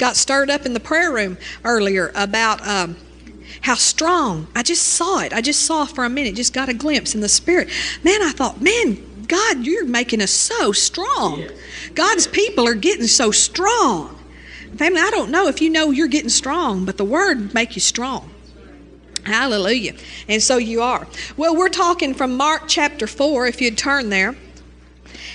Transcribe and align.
got 0.00 0.16
stirred 0.16 0.50
up 0.50 0.64
in 0.64 0.72
the 0.72 0.80
prayer 0.80 1.12
room 1.12 1.36
earlier 1.62 2.10
about 2.14 2.66
um, 2.66 2.96
how 3.60 3.74
strong. 3.74 4.48
I 4.56 4.62
just 4.62 4.82
saw 4.82 5.20
it. 5.20 5.32
I 5.32 5.42
just 5.42 5.62
saw 5.62 5.84
for 5.84 6.04
a 6.04 6.08
minute, 6.08 6.34
just 6.34 6.54
got 6.54 6.70
a 6.70 6.74
glimpse 6.74 7.14
in 7.14 7.20
the 7.20 7.28
spirit. 7.28 7.68
Man, 8.02 8.22
I 8.22 8.32
thought, 8.32 8.60
man, 8.62 9.26
God, 9.28 9.64
you're 9.64 9.84
making 9.84 10.22
us 10.22 10.30
so 10.30 10.72
strong. 10.72 11.44
God's 11.94 12.26
people 12.26 12.66
are 12.66 12.74
getting 12.74 13.06
so 13.06 13.30
strong. 13.30 14.16
Family, 14.76 15.00
I 15.00 15.10
don't 15.10 15.30
know 15.30 15.48
if 15.48 15.60
you 15.60 15.68
know 15.68 15.90
you're 15.90 16.08
getting 16.08 16.30
strong, 16.30 16.86
but 16.86 16.96
the 16.96 17.04
word 17.04 17.52
make 17.52 17.74
you 17.74 17.80
strong. 17.80 18.30
Hallelujah. 19.24 19.94
And 20.28 20.42
so 20.42 20.56
you 20.56 20.80
are. 20.80 21.06
Well, 21.36 21.54
we're 21.54 21.68
talking 21.68 22.14
from 22.14 22.36
Mark 22.38 22.62
chapter 22.66 23.06
4, 23.06 23.46
if 23.46 23.60
you'd 23.60 23.76
turn 23.76 24.08
there. 24.08 24.34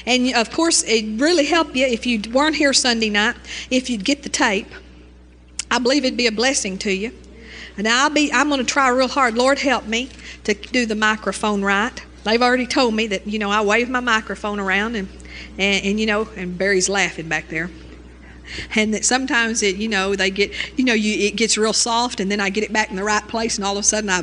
And 0.05 0.33
of 0.35 0.51
course, 0.51 0.83
it'd 0.83 1.19
really 1.19 1.45
help 1.45 1.75
you 1.75 1.85
if 1.85 2.05
you 2.05 2.21
weren't 2.31 2.55
here 2.55 2.73
Sunday 2.73 3.09
night, 3.09 3.35
if 3.69 3.89
you'd 3.89 4.05
get 4.05 4.23
the 4.23 4.29
tape. 4.29 4.71
I 5.71 5.79
believe 5.79 6.05
it'd 6.05 6.17
be 6.17 6.27
a 6.27 6.31
blessing 6.31 6.77
to 6.79 6.91
you. 6.91 7.11
And 7.77 7.87
I'll 7.87 8.09
be 8.09 8.31
I'm 8.31 8.49
going 8.49 8.59
to 8.59 8.65
try 8.65 8.89
real 8.89 9.07
hard. 9.07 9.35
Lord 9.35 9.59
help 9.59 9.85
me 9.85 10.09
to 10.45 10.53
do 10.53 10.85
the 10.85 10.95
microphone 10.95 11.61
right. 11.61 12.03
They've 12.23 12.41
already 12.41 12.65
told 12.67 12.93
me 12.95 13.07
that, 13.07 13.27
you 13.27 13.37
know, 13.37 13.51
I 13.51 13.61
wave 13.61 13.89
my 13.89 13.99
microphone 13.99 14.59
around 14.59 14.95
and, 14.95 15.07
and, 15.57 15.85
and 15.85 15.99
you 15.99 16.05
know, 16.05 16.27
and 16.35 16.57
Barry's 16.57 16.89
laughing 16.89 17.27
back 17.27 17.49
there 17.49 17.69
and 18.75 18.93
that 18.93 19.05
sometimes 19.05 19.61
it 19.63 19.75
you 19.75 19.87
know 19.87 20.15
they 20.15 20.29
get 20.29 20.51
you 20.77 20.83
know 20.83 20.93
you 20.93 21.27
it 21.27 21.35
gets 21.35 21.57
real 21.57 21.73
soft 21.73 22.19
and 22.19 22.31
then 22.31 22.39
i 22.39 22.49
get 22.49 22.63
it 22.63 22.71
back 22.71 22.89
in 22.89 22.95
the 22.95 23.03
right 23.03 23.27
place 23.27 23.57
and 23.57 23.65
all 23.65 23.73
of 23.73 23.79
a 23.79 23.83
sudden 23.83 24.09
i 24.09 24.21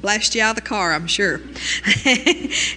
blast 0.00 0.34
you 0.34 0.42
out 0.42 0.50
of 0.50 0.56
the 0.56 0.62
car 0.62 0.92
i'm 0.92 1.06
sure. 1.06 1.40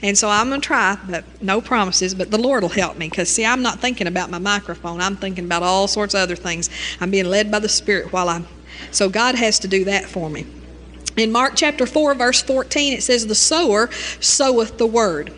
And 0.01 0.17
so 0.17 0.29
i'm 0.29 0.49
going 0.49 0.61
to 0.61 0.65
try 0.65 0.97
but 1.09 1.23
no 1.41 1.61
promises 1.61 2.15
but 2.15 2.31
the 2.31 2.37
lord 2.37 2.63
will 2.63 2.69
help 2.69 2.97
me 2.97 3.09
because 3.09 3.29
see 3.29 3.45
i'm 3.45 3.61
not 3.61 3.79
thinking 3.79 4.07
about 4.07 4.29
my 4.29 4.39
microphone. 4.39 5.01
I'm 5.01 5.15
thinking 5.15 5.45
about 5.45 5.63
all 5.63 5.87
sorts 5.87 6.13
of 6.13 6.21
other 6.21 6.35
things. 6.35 6.69
I'm 6.99 7.11
being 7.11 7.25
led 7.25 7.51
by 7.51 7.59
the 7.59 7.69
spirit 7.69 8.11
while 8.11 8.29
i'm 8.29 8.47
so 8.91 9.09
god 9.09 9.35
has 9.35 9.59
to 9.59 9.67
do 9.67 9.83
that 9.85 10.05
for 10.05 10.29
me. 10.29 10.45
In 11.17 11.31
mark 11.31 11.53
chapter 11.55 11.85
4 11.85 12.15
verse 12.15 12.41
14 12.41 12.93
it 12.93 13.03
says 13.03 13.27
the 13.27 13.35
sower 13.35 13.89
soweth 14.19 14.77
the 14.77 14.87
word 14.87 15.33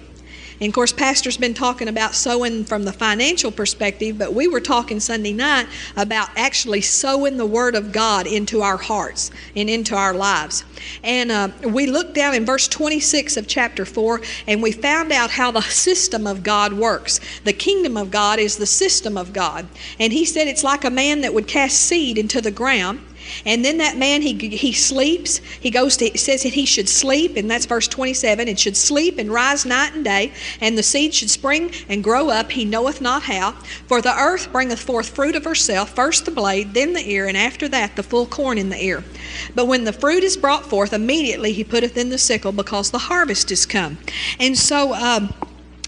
and 0.61 0.69
of 0.69 0.75
course, 0.75 0.93
Pastor's 0.93 1.37
been 1.37 1.55
talking 1.55 1.87
about 1.87 2.13
sowing 2.13 2.65
from 2.65 2.83
the 2.83 2.93
financial 2.93 3.51
perspective, 3.51 4.19
but 4.19 4.35
we 4.35 4.47
were 4.47 4.59
talking 4.59 4.99
Sunday 4.99 5.33
night 5.33 5.65
about 5.97 6.29
actually 6.37 6.81
sowing 6.81 7.37
the 7.37 7.47
Word 7.47 7.73
of 7.73 7.91
God 7.91 8.27
into 8.27 8.61
our 8.61 8.77
hearts 8.77 9.31
and 9.55 9.71
into 9.71 9.95
our 9.95 10.13
lives. 10.13 10.63
And 11.03 11.31
uh, 11.31 11.49
we 11.63 11.87
looked 11.87 12.13
down 12.13 12.35
in 12.35 12.45
verse 12.45 12.67
26 12.67 13.37
of 13.37 13.47
chapter 13.47 13.85
4 13.85 14.21
and 14.45 14.61
we 14.61 14.71
found 14.71 15.11
out 15.11 15.31
how 15.31 15.49
the 15.49 15.61
system 15.61 16.27
of 16.27 16.43
God 16.43 16.73
works. 16.73 17.19
The 17.43 17.53
kingdom 17.53 17.97
of 17.97 18.11
God 18.11 18.37
is 18.37 18.57
the 18.57 18.67
system 18.67 19.17
of 19.17 19.33
God. 19.33 19.67
And 19.99 20.13
he 20.13 20.25
said 20.25 20.47
it's 20.47 20.63
like 20.63 20.83
a 20.83 20.91
man 20.91 21.21
that 21.21 21.33
would 21.33 21.47
cast 21.47 21.77
seed 21.77 22.19
into 22.19 22.39
the 22.39 22.51
ground 22.51 23.01
and 23.45 23.63
then 23.63 23.77
that 23.77 23.97
man, 23.97 24.21
he, 24.21 24.33
he 24.33 24.73
sleeps. 24.73 25.37
He 25.37 25.69
goes 25.69 25.97
to, 25.97 26.05
it 26.05 26.19
says 26.19 26.43
that 26.43 26.53
he 26.53 26.65
should 26.65 26.89
sleep, 26.89 27.35
and 27.35 27.49
that's 27.49 27.65
verse 27.65 27.87
27, 27.87 28.47
and 28.47 28.59
should 28.59 28.77
sleep 28.77 29.17
and 29.17 29.31
rise 29.31 29.65
night 29.65 29.93
and 29.93 30.03
day, 30.03 30.33
and 30.59 30.77
the 30.77 30.83
seed 30.83 31.13
should 31.13 31.29
spring 31.29 31.71
and 31.89 32.03
grow 32.03 32.29
up, 32.29 32.51
he 32.51 32.65
knoweth 32.65 33.01
not 33.01 33.23
how. 33.23 33.51
For 33.87 34.01
the 34.01 34.15
earth 34.15 34.51
bringeth 34.51 34.81
forth 34.81 35.09
fruit 35.09 35.35
of 35.35 35.45
herself, 35.45 35.95
first 35.95 36.25
the 36.25 36.31
blade, 36.31 36.73
then 36.73 36.93
the 36.93 37.09
ear, 37.09 37.27
and 37.27 37.37
after 37.37 37.67
that 37.69 37.95
the 37.95 38.03
full 38.03 38.25
corn 38.25 38.57
in 38.57 38.69
the 38.69 38.83
ear. 38.83 39.03
But 39.55 39.67
when 39.67 39.83
the 39.83 39.93
fruit 39.93 40.23
is 40.23 40.37
brought 40.37 40.65
forth, 40.65 40.93
immediately 40.93 41.53
he 41.53 41.63
putteth 41.63 41.97
in 41.97 42.09
the 42.09 42.17
sickle, 42.17 42.51
because 42.51 42.91
the 42.91 42.97
harvest 42.97 43.51
is 43.51 43.65
come. 43.65 43.97
And 44.39 44.57
so, 44.57 44.93
um, 44.93 45.33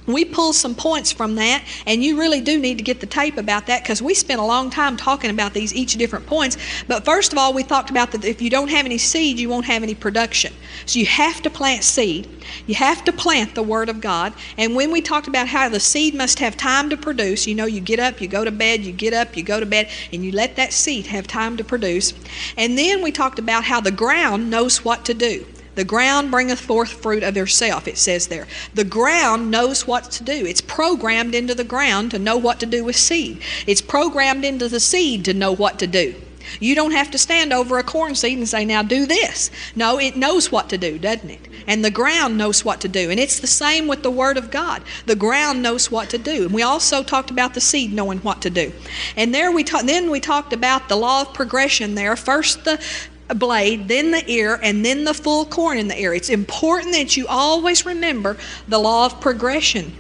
we 0.05 0.25
pull 0.25 0.53
some 0.53 0.75
points 0.75 1.11
from 1.11 1.35
that, 1.35 1.63
and 1.85 2.03
you 2.03 2.19
really 2.19 2.41
do 2.41 2.59
need 2.59 2.77
to 2.77 2.83
get 2.83 2.99
the 2.99 3.05
tape 3.05 3.37
about 3.37 3.67
that 3.67 3.83
because 3.83 4.01
we 4.01 4.13
spent 4.13 4.39
a 4.39 4.45
long 4.45 4.69
time 4.69 4.97
talking 4.97 5.29
about 5.29 5.53
these 5.53 5.73
each 5.73 5.93
different 5.95 6.25
points. 6.25 6.57
But 6.87 7.05
first 7.05 7.31
of 7.31 7.37
all, 7.37 7.53
we 7.53 7.63
talked 7.63 7.89
about 7.89 8.11
that 8.11 8.25
if 8.25 8.41
you 8.41 8.49
don't 8.49 8.69
have 8.69 8.85
any 8.85 8.97
seed, 8.97 9.39
you 9.39 9.49
won't 9.49 9.65
have 9.65 9.83
any 9.83 9.95
production. 9.95 10.53
So 10.85 10.99
you 10.99 11.05
have 11.05 11.41
to 11.43 11.49
plant 11.49 11.83
seed. 11.83 12.27
You 12.67 12.75
have 12.75 13.03
to 13.05 13.13
plant 13.13 13.55
the 13.55 13.63
Word 13.63 13.89
of 13.89 14.01
God. 14.01 14.33
And 14.57 14.75
when 14.75 14.91
we 14.91 15.01
talked 15.01 15.27
about 15.27 15.47
how 15.47 15.69
the 15.69 15.79
seed 15.79 16.13
must 16.13 16.39
have 16.39 16.57
time 16.57 16.89
to 16.89 16.97
produce, 16.97 17.47
you 17.47 17.55
know, 17.55 17.65
you 17.65 17.79
get 17.81 17.99
up, 17.99 18.21
you 18.21 18.27
go 18.27 18.43
to 18.43 18.51
bed, 18.51 18.81
you 18.81 18.91
get 18.91 19.13
up, 19.13 19.37
you 19.37 19.43
go 19.43 19.59
to 19.59 19.65
bed, 19.65 19.89
and 20.11 20.23
you 20.25 20.31
let 20.31 20.55
that 20.57 20.73
seed 20.73 21.07
have 21.07 21.27
time 21.27 21.57
to 21.57 21.63
produce. 21.63 22.13
And 22.57 22.77
then 22.77 23.01
we 23.01 23.11
talked 23.11 23.39
about 23.39 23.63
how 23.63 23.79
the 23.79 23.91
ground 23.91 24.49
knows 24.49 24.83
what 24.83 25.05
to 25.05 25.13
do. 25.13 25.45
The 25.75 25.83
ground 25.83 26.29
bringeth 26.29 26.59
forth 26.59 26.91
fruit 26.91 27.23
of 27.23 27.35
herself, 27.35 27.87
it 27.87 27.97
says 27.97 28.27
there. 28.27 28.47
The 28.73 28.83
ground 28.83 29.49
knows 29.49 29.87
what 29.87 30.11
to 30.11 30.23
do. 30.23 30.45
It's 30.45 30.61
programmed 30.61 31.33
into 31.33 31.55
the 31.55 31.63
ground 31.63 32.11
to 32.11 32.19
know 32.19 32.37
what 32.37 32.59
to 32.59 32.65
do 32.65 32.83
with 32.83 32.95
seed. 32.95 33.41
It's 33.65 33.81
programmed 33.81 34.45
into 34.45 34.69
the 34.69 34.79
seed 34.79 35.25
to 35.25 35.33
know 35.33 35.51
what 35.51 35.79
to 35.79 35.87
do. 35.87 36.15
You 36.59 36.75
don't 36.75 36.91
have 36.91 37.09
to 37.11 37.17
stand 37.17 37.53
over 37.53 37.77
a 37.77 37.83
corn 37.83 38.15
seed 38.15 38.37
and 38.37 38.47
say, 38.47 38.65
now 38.65 38.83
do 38.83 39.05
this. 39.05 39.49
No, 39.75 39.99
it 39.99 40.15
knows 40.17 40.51
what 40.51 40.69
to 40.69 40.77
do, 40.77 40.99
doesn't 40.99 41.29
it? 41.29 41.47
And 41.67 41.83
the 41.83 41.91
ground 41.91 42.37
knows 42.37 42.65
what 42.65 42.81
to 42.81 42.89
do. 42.89 43.09
And 43.09 43.19
it's 43.19 43.39
the 43.39 43.47
same 43.47 43.87
with 43.87 44.03
the 44.03 44.11
Word 44.11 44.37
of 44.37 44.51
God. 44.51 44.83
The 45.05 45.15
ground 45.15 45.61
knows 45.61 45.89
what 45.89 46.09
to 46.09 46.17
do. 46.17 46.45
And 46.45 46.53
we 46.53 46.61
also 46.61 47.03
talked 47.03 47.31
about 47.31 47.53
the 47.53 47.61
seed 47.61 47.93
knowing 47.93 48.19
what 48.19 48.41
to 48.41 48.49
do. 48.49 48.73
And 49.15 49.33
there 49.33 49.51
we 49.51 49.63
ta- 49.63 49.83
then 49.83 50.11
we 50.11 50.19
talked 50.19 50.51
about 50.51 50.89
the 50.89 50.97
law 50.97 51.21
of 51.21 51.33
progression 51.33 51.95
there. 51.95 52.15
First 52.17 52.65
the 52.65 52.83
blade, 53.29 53.87
then 53.87 54.11
the 54.11 54.23
ear, 54.29 54.59
and 54.61 54.85
then 54.85 55.03
the 55.03 55.13
full 55.13 55.45
corn 55.45 55.77
in 55.77 55.87
the 55.87 55.99
ear. 55.99 56.13
It's 56.13 56.29
important 56.29 56.93
that 56.93 57.17
you 57.17 57.27
always 57.27 57.85
remember 57.85 58.37
the 58.67 58.79
law 58.79 59.05
of 59.05 59.19
progression. 59.21 59.93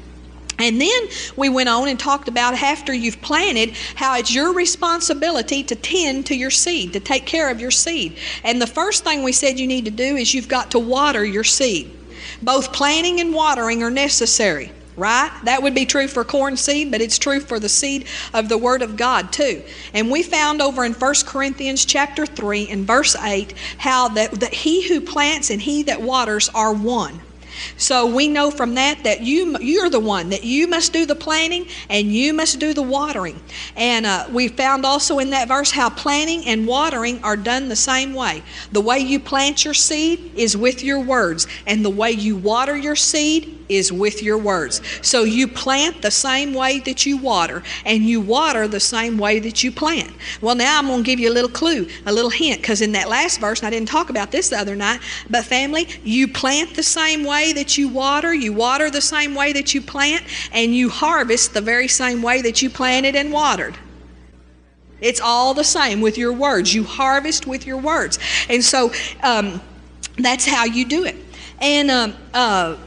And 0.59 0.79
then 0.79 1.07
we 1.35 1.49
went 1.49 1.69
on 1.69 1.87
and 1.87 1.99
talked 1.99 2.27
about 2.27 2.53
after 2.53 2.93
you've 2.93 3.21
planted, 3.21 3.75
how 3.95 4.17
it's 4.17 4.33
your 4.33 4.53
responsibility 4.53 5.63
to 5.63 5.75
tend 5.75 6.27
to 6.27 6.35
your 6.35 6.51
seed, 6.51 6.93
to 6.93 6.99
take 6.99 7.25
care 7.25 7.49
of 7.49 7.59
your 7.59 7.71
seed. 7.71 8.17
And 8.43 8.61
the 8.61 8.67
first 8.67 9.03
thing 9.03 9.23
we 9.23 9.31
said 9.31 9.59
you 9.59 9.67
need 9.67 9.85
to 9.85 9.91
do 9.91 10.15
is 10.15 10.33
you've 10.33 10.47
got 10.47 10.71
to 10.71 10.79
water 10.79 11.25
your 11.25 11.43
seed. 11.43 11.91
Both 12.41 12.71
planting 12.71 13.19
and 13.19 13.33
watering 13.33 13.83
are 13.83 13.91
necessary 13.91 14.71
right? 14.95 15.31
That 15.43 15.63
would 15.63 15.75
be 15.75 15.85
true 15.85 16.07
for 16.07 16.23
corn 16.23 16.57
seed, 16.57 16.91
but 16.91 17.01
it's 17.01 17.17
true 17.17 17.39
for 17.39 17.59
the 17.59 17.69
seed 17.69 18.07
of 18.33 18.49
the 18.49 18.57
word 18.57 18.81
of 18.81 18.97
God 18.97 19.31
too. 19.31 19.63
And 19.93 20.11
we 20.11 20.23
found 20.23 20.61
over 20.61 20.83
in 20.83 20.93
1 20.93 21.13
Corinthians 21.25 21.85
chapter 21.85 22.25
3 22.25 22.69
and 22.69 22.85
verse 22.85 23.15
8 23.15 23.53
how 23.77 24.09
that, 24.09 24.31
that 24.39 24.53
he 24.53 24.87
who 24.87 25.01
plants 25.01 25.49
and 25.49 25.61
he 25.61 25.83
that 25.83 26.01
waters 26.01 26.49
are 26.49 26.73
one. 26.73 27.21
So 27.77 28.07
we 28.07 28.27
know 28.27 28.51
from 28.51 28.75
that 28.75 29.03
that 29.03 29.21
you 29.21 29.57
you're 29.59 29.89
the 29.89 29.99
one 29.99 30.29
that 30.29 30.43
you 30.43 30.67
must 30.67 30.93
do 30.93 31.05
the 31.05 31.15
planting 31.15 31.67
and 31.89 32.11
you 32.11 32.33
must 32.33 32.59
do 32.59 32.73
the 32.73 32.81
watering. 32.81 33.39
And 33.75 34.05
uh, 34.05 34.27
we 34.31 34.47
found 34.47 34.85
also 34.85 35.19
in 35.19 35.29
that 35.31 35.47
verse 35.47 35.71
how 35.71 35.89
planting 35.89 36.45
and 36.45 36.67
watering 36.67 37.23
are 37.23 37.37
done 37.37 37.69
the 37.69 37.75
same 37.75 38.13
way. 38.13 38.43
The 38.71 38.81
way 38.81 38.99
you 38.99 39.19
plant 39.19 39.65
your 39.65 39.73
seed 39.73 40.33
is 40.35 40.57
with 40.57 40.83
your 40.83 40.99
words, 40.99 41.47
and 41.67 41.83
the 41.83 41.89
way 41.89 42.11
you 42.11 42.35
water 42.35 42.75
your 42.75 42.95
seed 42.95 43.62
is 43.69 43.91
with 43.91 44.21
your 44.21 44.37
words. 44.37 44.81
So 45.01 45.23
you 45.23 45.47
plant 45.47 46.01
the 46.01 46.11
same 46.11 46.53
way 46.53 46.79
that 46.79 47.05
you 47.05 47.17
water, 47.17 47.63
and 47.85 48.03
you 48.03 48.21
water 48.21 48.67
the 48.67 48.79
same 48.79 49.17
way 49.17 49.39
that 49.39 49.63
you 49.63 49.71
plant. 49.71 50.11
Well, 50.41 50.55
now 50.55 50.79
I'm 50.79 50.87
going 50.87 51.03
to 51.03 51.05
give 51.05 51.19
you 51.19 51.29
a 51.29 51.33
little 51.33 51.49
clue, 51.49 51.87
a 52.05 52.11
little 52.11 52.29
hint, 52.29 52.61
because 52.61 52.81
in 52.81 52.91
that 52.93 53.09
last 53.09 53.39
verse, 53.39 53.59
and 53.59 53.67
I 53.67 53.69
didn't 53.69 53.89
talk 53.89 54.09
about 54.09 54.31
this 54.31 54.49
the 54.49 54.57
other 54.57 54.75
night, 54.75 54.99
but 55.29 55.45
family, 55.45 55.87
you 56.03 56.27
plant 56.27 56.75
the 56.75 56.83
same 56.83 57.23
way 57.23 57.53
that 57.53 57.77
you 57.77 57.89
water, 57.89 58.33
you 58.33 58.53
water 58.53 58.89
the 58.89 59.01
same 59.01 59.35
way 59.35 59.53
that 59.53 59.73
you 59.73 59.81
plant, 59.81 60.23
and 60.51 60.75
you 60.75 60.89
harvest 60.89 61.53
the 61.53 61.61
very 61.61 61.87
same 61.87 62.21
way 62.21 62.41
that 62.41 62.61
you 62.61 62.69
planted 62.69 63.15
and 63.15 63.31
watered. 63.31 63.77
It's 65.01 65.19
all 65.19 65.53
the 65.53 65.65
same 65.65 65.99
with 65.99 66.17
your 66.17 66.31
words. 66.31 66.73
You 66.73 66.85
harvest 66.85 67.45
with 67.45 67.67
your 67.67 67.77
words. 67.77 68.19
And 68.47 68.63
so 68.63 68.91
um, 69.21 69.61
that's 70.17 70.45
how 70.45 70.63
you 70.63 70.85
do 70.85 71.03
it. 71.03 71.17
And 71.59 71.91
um, 71.91 72.13
uh, 72.33 72.77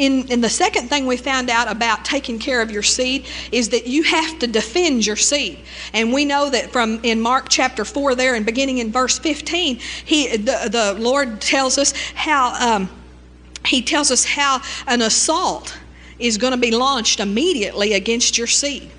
in, 0.00 0.26
in 0.28 0.40
the 0.40 0.48
second 0.48 0.88
thing 0.88 1.04
we 1.04 1.18
found 1.18 1.50
out 1.50 1.70
about 1.70 2.06
taking 2.06 2.38
care 2.38 2.62
of 2.62 2.70
your 2.70 2.82
seed 2.82 3.26
is 3.52 3.68
that 3.68 3.86
you 3.86 4.02
have 4.02 4.38
to 4.38 4.46
defend 4.46 5.06
your 5.06 5.14
seed. 5.14 5.58
And 5.92 6.10
we 6.10 6.24
know 6.24 6.48
that 6.48 6.72
from 6.72 7.00
in 7.02 7.20
Mark 7.20 7.50
chapter 7.50 7.84
4 7.84 8.14
there 8.14 8.34
and 8.34 8.46
beginning 8.46 8.78
in 8.78 8.90
verse 8.90 9.18
15, 9.18 9.76
he, 9.76 10.38
the, 10.38 10.68
the 10.72 10.96
Lord 10.98 11.42
tells 11.42 11.76
us 11.76 11.92
how, 12.14 12.76
um, 12.76 12.88
he 13.66 13.82
tells 13.82 14.10
us 14.10 14.24
how 14.24 14.62
an 14.86 15.02
assault 15.02 15.76
is 16.18 16.38
going 16.38 16.52
to 16.52 16.58
be 16.58 16.70
launched 16.70 17.20
immediately 17.20 17.92
against 17.92 18.38
your 18.38 18.46
seed 18.46 18.90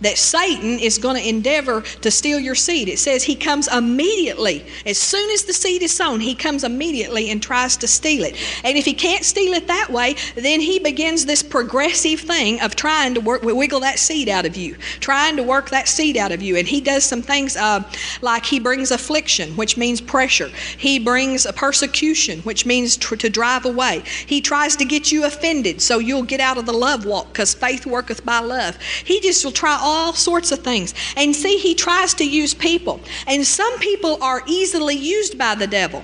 that 0.00 0.18
Satan 0.18 0.78
is 0.78 0.98
going 0.98 1.16
to 1.16 1.28
endeavor 1.28 1.82
to 1.82 2.10
steal 2.10 2.38
your 2.38 2.54
seed. 2.54 2.88
It 2.88 2.98
says 2.98 3.22
he 3.22 3.36
comes 3.36 3.68
immediately. 3.68 4.64
As 4.86 4.98
soon 4.98 5.30
as 5.30 5.44
the 5.44 5.52
seed 5.52 5.82
is 5.82 5.94
sown, 5.94 6.20
he 6.20 6.34
comes 6.34 6.64
immediately 6.64 7.30
and 7.30 7.42
tries 7.42 7.76
to 7.78 7.86
steal 7.86 8.24
it. 8.24 8.36
And 8.64 8.76
if 8.76 8.84
he 8.84 8.94
can't 8.94 9.24
steal 9.24 9.52
it 9.52 9.66
that 9.66 9.90
way, 9.90 10.16
then 10.34 10.60
he 10.60 10.78
begins 10.78 11.26
this 11.26 11.42
progressive 11.42 12.20
thing 12.20 12.60
of 12.60 12.76
trying 12.76 13.14
to 13.14 13.20
work, 13.20 13.42
wiggle 13.42 13.80
that 13.80 13.98
seed 13.98 14.28
out 14.28 14.46
of 14.46 14.56
you, 14.56 14.76
trying 15.00 15.36
to 15.36 15.42
work 15.42 15.70
that 15.70 15.88
seed 15.88 16.16
out 16.16 16.32
of 16.32 16.42
you. 16.42 16.56
And 16.56 16.66
he 16.66 16.80
does 16.80 17.04
some 17.04 17.22
things 17.22 17.56
uh, 17.56 17.82
like 18.20 18.44
he 18.44 18.58
brings 18.58 18.90
affliction, 18.90 19.50
which 19.52 19.76
means 19.76 20.00
pressure. 20.00 20.50
He 20.76 20.98
brings 20.98 21.46
a 21.46 21.52
persecution, 21.52 22.40
which 22.40 22.66
means 22.66 22.96
tr- 22.96 23.16
to 23.16 23.28
drive 23.30 23.64
away. 23.64 24.02
He 24.26 24.40
tries 24.40 24.76
to 24.76 24.84
get 24.84 25.12
you 25.12 25.24
offended 25.24 25.80
so 25.80 25.98
you'll 25.98 26.22
get 26.22 26.40
out 26.40 26.58
of 26.58 26.66
the 26.66 26.72
love 26.72 27.04
walk 27.04 27.28
because 27.28 27.54
faith 27.54 27.86
worketh 27.86 28.24
by 28.24 28.40
love. 28.40 28.78
He 29.04 29.20
just 29.20 29.44
will 29.44 29.52
try 29.52 29.78
all 29.84 30.14
sorts 30.14 30.50
of 30.50 30.60
things. 30.60 30.94
And 31.16 31.36
see, 31.36 31.58
he 31.58 31.74
tries 31.74 32.14
to 32.14 32.24
use 32.24 32.54
people. 32.54 33.00
And 33.26 33.46
some 33.46 33.78
people 33.78 34.20
are 34.22 34.42
easily 34.46 34.96
used 34.96 35.38
by 35.38 35.54
the 35.54 35.66
devil. 35.66 36.02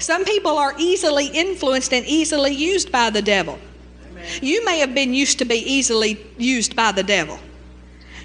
Some 0.00 0.24
people 0.24 0.58
are 0.58 0.74
easily 0.76 1.28
influenced 1.28 1.94
and 1.94 2.04
easily 2.04 2.52
used 2.52 2.92
by 2.92 3.10
the 3.10 3.22
devil. 3.22 3.58
You 4.42 4.64
may 4.64 4.80
have 4.80 4.94
been 4.94 5.14
used 5.14 5.38
to 5.38 5.44
be 5.44 5.56
easily 5.56 6.18
used 6.36 6.74
by 6.74 6.92
the 6.92 7.02
devil. 7.02 7.38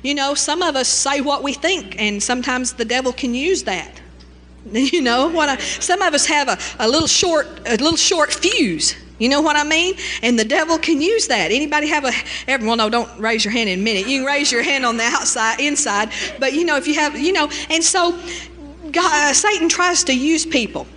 You 0.01 0.15
know, 0.15 0.33
some 0.33 0.61
of 0.61 0.75
us 0.75 0.89
say 0.89 1.21
what 1.21 1.43
we 1.43 1.53
think, 1.53 1.95
and 1.97 2.21
sometimes 2.21 2.73
the 2.73 2.83
devil 2.83 3.13
can 3.13 3.33
use 3.33 3.63
that. 3.63 4.01
You 4.71 5.01
know 5.01 5.27
what? 5.27 5.49
I, 5.49 5.57
some 5.57 6.01
of 6.01 6.13
us 6.13 6.25
have 6.27 6.47
a, 6.47 6.57
a 6.79 6.87
little 6.87 7.07
short 7.07 7.47
a 7.65 7.71
little 7.71 7.97
short 7.97 8.33
fuse. 8.33 8.95
You 9.23 9.29
know 9.29 9.39
what 9.39 9.55
I 9.55 9.63
mean? 9.63 9.95
And 10.21 10.37
the 10.37 10.43
devil 10.43 10.77
can 10.77 11.01
use 11.01 11.27
that. 11.27 11.49
Anybody 11.49 11.87
have 11.87 12.03
a 12.03 12.11
everyone? 12.45 12.79
No, 12.79 12.89
don't 12.89 13.09
raise 13.17 13.45
your 13.45 13.53
hand 13.53 13.69
in 13.69 13.79
a 13.79 13.81
minute. 13.81 14.05
You 14.05 14.19
can 14.19 14.25
raise 14.25 14.51
your 14.51 14.63
hand 14.63 14.85
on 14.85 14.97
the 14.97 15.05
outside, 15.05 15.61
inside. 15.61 16.11
But 16.39 16.51
you 16.51 16.65
know, 16.65 16.75
if 16.75 16.89
you 16.89 16.95
have, 16.95 17.17
you 17.17 17.31
know, 17.31 17.49
and 17.69 17.81
so 17.81 18.11
God, 18.91 19.29
uh, 19.29 19.33
Satan 19.33 19.69
tries 19.69 20.03
to 20.03 20.13
use 20.13 20.45
people. 20.45 20.87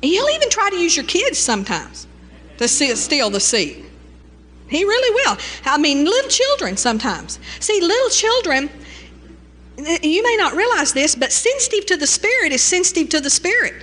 He'll 0.00 0.28
even 0.28 0.48
try 0.48 0.70
to 0.70 0.76
use 0.76 0.96
your 0.96 1.06
kids 1.06 1.36
sometimes 1.36 2.06
to 2.58 2.68
steal 2.68 3.30
the 3.30 3.40
seed. 3.40 3.84
He 4.68 4.84
really 4.84 5.10
will. 5.24 5.36
I 5.64 5.76
mean, 5.76 6.04
little 6.04 6.30
children 6.30 6.76
sometimes. 6.76 7.40
See, 7.58 7.80
little 7.80 8.10
children, 8.10 8.70
you 9.76 10.22
may 10.22 10.36
not 10.38 10.54
realize 10.54 10.92
this, 10.92 11.16
but 11.16 11.32
sensitive 11.32 11.84
to 11.86 11.96
the 11.96 12.06
Spirit 12.06 12.52
is 12.52 12.62
sensitive 12.62 13.08
to 13.08 13.20
the 13.20 13.30
Spirit. 13.30 13.74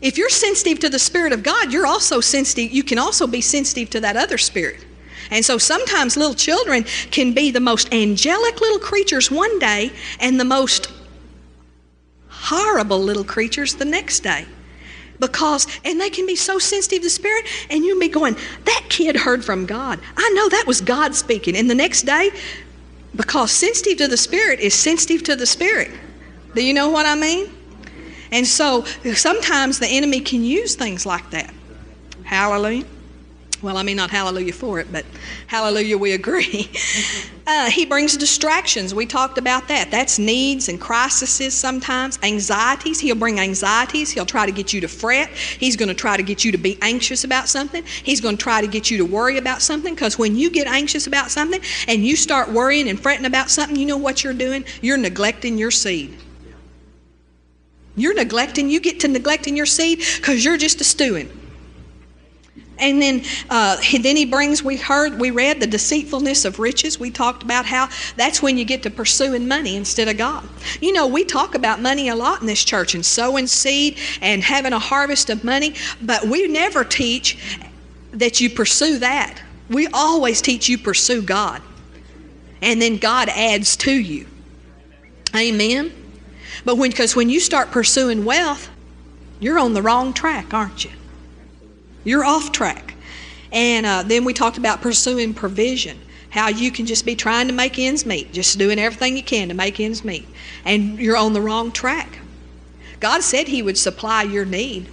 If 0.00 0.16
you're 0.16 0.30
sensitive 0.30 0.78
to 0.80 0.88
the 0.88 0.98
Spirit 0.98 1.32
of 1.32 1.42
God, 1.42 1.72
you're 1.72 1.86
also 1.86 2.20
sensitive. 2.20 2.72
You 2.72 2.82
can 2.82 2.98
also 2.98 3.26
be 3.26 3.40
sensitive 3.40 3.90
to 3.90 4.00
that 4.00 4.16
other 4.16 4.38
spirit. 4.38 4.84
And 5.30 5.44
so 5.44 5.58
sometimes 5.58 6.16
little 6.16 6.34
children 6.34 6.84
can 7.10 7.32
be 7.32 7.50
the 7.50 7.60
most 7.60 7.92
angelic 7.92 8.60
little 8.60 8.78
creatures 8.78 9.30
one 9.30 9.58
day 9.58 9.92
and 10.18 10.40
the 10.40 10.44
most 10.44 10.90
horrible 12.28 13.00
little 13.00 13.24
creatures 13.24 13.74
the 13.74 13.84
next 13.84 14.20
day 14.20 14.46
because, 15.20 15.66
and 15.84 16.00
they 16.00 16.10
can 16.10 16.26
be 16.26 16.34
so 16.34 16.58
sensitive 16.58 17.00
to 17.00 17.04
the 17.04 17.10
Spirit, 17.10 17.44
and 17.68 17.84
you'll 17.84 18.00
be 18.00 18.08
going, 18.08 18.36
that 18.64 18.86
kid 18.88 19.14
heard 19.14 19.44
from 19.44 19.66
God. 19.66 20.00
I 20.16 20.30
know 20.30 20.48
that 20.48 20.64
was 20.66 20.80
God 20.80 21.14
speaking. 21.14 21.56
And 21.56 21.70
the 21.70 21.74
next 21.74 22.02
day, 22.02 22.30
because 23.14 23.52
sensitive 23.52 23.98
to 23.98 24.08
the 24.08 24.16
Spirit 24.16 24.60
is 24.60 24.74
sensitive 24.74 25.22
to 25.24 25.36
the 25.36 25.46
Spirit. 25.46 25.90
Do 26.54 26.64
you 26.64 26.72
know 26.72 26.88
what 26.88 27.06
I 27.06 27.14
mean? 27.14 27.52
And 28.32 28.46
so 28.46 28.84
sometimes 29.14 29.78
the 29.78 29.88
enemy 29.88 30.20
can 30.20 30.44
use 30.44 30.74
things 30.74 31.04
like 31.06 31.30
that. 31.30 31.52
Hallelujah. 32.24 32.84
Well, 33.62 33.76
I 33.76 33.82
mean, 33.82 33.96
not 33.96 34.10
hallelujah 34.10 34.54
for 34.54 34.80
it, 34.80 34.90
but 34.90 35.04
hallelujah, 35.46 35.98
we 35.98 36.12
agree. 36.12 36.70
Uh, 37.46 37.68
he 37.68 37.84
brings 37.84 38.16
distractions. 38.16 38.94
We 38.94 39.06
talked 39.06 39.36
about 39.36 39.66
that. 39.66 39.90
That's 39.90 40.20
needs 40.20 40.68
and 40.68 40.80
crises 40.80 41.52
sometimes, 41.52 42.16
anxieties. 42.22 43.00
He'll 43.00 43.16
bring 43.16 43.40
anxieties. 43.40 44.12
He'll 44.12 44.24
try 44.24 44.46
to 44.46 44.52
get 44.52 44.72
you 44.72 44.80
to 44.82 44.86
fret. 44.86 45.30
He's 45.30 45.74
going 45.74 45.88
to 45.88 45.94
try 45.94 46.16
to 46.16 46.22
get 46.22 46.44
you 46.44 46.52
to 46.52 46.58
be 46.58 46.78
anxious 46.80 47.24
about 47.24 47.48
something. 47.48 47.82
He's 48.04 48.20
going 48.20 48.36
to 48.36 48.42
try 48.42 48.60
to 48.60 48.68
get 48.68 48.88
you 48.88 48.98
to 48.98 49.04
worry 49.04 49.36
about 49.36 49.62
something 49.62 49.94
because 49.94 50.16
when 50.16 50.36
you 50.36 50.48
get 50.48 50.68
anxious 50.68 51.08
about 51.08 51.32
something 51.32 51.60
and 51.88 52.04
you 52.04 52.14
start 52.14 52.52
worrying 52.52 52.88
and 52.88 53.00
fretting 53.00 53.26
about 53.26 53.50
something, 53.50 53.74
you 53.74 53.86
know 53.86 53.96
what 53.96 54.22
you're 54.22 54.32
doing? 54.32 54.64
You're 54.80 54.98
neglecting 54.98 55.58
your 55.58 55.72
seed. 55.72 56.16
You're 58.00 58.14
neglecting, 58.14 58.70
you 58.70 58.80
get 58.80 59.00
to 59.00 59.08
neglecting 59.08 59.56
your 59.56 59.66
seed 59.66 60.02
because 60.16 60.44
you're 60.44 60.56
just 60.56 60.80
a 60.80 60.84
stewing. 60.84 61.30
And 62.80 63.00
then, 63.00 63.22
uh, 63.50 63.76
then 64.00 64.16
he 64.16 64.24
brings, 64.24 64.64
we 64.64 64.76
heard, 64.76 65.20
we 65.20 65.30
read 65.30 65.60
the 65.60 65.66
deceitfulness 65.66 66.44
of 66.46 66.58
riches. 66.58 66.98
We 66.98 67.10
talked 67.10 67.42
about 67.42 67.66
how 67.66 67.90
that's 68.16 68.42
when 68.42 68.56
you 68.56 68.64
get 68.64 68.82
to 68.84 68.90
pursuing 68.90 69.46
money 69.46 69.76
instead 69.76 70.08
of 70.08 70.16
God. 70.16 70.48
You 70.80 70.92
know, 70.92 71.06
we 71.06 71.24
talk 71.24 71.54
about 71.54 71.80
money 71.80 72.08
a 72.08 72.16
lot 72.16 72.40
in 72.40 72.46
this 72.46 72.64
church 72.64 72.94
and 72.94 73.04
sowing 73.04 73.46
seed 73.46 73.98
and 74.22 74.42
having 74.42 74.72
a 74.72 74.78
harvest 74.78 75.28
of 75.28 75.44
money, 75.44 75.74
but 76.00 76.24
we 76.24 76.48
never 76.48 76.82
teach 76.82 77.38
that 78.12 78.40
you 78.40 78.48
pursue 78.48 78.98
that. 78.98 79.40
We 79.68 79.86
always 79.88 80.40
teach 80.40 80.68
you 80.68 80.78
pursue 80.78 81.22
God. 81.22 81.62
And 82.62 82.80
then 82.80 82.96
God 82.96 83.28
adds 83.28 83.76
to 83.78 83.92
you. 83.92 84.26
Amen. 85.34 85.92
But 86.64 86.76
when 86.76 86.90
because 86.90 87.16
when 87.16 87.30
you 87.30 87.40
start 87.40 87.70
pursuing 87.70 88.24
wealth, 88.24 88.70
you're 89.38 89.58
on 89.58 89.74
the 89.74 89.82
wrong 89.82 90.12
track, 90.12 90.52
aren't 90.52 90.84
you? 90.84 90.90
You're 92.04 92.24
off 92.24 92.52
track. 92.52 92.94
And 93.52 93.86
uh, 93.86 94.02
then 94.02 94.24
we 94.24 94.32
talked 94.32 94.58
about 94.58 94.80
pursuing 94.80 95.34
provision, 95.34 95.98
how 96.30 96.48
you 96.48 96.70
can 96.70 96.86
just 96.86 97.04
be 97.04 97.16
trying 97.16 97.48
to 97.48 97.52
make 97.52 97.78
ends 97.78 98.06
meet, 98.06 98.32
just 98.32 98.58
doing 98.58 98.78
everything 98.78 99.16
you 99.16 99.22
can 99.22 99.48
to 99.48 99.54
make 99.54 99.80
ends 99.80 100.04
meet. 100.04 100.28
And 100.64 100.98
you're 100.98 101.16
on 101.16 101.32
the 101.32 101.40
wrong 101.40 101.72
track. 101.72 102.18
God 103.00 103.22
said 103.22 103.48
He 103.48 103.62
would 103.62 103.78
supply 103.78 104.22
your 104.22 104.44
need. 104.44 104.88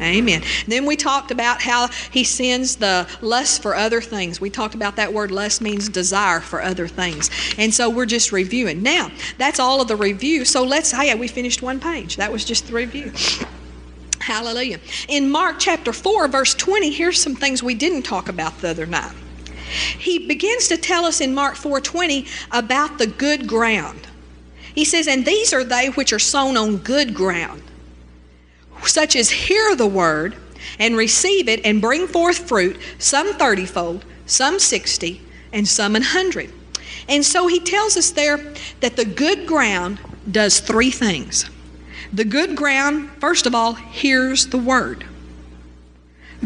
Amen. 0.00 0.42
Then 0.66 0.86
we 0.86 0.96
talked 0.96 1.30
about 1.30 1.62
how 1.62 1.88
he 2.10 2.24
sends 2.24 2.76
the 2.76 3.06
lust 3.20 3.62
for 3.62 3.74
other 3.74 4.00
things. 4.00 4.40
We 4.40 4.50
talked 4.50 4.74
about 4.74 4.96
that 4.96 5.12
word 5.12 5.30
lust 5.30 5.60
means 5.60 5.88
desire 5.88 6.40
for 6.40 6.62
other 6.62 6.88
things. 6.88 7.30
And 7.58 7.72
so 7.72 7.90
we're 7.90 8.06
just 8.06 8.32
reviewing. 8.32 8.82
Now, 8.82 9.10
that's 9.36 9.60
all 9.60 9.80
of 9.80 9.88
the 9.88 9.96
review. 9.96 10.44
So 10.44 10.64
let's, 10.64 10.90
hey, 10.90 11.14
we 11.14 11.28
finished 11.28 11.62
one 11.62 11.80
page. 11.80 12.16
That 12.16 12.32
was 12.32 12.44
just 12.44 12.68
the 12.68 12.72
review. 12.72 13.12
Hallelujah. 14.20 14.80
In 15.08 15.30
Mark 15.30 15.56
chapter 15.58 15.92
4, 15.92 16.28
verse 16.28 16.54
20, 16.54 16.90
here's 16.90 17.20
some 17.20 17.34
things 17.34 17.62
we 17.62 17.74
didn't 17.74 18.02
talk 18.02 18.28
about 18.28 18.58
the 18.60 18.70
other 18.70 18.86
night. 18.86 19.12
He 19.98 20.26
begins 20.26 20.68
to 20.68 20.76
tell 20.76 21.04
us 21.04 21.20
in 21.20 21.34
Mark 21.34 21.54
4:20 21.54 22.26
about 22.50 22.98
the 22.98 23.06
good 23.06 23.46
ground. 23.46 24.00
He 24.74 24.84
says, 24.84 25.06
"And 25.06 25.24
these 25.24 25.52
are 25.52 25.64
they 25.64 25.88
which 25.88 26.12
are 26.12 26.18
sown 26.18 26.56
on 26.56 26.78
good 26.78 27.14
ground, 27.14 27.62
such 28.88 29.16
as 29.16 29.30
hear 29.30 29.74
the 29.74 29.86
word 29.86 30.36
and 30.78 30.96
receive 30.96 31.48
it 31.48 31.64
and 31.64 31.80
bring 31.80 32.06
forth 32.06 32.48
fruit, 32.48 32.78
some 32.98 33.32
thirtyfold, 33.34 34.02
some 34.26 34.58
sixty, 34.58 35.22
and 35.52 35.66
some 35.66 35.96
an 35.96 36.02
hundred." 36.02 36.52
And 37.08 37.24
so 37.24 37.46
he 37.46 37.60
tells 37.60 37.96
us 37.96 38.10
there 38.10 38.52
that 38.80 38.96
the 38.96 39.04
good 39.04 39.46
ground 39.46 39.98
does 40.30 40.60
three 40.60 40.90
things. 40.90 41.48
The 42.12 42.24
good 42.24 42.56
ground, 42.56 43.10
first 43.20 43.46
of 43.46 43.54
all, 43.54 43.74
hears 43.74 44.46
the 44.46 44.58
word. 44.58 45.04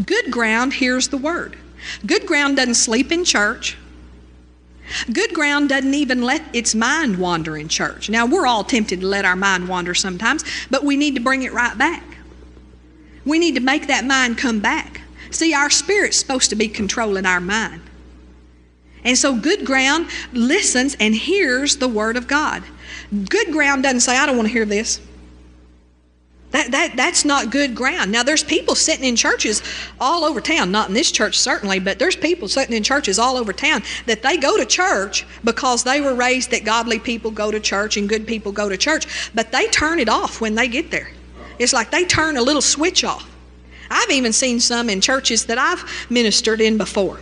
Good 0.05 0.31
ground 0.31 0.73
hears 0.73 1.07
the 1.07 1.17
word. 1.17 1.57
Good 2.05 2.25
ground 2.25 2.57
doesn't 2.57 2.75
sleep 2.75 3.11
in 3.11 3.23
church. 3.23 3.77
Good 5.11 5.33
ground 5.33 5.69
doesn't 5.69 5.93
even 5.93 6.21
let 6.21 6.43
its 6.53 6.75
mind 6.75 7.17
wander 7.17 7.57
in 7.57 7.67
church. 7.67 8.09
Now, 8.09 8.25
we're 8.25 8.45
all 8.45 8.63
tempted 8.63 9.01
to 9.01 9.07
let 9.07 9.25
our 9.25 9.35
mind 9.35 9.67
wander 9.67 9.95
sometimes, 9.95 10.43
but 10.69 10.83
we 10.83 10.95
need 10.95 11.15
to 11.15 11.21
bring 11.21 11.43
it 11.43 11.53
right 11.53 11.75
back. 11.77 12.14
We 13.25 13.39
need 13.39 13.55
to 13.55 13.61
make 13.61 13.87
that 13.87 14.05
mind 14.05 14.37
come 14.37 14.59
back. 14.59 15.01
See, 15.31 15.53
our 15.53 15.69
spirit's 15.69 16.17
supposed 16.17 16.49
to 16.51 16.55
be 16.55 16.67
controlling 16.67 17.25
our 17.25 17.41
mind. 17.41 17.81
And 19.03 19.17
so, 19.17 19.35
good 19.35 19.65
ground 19.65 20.07
listens 20.33 20.95
and 20.99 21.13
hears 21.13 21.77
the 21.77 21.87
word 21.87 22.17
of 22.17 22.27
God. 22.27 22.63
Good 23.29 23.51
ground 23.51 23.83
doesn't 23.83 23.99
say, 23.99 24.17
I 24.17 24.25
don't 24.25 24.35
want 24.35 24.47
to 24.47 24.53
hear 24.53 24.65
this. 24.65 24.99
That, 26.51 26.71
that, 26.71 26.93
that's 26.95 27.25
not 27.25 27.51
good 27.51 27.75
ground. 27.75 28.11
Now, 28.11 28.23
there's 28.23 28.43
people 28.43 28.75
sitting 28.75 29.03
in 29.03 29.17
churches 29.17 29.61
all 29.99 30.23
over 30.23 30.39
town, 30.39 30.71
not 30.71 30.87
in 30.87 30.93
this 30.93 31.11
church 31.11 31.37
certainly, 31.37 31.79
but 31.79 31.99
there's 31.99 32.15
people 32.15 32.47
sitting 32.47 32.73
in 32.73 32.81
churches 32.81 33.19
all 33.19 33.35
over 33.35 33.51
town 33.51 33.83
that 34.05 34.23
they 34.23 34.37
go 34.37 34.57
to 34.57 34.65
church 34.65 35.25
because 35.43 35.83
they 35.83 35.99
were 35.99 36.15
raised 36.15 36.51
that 36.51 36.63
godly 36.63 36.97
people 36.97 37.29
go 37.29 37.51
to 37.51 37.59
church 37.59 37.97
and 37.97 38.07
good 38.07 38.25
people 38.25 38.53
go 38.53 38.69
to 38.69 38.77
church, 38.77 39.31
but 39.35 39.51
they 39.51 39.67
turn 39.67 39.99
it 39.99 40.07
off 40.07 40.39
when 40.39 40.55
they 40.55 40.69
get 40.69 40.91
there. 40.91 41.09
It's 41.59 41.73
like 41.73 41.91
they 41.91 42.05
turn 42.05 42.37
a 42.37 42.41
little 42.41 42.61
switch 42.61 43.03
off. 43.03 43.29
I've 43.89 44.09
even 44.11 44.33
seen 44.33 44.59
some 44.59 44.89
in 44.89 45.01
churches 45.01 45.45
that 45.45 45.57
I've 45.57 45.83
ministered 46.09 46.61
in 46.61 46.77
before. 46.77 47.19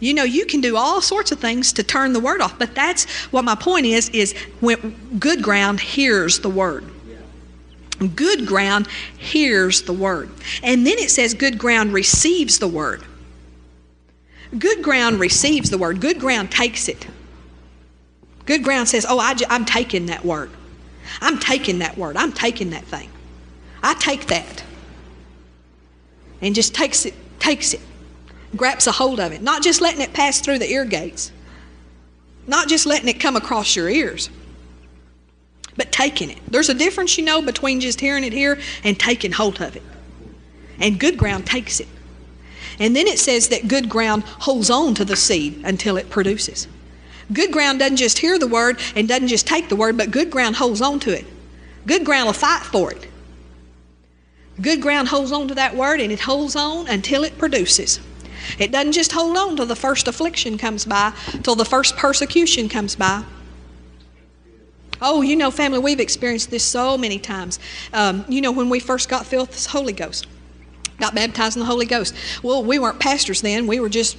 You 0.00 0.14
know, 0.14 0.24
you 0.24 0.46
can 0.46 0.60
do 0.60 0.76
all 0.76 1.00
sorts 1.00 1.32
of 1.32 1.40
things 1.40 1.72
to 1.74 1.82
turn 1.82 2.12
the 2.12 2.20
word 2.20 2.40
off, 2.40 2.58
but 2.58 2.74
that's 2.74 3.04
what 3.32 3.44
my 3.44 3.54
point 3.54 3.86
is 3.86 4.08
is 4.10 4.34
when 4.60 5.18
good 5.18 5.42
ground 5.42 5.80
hears 5.80 6.40
the 6.40 6.48
word. 6.48 6.84
Good 8.14 8.46
ground 8.46 8.88
hears 9.16 9.82
the 9.82 9.92
word. 9.92 10.30
And 10.62 10.86
then 10.86 10.98
it 10.98 11.10
says 11.10 11.32
good 11.32 11.58
ground 11.58 11.92
receives 11.92 12.58
the 12.58 12.68
word. 12.68 13.04
Good 14.58 14.82
ground 14.82 15.20
receives 15.20 15.70
the 15.70 15.78
word. 15.78 16.00
Good 16.00 16.18
ground 16.18 16.50
takes 16.50 16.88
it. 16.88 17.06
Good 18.46 18.62
ground 18.62 18.88
says, 18.88 19.06
Oh, 19.08 19.18
I, 19.18 19.34
am 19.48 19.64
taking 19.64 20.06
that 20.06 20.24
word. 20.24 20.50
I'm 21.20 21.38
taking 21.38 21.78
that 21.78 21.96
word. 21.96 22.16
I'm 22.16 22.32
taking 22.32 22.70
that 22.70 22.84
thing. 22.84 23.08
I 23.84 23.94
take 23.94 24.26
that. 24.26 24.64
And 26.40 26.54
just 26.54 26.74
takes 26.74 27.06
it, 27.06 27.14
takes 27.38 27.72
it, 27.72 27.80
grabs 28.56 28.88
a 28.88 28.92
hold 28.92 29.20
of 29.20 29.30
it. 29.30 29.40
Not 29.40 29.62
just 29.62 29.80
letting 29.80 30.00
it 30.00 30.12
pass 30.12 30.40
through 30.40 30.58
the 30.58 30.68
ear 30.68 30.84
gates, 30.84 31.30
not 32.48 32.68
just 32.68 32.84
letting 32.84 33.08
it 33.08 33.20
come 33.20 33.36
across 33.36 33.76
your 33.76 33.88
ears 33.88 34.28
but 35.76 35.92
taking 35.92 36.30
it. 36.30 36.38
There's 36.48 36.68
a 36.68 36.74
difference, 36.74 37.18
you 37.18 37.24
know, 37.24 37.42
between 37.42 37.80
just 37.80 38.00
hearing 38.00 38.24
it 38.24 38.32
here 38.32 38.58
and 38.82 38.98
taking 38.98 39.32
hold 39.32 39.60
of 39.60 39.76
it. 39.76 39.82
And 40.78 40.98
good 40.98 41.16
ground 41.16 41.46
takes 41.46 41.80
it. 41.80 41.88
And 42.78 42.94
then 42.94 43.06
it 43.06 43.18
says 43.18 43.48
that 43.48 43.68
good 43.68 43.88
ground 43.88 44.24
holds 44.24 44.70
on 44.70 44.94
to 44.96 45.04
the 45.04 45.16
seed 45.16 45.62
until 45.64 45.96
it 45.96 46.10
produces. 46.10 46.66
Good 47.32 47.52
ground 47.52 47.78
doesn't 47.78 47.96
just 47.96 48.18
hear 48.18 48.38
the 48.38 48.46
word 48.46 48.78
and 48.94 49.08
doesn't 49.08 49.28
just 49.28 49.46
take 49.46 49.68
the 49.68 49.76
word, 49.76 49.96
but 49.96 50.10
good 50.10 50.30
ground 50.30 50.56
holds 50.56 50.80
on 50.80 51.00
to 51.00 51.16
it. 51.16 51.24
Good 51.86 52.04
ground 52.04 52.26
will 52.26 52.32
fight 52.32 52.62
for 52.62 52.92
it. 52.92 53.06
Good 54.60 54.80
ground 54.80 55.08
holds 55.08 55.32
on 55.32 55.48
to 55.48 55.54
that 55.54 55.74
word 55.74 56.00
and 56.00 56.12
it 56.12 56.20
holds 56.20 56.54
on 56.54 56.86
until 56.86 57.24
it 57.24 57.38
produces. 57.38 58.00
It 58.58 58.70
doesn't 58.70 58.92
just 58.92 59.12
hold 59.12 59.36
on 59.36 59.56
till 59.56 59.66
the 59.66 59.76
first 59.76 60.06
affliction 60.06 60.58
comes 60.58 60.84
by, 60.84 61.12
till 61.42 61.54
the 61.54 61.64
first 61.64 61.96
persecution 61.96 62.68
comes 62.68 62.94
by. 62.94 63.24
Oh, 65.00 65.22
you 65.22 65.34
know, 65.36 65.50
family, 65.50 65.78
we've 65.80 66.00
experienced 66.00 66.50
this 66.50 66.62
so 66.62 66.96
many 66.96 67.18
times. 67.18 67.58
Um, 67.92 68.24
you 68.28 68.40
know, 68.40 68.52
when 68.52 68.70
we 68.70 68.80
first 68.80 69.08
got 69.08 69.26
filled 69.26 69.48
with 69.48 69.64
the 69.64 69.70
Holy 69.70 69.92
Ghost, 69.92 70.26
got 71.00 71.14
baptized 71.14 71.56
in 71.56 71.60
the 71.60 71.66
Holy 71.66 71.86
Ghost. 71.86 72.14
Well, 72.42 72.62
we 72.62 72.78
weren't 72.78 73.00
pastors 73.00 73.42
then, 73.42 73.66
we 73.66 73.80
were 73.80 73.88
just 73.88 74.16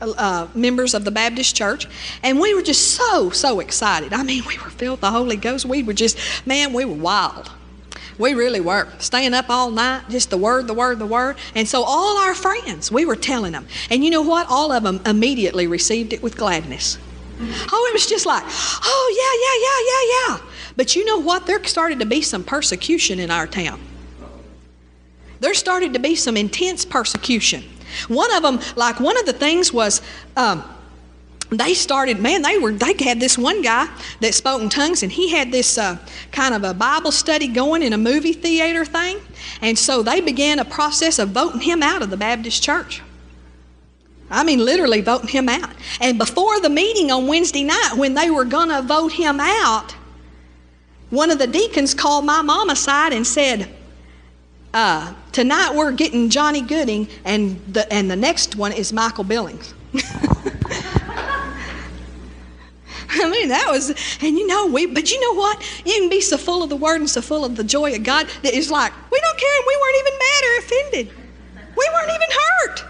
uh, 0.00 0.48
members 0.54 0.94
of 0.94 1.04
the 1.04 1.10
Baptist 1.10 1.56
church, 1.56 1.86
and 2.22 2.38
we 2.38 2.54
were 2.54 2.62
just 2.62 2.96
so, 2.96 3.30
so 3.30 3.60
excited. 3.60 4.12
I 4.12 4.22
mean, 4.22 4.42
we 4.46 4.58
were 4.58 4.70
filled 4.70 4.94
with 4.94 5.00
the 5.00 5.10
Holy 5.10 5.36
Ghost. 5.36 5.64
We 5.64 5.82
were 5.82 5.92
just, 5.92 6.18
man, 6.46 6.72
we 6.72 6.84
were 6.84 6.94
wild. 6.94 7.50
We 8.18 8.34
really 8.34 8.60
were. 8.60 8.88
Staying 8.98 9.34
up 9.34 9.48
all 9.48 9.70
night, 9.70 10.08
just 10.08 10.30
the 10.30 10.36
word, 10.36 10.66
the 10.66 10.74
word, 10.74 10.98
the 10.98 11.06
word. 11.06 11.36
And 11.54 11.66
so 11.66 11.82
all 11.82 12.18
our 12.18 12.34
friends, 12.34 12.92
we 12.92 13.04
were 13.04 13.16
telling 13.16 13.52
them. 13.52 13.66
And 13.90 14.04
you 14.04 14.10
know 14.10 14.22
what? 14.22 14.46
All 14.48 14.72
of 14.72 14.82
them 14.82 15.00
immediately 15.06 15.66
received 15.66 16.12
it 16.12 16.22
with 16.22 16.36
gladness. 16.36 16.98
Oh, 17.40 17.86
it 17.90 17.92
was 17.92 18.06
just 18.06 18.26
like, 18.26 18.44
oh, 18.46 19.06
yeah, 19.18 20.36
yeah, 20.36 20.36
yeah, 20.36 20.38
yeah, 20.38 20.46
yeah. 20.46 20.50
But 20.76 20.94
you 20.94 21.04
know 21.04 21.18
what? 21.18 21.46
There 21.46 21.62
started 21.64 21.98
to 22.00 22.06
be 22.06 22.22
some 22.22 22.44
persecution 22.44 23.18
in 23.18 23.30
our 23.30 23.46
town. 23.46 23.80
There 25.40 25.54
started 25.54 25.92
to 25.94 25.98
be 25.98 26.14
some 26.14 26.36
intense 26.36 26.84
persecution. 26.84 27.64
One 28.08 28.32
of 28.34 28.42
them, 28.42 28.60
like 28.76 29.00
one 29.00 29.18
of 29.18 29.26
the 29.26 29.32
things 29.32 29.72
was, 29.72 30.00
um, 30.36 30.62
they 31.58 31.74
started, 31.74 32.20
man, 32.20 32.42
they 32.42 32.58
were, 32.58 32.72
they 32.72 32.94
had 32.98 33.20
this 33.20 33.36
one 33.36 33.62
guy 33.62 33.88
that 34.20 34.34
spoke 34.34 34.62
in 34.62 34.68
tongues, 34.68 35.02
and 35.02 35.10
he 35.10 35.30
had 35.30 35.50
this 35.50 35.78
uh, 35.78 35.98
kind 36.30 36.54
of 36.54 36.64
a 36.64 36.72
Bible 36.72 37.12
study 37.12 37.48
going 37.48 37.82
in 37.82 37.92
a 37.92 37.98
movie 37.98 38.32
theater 38.32 38.84
thing. 38.84 39.18
And 39.60 39.78
so 39.78 40.02
they 40.02 40.20
began 40.20 40.58
a 40.58 40.64
process 40.64 41.18
of 41.18 41.30
voting 41.30 41.60
him 41.60 41.82
out 41.82 42.02
of 42.02 42.10
the 42.10 42.16
Baptist 42.16 42.62
church. 42.62 43.02
I 44.30 44.44
mean, 44.44 44.64
literally 44.64 45.02
voting 45.02 45.28
him 45.28 45.48
out. 45.48 45.70
And 46.00 46.16
before 46.16 46.58
the 46.60 46.70
meeting 46.70 47.10
on 47.10 47.26
Wednesday 47.26 47.64
night, 47.64 47.94
when 47.96 48.14
they 48.14 48.30
were 48.30 48.46
going 48.46 48.70
to 48.70 48.80
vote 48.80 49.12
him 49.12 49.38
out, 49.40 49.94
one 51.10 51.30
of 51.30 51.38
the 51.38 51.46
deacons 51.46 51.92
called 51.92 52.24
my 52.24 52.40
mom 52.40 52.70
aside 52.70 53.12
and 53.12 53.26
said, 53.26 53.68
uh, 54.72 55.12
Tonight 55.32 55.74
we're 55.74 55.92
getting 55.92 56.28
Johnny 56.28 56.60
Gooding, 56.60 57.08
and 57.24 57.60
the, 57.72 57.90
and 57.92 58.10
the 58.10 58.16
next 58.16 58.54
one 58.54 58.72
is 58.72 58.92
Michael 58.92 59.24
Billings. 59.24 59.74
I 63.22 63.28
mean, 63.28 63.48
that 63.48 63.68
was, 63.68 63.90
and 64.20 64.38
you 64.38 64.46
know, 64.46 64.66
we, 64.66 64.86
but 64.86 65.10
you 65.10 65.20
know 65.20 65.34
what? 65.38 65.62
You 65.84 65.92
can 65.94 66.08
be 66.08 66.20
so 66.20 66.38
full 66.38 66.62
of 66.62 66.70
the 66.70 66.76
Word 66.76 67.00
and 67.00 67.10
so 67.10 67.20
full 67.20 67.44
of 67.44 67.56
the 67.56 67.64
joy 67.64 67.94
of 67.94 68.02
God 68.02 68.26
that 68.42 68.54
it's 68.54 68.70
like, 68.70 68.92
we 69.10 69.20
don't 69.20 69.38
care, 69.38 69.56
and 69.56 69.64
we 69.66 69.76
weren't 69.76 69.96
even 70.00 70.18
mad 70.18 70.42
or 70.44 70.58
offended. 70.58 71.22
We 71.76 71.90
weren't 71.92 72.10
even 72.10 72.28
hurt. 72.30 72.84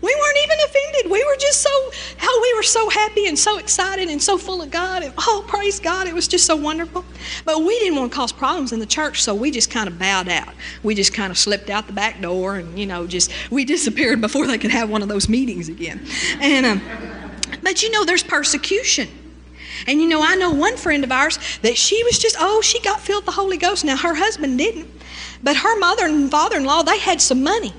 We 0.00 0.14
weren't 0.14 0.38
even 0.44 0.58
offended. 0.64 1.10
We 1.10 1.24
were 1.24 1.36
just 1.36 1.60
so, 1.60 1.90
how 2.18 2.42
we 2.42 2.54
were 2.54 2.62
so 2.62 2.88
happy 2.88 3.26
and 3.26 3.36
so 3.36 3.58
excited 3.58 4.08
and 4.08 4.22
so 4.22 4.38
full 4.38 4.62
of 4.62 4.70
God. 4.70 5.02
And, 5.02 5.12
oh, 5.18 5.44
praise 5.48 5.80
God. 5.80 6.06
It 6.06 6.14
was 6.14 6.28
just 6.28 6.46
so 6.46 6.54
wonderful. 6.54 7.04
But 7.44 7.64
we 7.64 7.78
didn't 7.80 7.96
want 7.96 8.12
to 8.12 8.16
cause 8.16 8.30
problems 8.30 8.72
in 8.72 8.78
the 8.78 8.86
church, 8.86 9.22
so 9.22 9.34
we 9.34 9.50
just 9.50 9.70
kind 9.70 9.88
of 9.88 9.98
bowed 9.98 10.28
out. 10.28 10.54
We 10.84 10.94
just 10.94 11.12
kind 11.12 11.32
of 11.32 11.38
slipped 11.38 11.68
out 11.68 11.88
the 11.88 11.92
back 11.92 12.20
door 12.20 12.56
and, 12.56 12.78
you 12.78 12.86
know, 12.86 13.08
just, 13.08 13.32
we 13.50 13.64
disappeared 13.64 14.20
before 14.28 14.46
they 14.46 14.58
could 14.58 14.70
have 14.70 14.88
one 14.88 15.02
of 15.02 15.08
those 15.08 15.28
meetings 15.28 15.68
again. 15.68 16.04
And, 16.40 16.66
um, 16.66 16.82
but 17.62 17.82
you 17.82 17.90
know, 17.90 18.04
there's 18.04 18.22
persecution. 18.22 19.08
And 19.86 20.00
you 20.00 20.08
know, 20.08 20.22
I 20.22 20.34
know 20.34 20.50
one 20.50 20.76
friend 20.76 21.04
of 21.04 21.12
ours 21.12 21.38
that 21.62 21.76
she 21.76 22.02
was 22.04 22.18
just, 22.18 22.36
oh, 22.38 22.60
she 22.60 22.80
got 22.80 23.00
filled 23.00 23.24
with 23.24 23.26
the 23.26 23.40
Holy 23.40 23.56
Ghost. 23.56 23.84
Now, 23.84 23.96
her 23.96 24.14
husband 24.14 24.58
didn't. 24.58 24.88
But 25.42 25.56
her 25.56 25.78
mother 25.78 26.06
and 26.06 26.30
father 26.30 26.56
in 26.56 26.64
law, 26.64 26.82
they 26.82 26.98
had 26.98 27.20
some 27.20 27.42
money. 27.42 27.72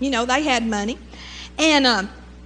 You 0.00 0.10
know, 0.10 0.24
they 0.24 0.42
had 0.42 0.66
money. 0.66 0.98
And 1.58 1.86
uh, 1.86 2.04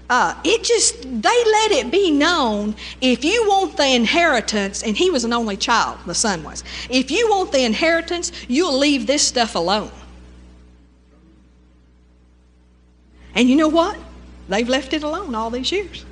uh, 0.08 0.34
it 0.44 0.62
just, 0.64 1.02
they 1.02 1.44
let 1.44 1.72
it 1.72 1.90
be 1.90 2.10
known 2.10 2.74
if 3.00 3.24
you 3.24 3.46
want 3.48 3.76
the 3.76 3.86
inheritance, 3.86 4.82
and 4.82 4.96
he 4.96 5.10
was 5.10 5.24
an 5.24 5.32
only 5.32 5.56
child, 5.56 5.98
the 6.06 6.14
son 6.14 6.42
was. 6.42 6.64
If 6.88 7.10
you 7.10 7.28
want 7.30 7.52
the 7.52 7.64
inheritance, 7.64 8.32
you'll 8.48 8.76
leave 8.76 9.06
this 9.06 9.26
stuff 9.26 9.54
alone. 9.54 9.90
And 13.34 13.48
you 13.48 13.56
know 13.56 13.68
what? 13.68 13.96
They've 14.48 14.68
left 14.68 14.92
it 14.92 15.04
alone 15.04 15.34
all 15.36 15.50
these 15.50 15.70
years. 15.70 16.04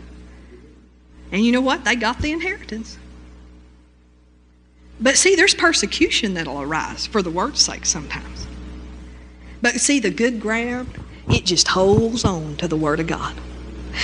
And 1.32 1.44
you 1.44 1.52
know 1.52 1.60
what? 1.60 1.84
They 1.84 1.96
got 1.96 2.20
the 2.20 2.32
inheritance. 2.32 2.98
But 5.00 5.16
see, 5.16 5.36
there's 5.36 5.54
persecution 5.54 6.34
that'll 6.34 6.60
arise 6.60 7.06
for 7.06 7.22
the 7.22 7.30
word's 7.30 7.60
sake 7.60 7.86
sometimes. 7.86 8.46
But 9.62 9.74
see, 9.74 10.00
the 10.00 10.10
good 10.10 10.40
ground, 10.40 10.90
it 11.28 11.44
just 11.44 11.68
holds 11.68 12.24
on 12.24 12.56
to 12.56 12.68
the 12.68 12.76
Word 12.76 13.00
of 13.00 13.06
God. 13.06 13.36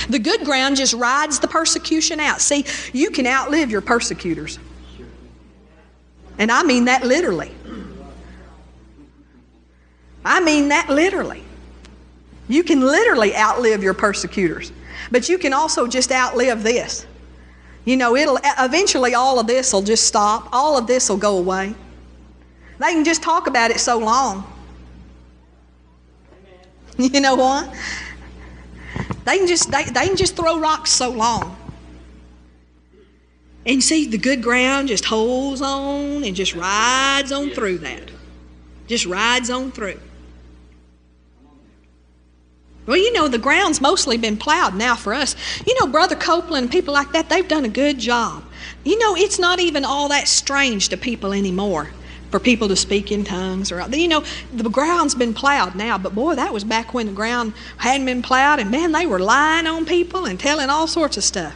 The 0.09 0.19
good 0.19 0.45
ground 0.45 0.77
just 0.77 0.95
rides 0.95 1.39
the 1.39 1.49
persecution 1.49 2.21
out. 2.21 2.41
See, 2.41 2.65
you 2.93 3.11
can 3.11 3.27
outlive 3.27 3.71
your 3.71 3.81
persecutors. 3.81 4.59
And 6.39 6.51
I 6.51 6.63
mean 6.65 6.87
that 6.87 7.05
literally. 7.05 7.55
I 10.25 10.41
mean 10.41 10.69
that 10.69 10.89
literally. 10.89 11.45
You 12.49 12.65
can 12.65 12.81
literally 12.81 13.37
outlive 13.37 13.83
your 13.83 13.95
persecutors. 13.95 14.73
But 15.11 15.29
you 15.29 15.39
can 15.39 15.53
also 15.53 15.87
just 15.87 16.11
outlive 16.11 16.63
this. 16.63 17.07
You 17.85 17.97
know, 17.97 18.17
it'll 18.17 18.39
eventually 18.59 19.15
all 19.15 19.39
of 19.39 19.47
this 19.47 19.73
will 19.73 19.83
just 19.83 20.07
stop. 20.07 20.49
All 20.53 20.79
of 20.79 20.87
this 20.87 21.09
will 21.09 21.19
go 21.19 21.37
away. 21.37 21.75
They 22.79 22.93
can 22.93 23.05
just 23.05 23.23
talk 23.23 23.47
about 23.47 23.71
it 23.71 23.81
so 23.81 23.99
long. 23.99 24.51
You 26.97 27.21
know 27.21 27.35
what? 27.35 27.75
They 29.25 29.39
can 29.39 29.49
just 29.49 29.69
they, 29.73 29.83
they 29.83 30.07
can 30.07 30.17
just 30.17 30.37
throw 30.37 30.61
rocks 30.61 30.93
so 30.93 31.11
long. 31.11 31.57
And 33.67 33.83
see, 33.83 34.07
the 34.07 34.19
good 34.19 34.43
ground 34.43 34.89
just 34.89 35.05
holds 35.07 35.61
on 35.61 36.23
and 36.23 36.37
just 36.37 36.55
rides 36.55 37.33
on 37.33 37.51
through 37.51 37.79
that. 37.79 38.11
Just 38.87 39.07
rides 39.07 39.51
on 39.51 39.73
through. 39.73 39.99
Well, 42.87 42.99
you 42.99 43.13
know, 43.13 43.29
the 43.29 43.39
ground's 43.39 43.81
mostly 43.81 44.19
been 44.19 44.37
plowed 44.37 44.75
now 44.75 44.95
for 44.95 45.15
us. 45.15 45.35
You 45.67 45.75
know, 45.81 45.87
Brother 45.87 46.17
Copeland 46.17 46.65
and 46.65 46.73
people 46.73 46.93
like 46.93 47.13
that, 47.13 47.31
they've 47.31 47.49
done 47.49 47.65
a 47.65 47.71
good 47.71 47.99
job. 47.99 48.45
You 48.85 48.99
know, 48.99 49.17
it's 49.17 49.39
not 49.39 49.59
even 49.59 49.85
all 49.85 50.09
that 50.09 50.29
strange 50.29 50.91
to 50.91 50.97
people 50.97 51.33
anymore 51.33 51.91
for 52.31 52.41
people 52.41 52.69
to 52.69 52.75
speak 52.75 53.13
in 53.13 53.23
tongues 53.23 53.71
or 53.71 53.81
you 53.93 54.09
know 54.09 54.25
the 54.53 54.69
ground's 54.69 55.15
been 55.15 55.33
plowed 55.33 55.77
now 55.77 55.97
but 55.97 56.17
boy 56.17 56.35
that 56.35 56.53
was 56.53 56.65
back 56.65 56.93
when 56.93 57.07
the 57.07 57.13
ground 57.13 57.53
hadn't 57.77 58.05
been 58.07 58.23
plowed 58.23 58.59
and 58.59 58.73
man 58.73 58.91
they 58.91 59.07
were 59.07 59.21
lying 59.21 59.69
on 59.69 59.87
people 59.87 60.25
and 60.25 60.41
telling 60.41 60.69
all 60.69 60.89
sorts 60.89 61.17
of 61.17 61.23
stuff 61.23 61.55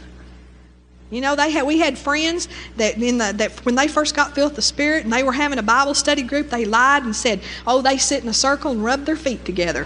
you 1.11 1.21
know 1.21 1.35
they 1.35 1.51
had 1.51 1.67
we 1.67 1.81
had 1.81 1.99
friends 1.99 2.49
that 2.77 2.97
in 3.03 3.19
the 3.19 3.33
that 3.33 3.51
when 3.65 3.75
they 3.75 3.89
first 3.89 4.15
got 4.15 4.37
filled 4.37 4.53
with 4.53 4.57
the 4.57 4.63
spirit 4.63 5.03
and 5.03 5.13
they 5.13 5.25
were 5.25 5.33
having 5.33 5.59
a 5.59 5.63
bible 5.65 5.95
study 5.95 6.23
group 6.23 6.49
they 6.49 6.65
lied 6.65 7.03
and 7.03 7.17
said 7.17 7.41
oh 7.67 7.83
they 7.83 7.99
sit 7.99 8.23
in 8.23 8.29
a 8.29 8.33
circle 8.33 8.71
and 8.71 8.85
rub 8.85 9.05
their 9.05 9.17
feet 9.17 9.45
together 9.45 9.85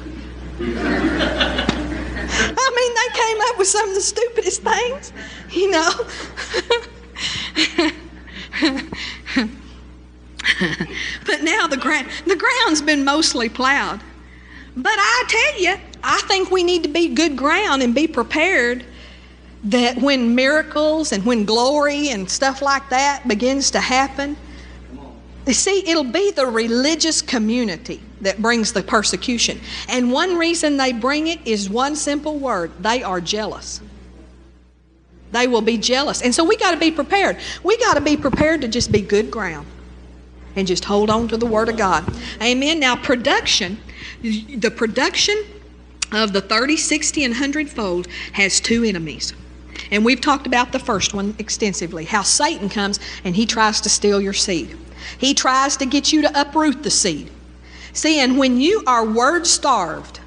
I 0.64 2.57
mean, 2.76 2.95
they 2.95 3.09
came 3.21 3.40
up 3.49 3.59
with 3.59 3.69
some 3.69 3.88
of 3.88 3.95
the 3.95 4.00
stupidest 4.00 4.62
things, 4.62 5.12
you 5.50 5.71
know. 5.71 5.90
but 11.26 11.42
now 11.42 11.66
the 11.66 11.76
ground 11.76 12.09
the 12.26 12.37
ground's 12.37 12.81
been 12.83 13.04
mostly 13.04 13.49
plowed. 13.49 14.00
But 14.76 14.95
I 14.97 15.25
tell 15.28 15.61
you, 15.61 15.75
I 16.02 16.21
think 16.28 16.50
we 16.50 16.62
need 16.62 16.83
to 16.85 16.88
be 16.88 17.09
good 17.09 17.37
ground 17.37 17.83
and 17.83 17.95
be 17.95 18.07
prepared 18.07 18.85
that 19.64 19.99
when 19.99 20.35
miracles 20.35 21.12
and 21.12 21.25
when 21.25 21.45
glory 21.45 22.09
and 22.09 22.31
stuff 22.31 22.62
like 22.62 22.88
that 22.88 23.26
begins 23.28 23.71
to 23.73 23.81
happen, 23.81 24.37
you 25.47 25.52
see, 25.52 25.87
it'll 25.87 26.04
be 26.04 26.31
the 26.31 26.47
religious 26.47 27.21
community 27.21 28.00
that 28.23 28.41
brings 28.41 28.73
the 28.73 28.83
persecution. 28.83 29.61
And 29.88 30.11
one 30.11 30.37
reason 30.38 30.76
they 30.76 30.93
bring 30.93 31.26
it 31.26 31.47
is 31.47 31.69
one 31.69 31.95
simple 31.95 32.38
word 32.38 32.73
they 32.81 33.02
are 33.02 33.21
jealous. 33.21 33.81
They 35.33 35.47
will 35.47 35.62
be 35.62 35.79
jealous. 35.79 36.23
And 36.23 36.35
so 36.35 36.45
we 36.45 36.57
got 36.57 36.73
to 36.73 36.76
be 36.76 36.91
prepared. 36.91 37.38
We 37.62 37.76
got 37.79 37.95
to 37.95 38.00
be 38.00 38.17
prepared 38.17 38.61
to 38.62 38.69
just 38.69 38.93
be 38.93 39.00
good 39.00 39.31
ground 39.31 39.67
and 40.57 40.67
just 40.67 40.85
hold 40.85 41.11
on 41.11 41.29
to 41.29 41.37
the 41.37 41.47
Word 41.47 41.71
of 41.71 41.76
God. 41.79 42.05
Amen. 42.43 42.79
Now, 42.79 42.97
production, 42.97 43.79
the 44.23 44.71
production 44.71 45.43
of 46.12 46.35
the 46.35 46.43
30, 46.43 46.76
60, 46.76 47.25
and 47.25 47.33
100 47.33 47.71
fold 47.71 48.07
has 48.33 48.61
two 48.61 48.85
enemies. 48.85 49.33
And 49.91 50.05
we've 50.05 50.21
talked 50.21 50.47
about 50.47 50.73
the 50.73 50.79
first 50.79 51.14
one 51.14 51.35
extensively 51.38 52.05
how 52.05 52.23
Satan 52.23 52.69
comes 52.69 53.00
and 53.25 53.35
he 53.35 53.47
tries 53.47 53.81
to 53.81 53.88
steal 53.88 54.21
your 54.21 54.35
seed. 54.35 54.76
He 55.19 55.33
tries 55.33 55.79
to 55.79 55.87
get 55.87 56.12
you 56.12 56.23
to 56.23 56.41
uproot 56.41 56.83
the 56.83 56.91
seed. 56.91 57.31
See, 57.92 58.20
and 58.20 58.38
when 58.38 58.61
you 58.61 58.82
are 58.87 59.04
word 59.04 59.46
starved, 59.46 60.20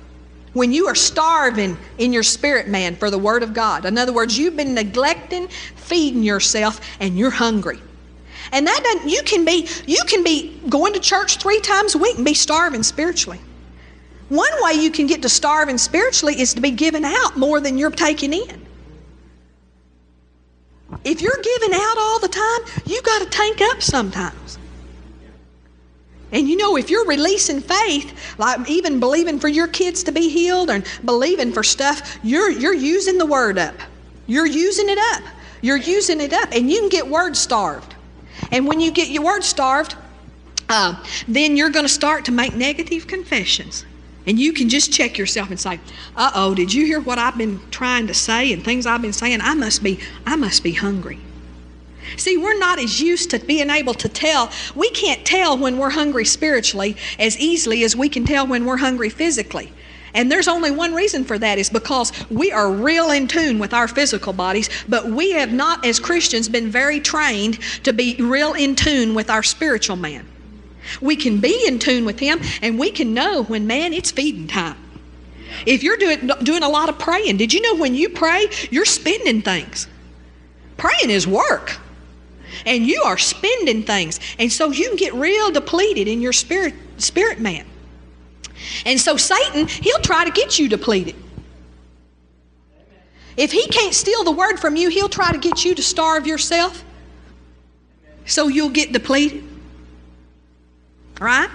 when 0.55 0.72
you 0.72 0.88
are 0.88 0.95
starving 0.95 1.77
in 1.98 2.13
your 2.13 2.24
spirit 2.24 2.69
man 2.69 2.95
for 2.95 3.12
the 3.12 3.17
Word 3.17 3.43
of 3.43 3.53
God. 3.53 3.86
In 3.86 3.98
other 3.98 4.13
words, 4.13 4.38
you've 4.38 4.55
been 4.55 4.74
neglecting 4.74 5.50
feeding 5.75 6.24
yourself 6.24 6.79
and 7.01 7.17
you're 7.17 7.29
hungry. 7.29 7.79
And 8.53 8.65
that 8.65 8.81
doesn't, 8.81 9.10
you 9.10 9.22
can 9.24 9.43
be 9.43 9.67
you 9.86 10.01
can 10.07 10.24
be 10.24 10.57
going 10.69 10.93
to 10.93 11.00
church 11.00 11.38
three 11.38 11.60
times 11.60 11.95
a 11.95 11.98
week 11.98 12.15
and 12.15 12.24
be 12.24 12.34
starving 12.34 12.84
spiritually. 12.84 13.41
One 14.29 14.51
way 14.62 14.74
you 14.74 14.91
can 14.91 15.07
get 15.07 15.22
to 15.24 15.29
starving 15.29 15.77
spiritually 15.77 16.39
is 16.39 16.53
to 16.53 16.62
be 16.62 16.72
giving 16.72 17.03
out 17.03 17.38
more 17.38 17.60
than 17.60 17.77
you're 17.77 17.91
taking 17.91 18.31
in. 18.31 18.65
If 21.03 21.22
you're 21.22 21.41
giving 21.41 21.74
out 21.74 21.95
all 21.98 22.19
the 22.19 22.29
time, 22.29 22.60
you 22.86 23.01
got 23.01 23.24
to 23.24 23.29
tank 23.29 23.60
up 23.62 23.81
sometimes. 23.81 24.57
And 26.32 26.50
you 26.50 26.58
know, 26.58 26.75
if 26.75 26.89
you're 26.89 27.05
releasing 27.05 27.62
faith, 27.62 28.38
like 28.38 28.70
even 28.70 29.00
believing 29.00 29.39
for 29.39 29.48
your 29.48 29.67
kids 29.67 30.03
to 30.03 30.12
be 30.12 30.29
healed 30.29 30.70
and 30.70 30.86
believing 31.05 31.51
for 31.51 31.63
stuff, 31.63 32.17
you're, 32.24 32.50
you're 32.50 32.74
using 32.74 33.17
the 33.17 33.25
word 33.25 33.58
up. 33.58 33.75
You're 34.27 34.48
using 34.48 34.89
it 34.89 34.98
up. 35.13 35.24
You're 35.62 35.77
using 35.77 36.20
it 36.20 36.34
up. 36.34 36.50
And 36.51 36.70
you 36.70 36.79
can 36.79 36.89
get 36.89 37.08
word 37.08 37.38
starved. 37.38 37.96
And 38.51 38.67
when 38.67 38.79
you 38.79 38.91
get 38.91 39.10
your 39.10 39.24
word 39.24 39.44
starved, 39.44 39.96
uh, 40.70 41.03
then 41.27 41.55
you're 41.55 41.70
going 41.70 41.86
to 41.86 41.89
start 41.89 42.25
to 42.25 42.32
make 42.32 42.55
negative 42.55 43.08
confessions. 43.08 43.86
And 44.27 44.39
you 44.39 44.53
can 44.53 44.70
just 44.70 44.91
check 44.91 45.17
yourself 45.17 45.51
and 45.51 45.60
say, 45.60 45.79
"Uh 46.15 46.32
oh, 46.34 46.55
did 46.55 46.74
you 46.74 46.86
hear 46.86 47.00
what 47.00 47.20
I've 47.20 47.38
been 47.38 47.60
trying 47.70 48.08
to 48.08 48.13
say 48.13 48.51
and 48.51 48.63
things 48.63 48.88
I've 48.88 49.01
been 49.01 49.13
saying? 49.13 49.39
I 49.41 49.53
must 49.53 49.84
be, 49.84 50.00
I 50.25 50.36
must 50.36 50.63
be 50.63 50.72
hungry." 50.74 51.20
See, 52.18 52.38
we're 52.38 52.58
not 52.58 52.80
as 52.80 53.02
used 53.02 53.30
to 53.32 53.40
being 53.40 53.70
able 53.70 53.94
to 53.96 54.10
tell. 54.10 54.52
We 54.76 54.90
can't 54.92 55.26
tell 55.26 55.58
when 55.58 55.78
we're 55.78 55.90
hungry 55.92 56.26
spiritually 56.26 56.96
as 57.20 57.38
easily 57.40 57.84
as 57.84 57.96
we 57.96 58.10
can 58.10 58.26
tell 58.26 58.48
when 58.48 58.66
we're 58.66 58.78
hungry 58.78 59.10
physically. 59.10 59.72
And 60.14 60.32
there's 60.32 60.48
only 60.48 60.72
one 60.72 60.94
reason 60.94 61.26
for 61.26 61.38
that 61.40 61.58
is 61.58 61.70
because 61.70 62.14
we 62.30 62.52
are 62.52 62.72
real 62.72 63.12
in 63.12 63.28
tune 63.28 63.60
with 63.60 63.74
our 63.74 63.88
physical 63.88 64.32
bodies, 64.32 64.70
but 64.88 65.08
we 65.08 65.32
have 65.32 65.52
not, 65.52 65.86
as 65.86 66.00
Christians, 66.00 66.48
been 66.48 66.70
very 66.70 67.02
trained 67.02 67.60
to 67.84 67.92
be 67.92 68.16
real 68.16 68.54
in 68.54 68.76
tune 68.76 69.14
with 69.14 69.30
our 69.30 69.44
spiritual 69.44 69.98
man. 69.98 70.26
We 71.02 71.18
can 71.18 71.42
be 71.42 71.68
in 71.68 71.80
tune 71.80 72.06
with 72.06 72.20
him 72.20 72.40
and 72.62 72.80
we 72.80 72.92
can 72.92 73.14
know 73.14 73.44
when, 73.44 73.68
man, 73.68 73.92
it's 73.92 74.12
feeding 74.12 74.48
time. 74.48 74.78
If 75.66 75.84
you're 75.84 75.98
doing, 75.98 76.30
doing 76.44 76.64
a 76.64 76.70
lot 76.70 76.88
of 76.88 76.98
praying, 76.98 77.38
did 77.38 77.54
you 77.54 77.62
know 77.62 77.76
when 77.76 77.94
you 77.94 78.10
pray, 78.10 78.48
you're 78.72 78.86
spending 78.86 79.42
things? 79.42 79.88
Praying 80.78 81.10
is 81.10 81.28
work 81.28 81.78
and 82.66 82.86
you 82.86 83.02
are 83.04 83.18
spending 83.18 83.84
things. 83.84 84.20
And 84.40 84.52
so 84.52 84.72
you 84.72 84.88
can 84.90 84.98
get 84.98 85.14
real 85.14 85.52
depleted 85.52 86.08
in 86.08 86.22
your 86.22 86.34
spirit, 86.34 86.74
spirit 86.98 87.40
man. 87.40 87.66
And 88.86 89.00
so 89.00 89.18
Satan, 89.18 89.68
he'll 89.68 90.00
try 90.00 90.26
to 90.26 90.32
get 90.32 90.58
you 90.60 90.70
depleted. 90.70 91.16
If 93.38 93.52
he 93.52 93.68
can't 93.68 93.94
steal 93.94 94.24
the 94.24 94.32
word 94.32 94.60
from 94.60 94.76
you, 94.76 94.90
he'll 94.90 95.10
try 95.10 95.32
to 95.32 95.38
get 95.38 95.66
you 95.66 95.76
to 95.76 95.84
starve 95.84 96.26
yourself 96.26 96.84
so 98.26 98.48
you'll 98.48 98.70
get 98.70 98.92
depleted. 98.94 99.44
Right? 101.20 101.50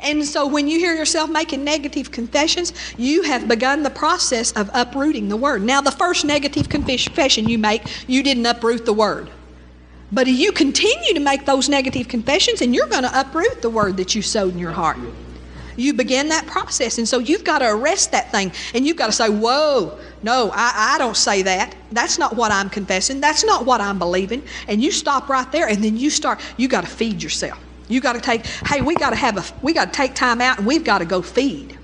And 0.00 0.24
so 0.24 0.46
when 0.46 0.68
you 0.68 0.78
hear 0.78 0.94
yourself 0.94 1.30
making 1.30 1.64
negative 1.64 2.10
confessions, 2.10 2.72
you 2.96 3.22
have 3.22 3.48
begun 3.48 3.82
the 3.82 3.90
process 3.90 4.52
of 4.52 4.70
uprooting 4.72 5.28
the 5.28 5.36
word. 5.36 5.62
Now, 5.62 5.80
the 5.80 5.90
first 5.90 6.24
negative 6.24 6.68
confession 6.68 7.48
you 7.48 7.58
make, 7.58 7.82
you 8.08 8.22
didn't 8.22 8.46
uproot 8.46 8.84
the 8.84 8.92
word. 8.92 9.30
But 10.10 10.26
if 10.26 10.38
you 10.38 10.52
continue 10.52 11.14
to 11.14 11.20
make 11.20 11.44
those 11.44 11.68
negative 11.68 12.08
confessions, 12.08 12.62
and 12.62 12.74
you're 12.74 12.86
going 12.86 13.02
to 13.02 13.20
uproot 13.20 13.60
the 13.60 13.70
word 13.70 13.96
that 13.98 14.14
you 14.14 14.22
sowed 14.22 14.54
in 14.54 14.58
your 14.58 14.72
heart. 14.72 14.96
You 15.76 15.94
begin 15.94 16.28
that 16.30 16.46
process, 16.46 16.98
and 16.98 17.06
so 17.06 17.18
you've 17.18 17.44
got 17.44 17.60
to 17.60 17.70
arrest 17.70 18.10
that 18.10 18.32
thing, 18.32 18.50
and 18.74 18.84
you've 18.84 18.96
got 18.96 19.06
to 19.06 19.12
say, 19.12 19.28
Whoa, 19.28 19.96
no, 20.24 20.50
I, 20.52 20.94
I 20.94 20.98
don't 20.98 21.16
say 21.16 21.42
that. 21.42 21.76
That's 21.92 22.18
not 22.18 22.34
what 22.34 22.50
I'm 22.50 22.68
confessing. 22.68 23.20
That's 23.20 23.44
not 23.44 23.64
what 23.64 23.80
I'm 23.80 23.98
believing. 23.98 24.42
And 24.66 24.82
you 24.82 24.90
stop 24.90 25.28
right 25.28 25.50
there, 25.52 25.68
and 25.68 25.84
then 25.84 25.96
you 25.96 26.10
start, 26.10 26.40
you 26.56 26.66
got 26.66 26.80
to 26.80 26.90
feed 26.90 27.22
yourself. 27.22 27.60
You 27.86 28.00
got 28.00 28.14
to 28.14 28.20
take, 28.20 28.44
hey, 28.44 28.80
we 28.80 28.96
got 28.96 29.10
to 29.10 29.16
have 29.16 29.36
a, 29.36 29.44
we 29.62 29.72
got 29.72 29.92
to 29.92 29.96
take 29.96 30.14
time 30.14 30.40
out, 30.40 30.58
and 30.58 30.66
we've 30.66 30.84
got 30.84 30.98
to 30.98 31.04
go 31.04 31.22
feed. 31.22 31.78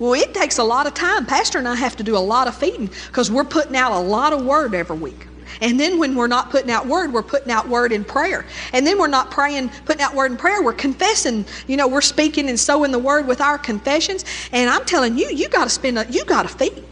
Well, 0.00 0.14
it 0.14 0.34
takes 0.34 0.58
a 0.58 0.64
lot 0.64 0.88
of 0.88 0.94
time. 0.94 1.24
Pastor 1.24 1.58
and 1.58 1.68
I 1.68 1.76
have 1.76 1.96
to 1.96 2.02
do 2.02 2.16
a 2.16 2.18
lot 2.18 2.48
of 2.48 2.56
feeding 2.56 2.90
because 3.06 3.30
we're 3.30 3.44
putting 3.44 3.76
out 3.76 3.92
a 3.92 4.00
lot 4.00 4.32
of 4.32 4.44
word 4.44 4.74
every 4.74 4.96
week. 4.96 5.27
And 5.60 5.78
then 5.78 5.98
when 5.98 6.14
we're 6.14 6.26
not 6.26 6.50
putting 6.50 6.70
out 6.70 6.86
word, 6.86 7.12
we're 7.12 7.22
putting 7.22 7.52
out 7.52 7.68
word 7.68 7.92
in 7.92 8.04
prayer. 8.04 8.46
And 8.72 8.86
then 8.86 8.98
we're 8.98 9.06
not 9.06 9.30
praying, 9.30 9.70
putting 9.84 10.02
out 10.02 10.14
word 10.14 10.30
in 10.30 10.36
prayer, 10.36 10.62
we're 10.62 10.72
confessing. 10.72 11.44
You 11.66 11.76
know, 11.76 11.88
we're 11.88 12.00
speaking 12.00 12.48
and 12.48 12.58
sowing 12.58 12.92
the 12.92 12.98
word 12.98 13.26
with 13.26 13.40
our 13.40 13.58
confessions. 13.58 14.24
And 14.52 14.70
I'm 14.70 14.84
telling 14.84 15.18
you, 15.18 15.28
you 15.28 15.48
got 15.48 15.64
to 15.64 15.70
spend, 15.70 15.98
a, 15.98 16.06
you 16.10 16.24
got 16.24 16.42
to 16.42 16.48
feed. 16.48 16.84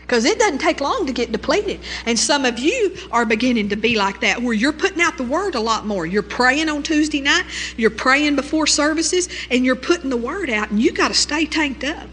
Because 0.00 0.24
it 0.24 0.38
doesn't 0.38 0.60
take 0.60 0.80
long 0.80 1.04
to 1.04 1.12
get 1.12 1.32
depleted. 1.32 1.80
And 2.06 2.18
some 2.18 2.46
of 2.46 2.58
you 2.58 2.96
are 3.12 3.26
beginning 3.26 3.68
to 3.68 3.76
be 3.76 3.94
like 3.94 4.22
that, 4.22 4.40
where 4.40 4.54
you're 4.54 4.72
putting 4.72 5.02
out 5.02 5.18
the 5.18 5.22
word 5.22 5.54
a 5.54 5.60
lot 5.60 5.84
more. 5.84 6.06
You're 6.06 6.22
praying 6.22 6.70
on 6.70 6.82
Tuesday 6.82 7.20
night, 7.20 7.44
you're 7.76 7.90
praying 7.90 8.34
before 8.34 8.66
services, 8.66 9.28
and 9.50 9.66
you're 9.66 9.76
putting 9.76 10.08
the 10.08 10.16
word 10.16 10.48
out, 10.48 10.70
and 10.70 10.80
you 10.80 10.92
got 10.92 11.08
to 11.08 11.14
stay 11.14 11.44
tanked 11.44 11.84
up. 11.84 12.08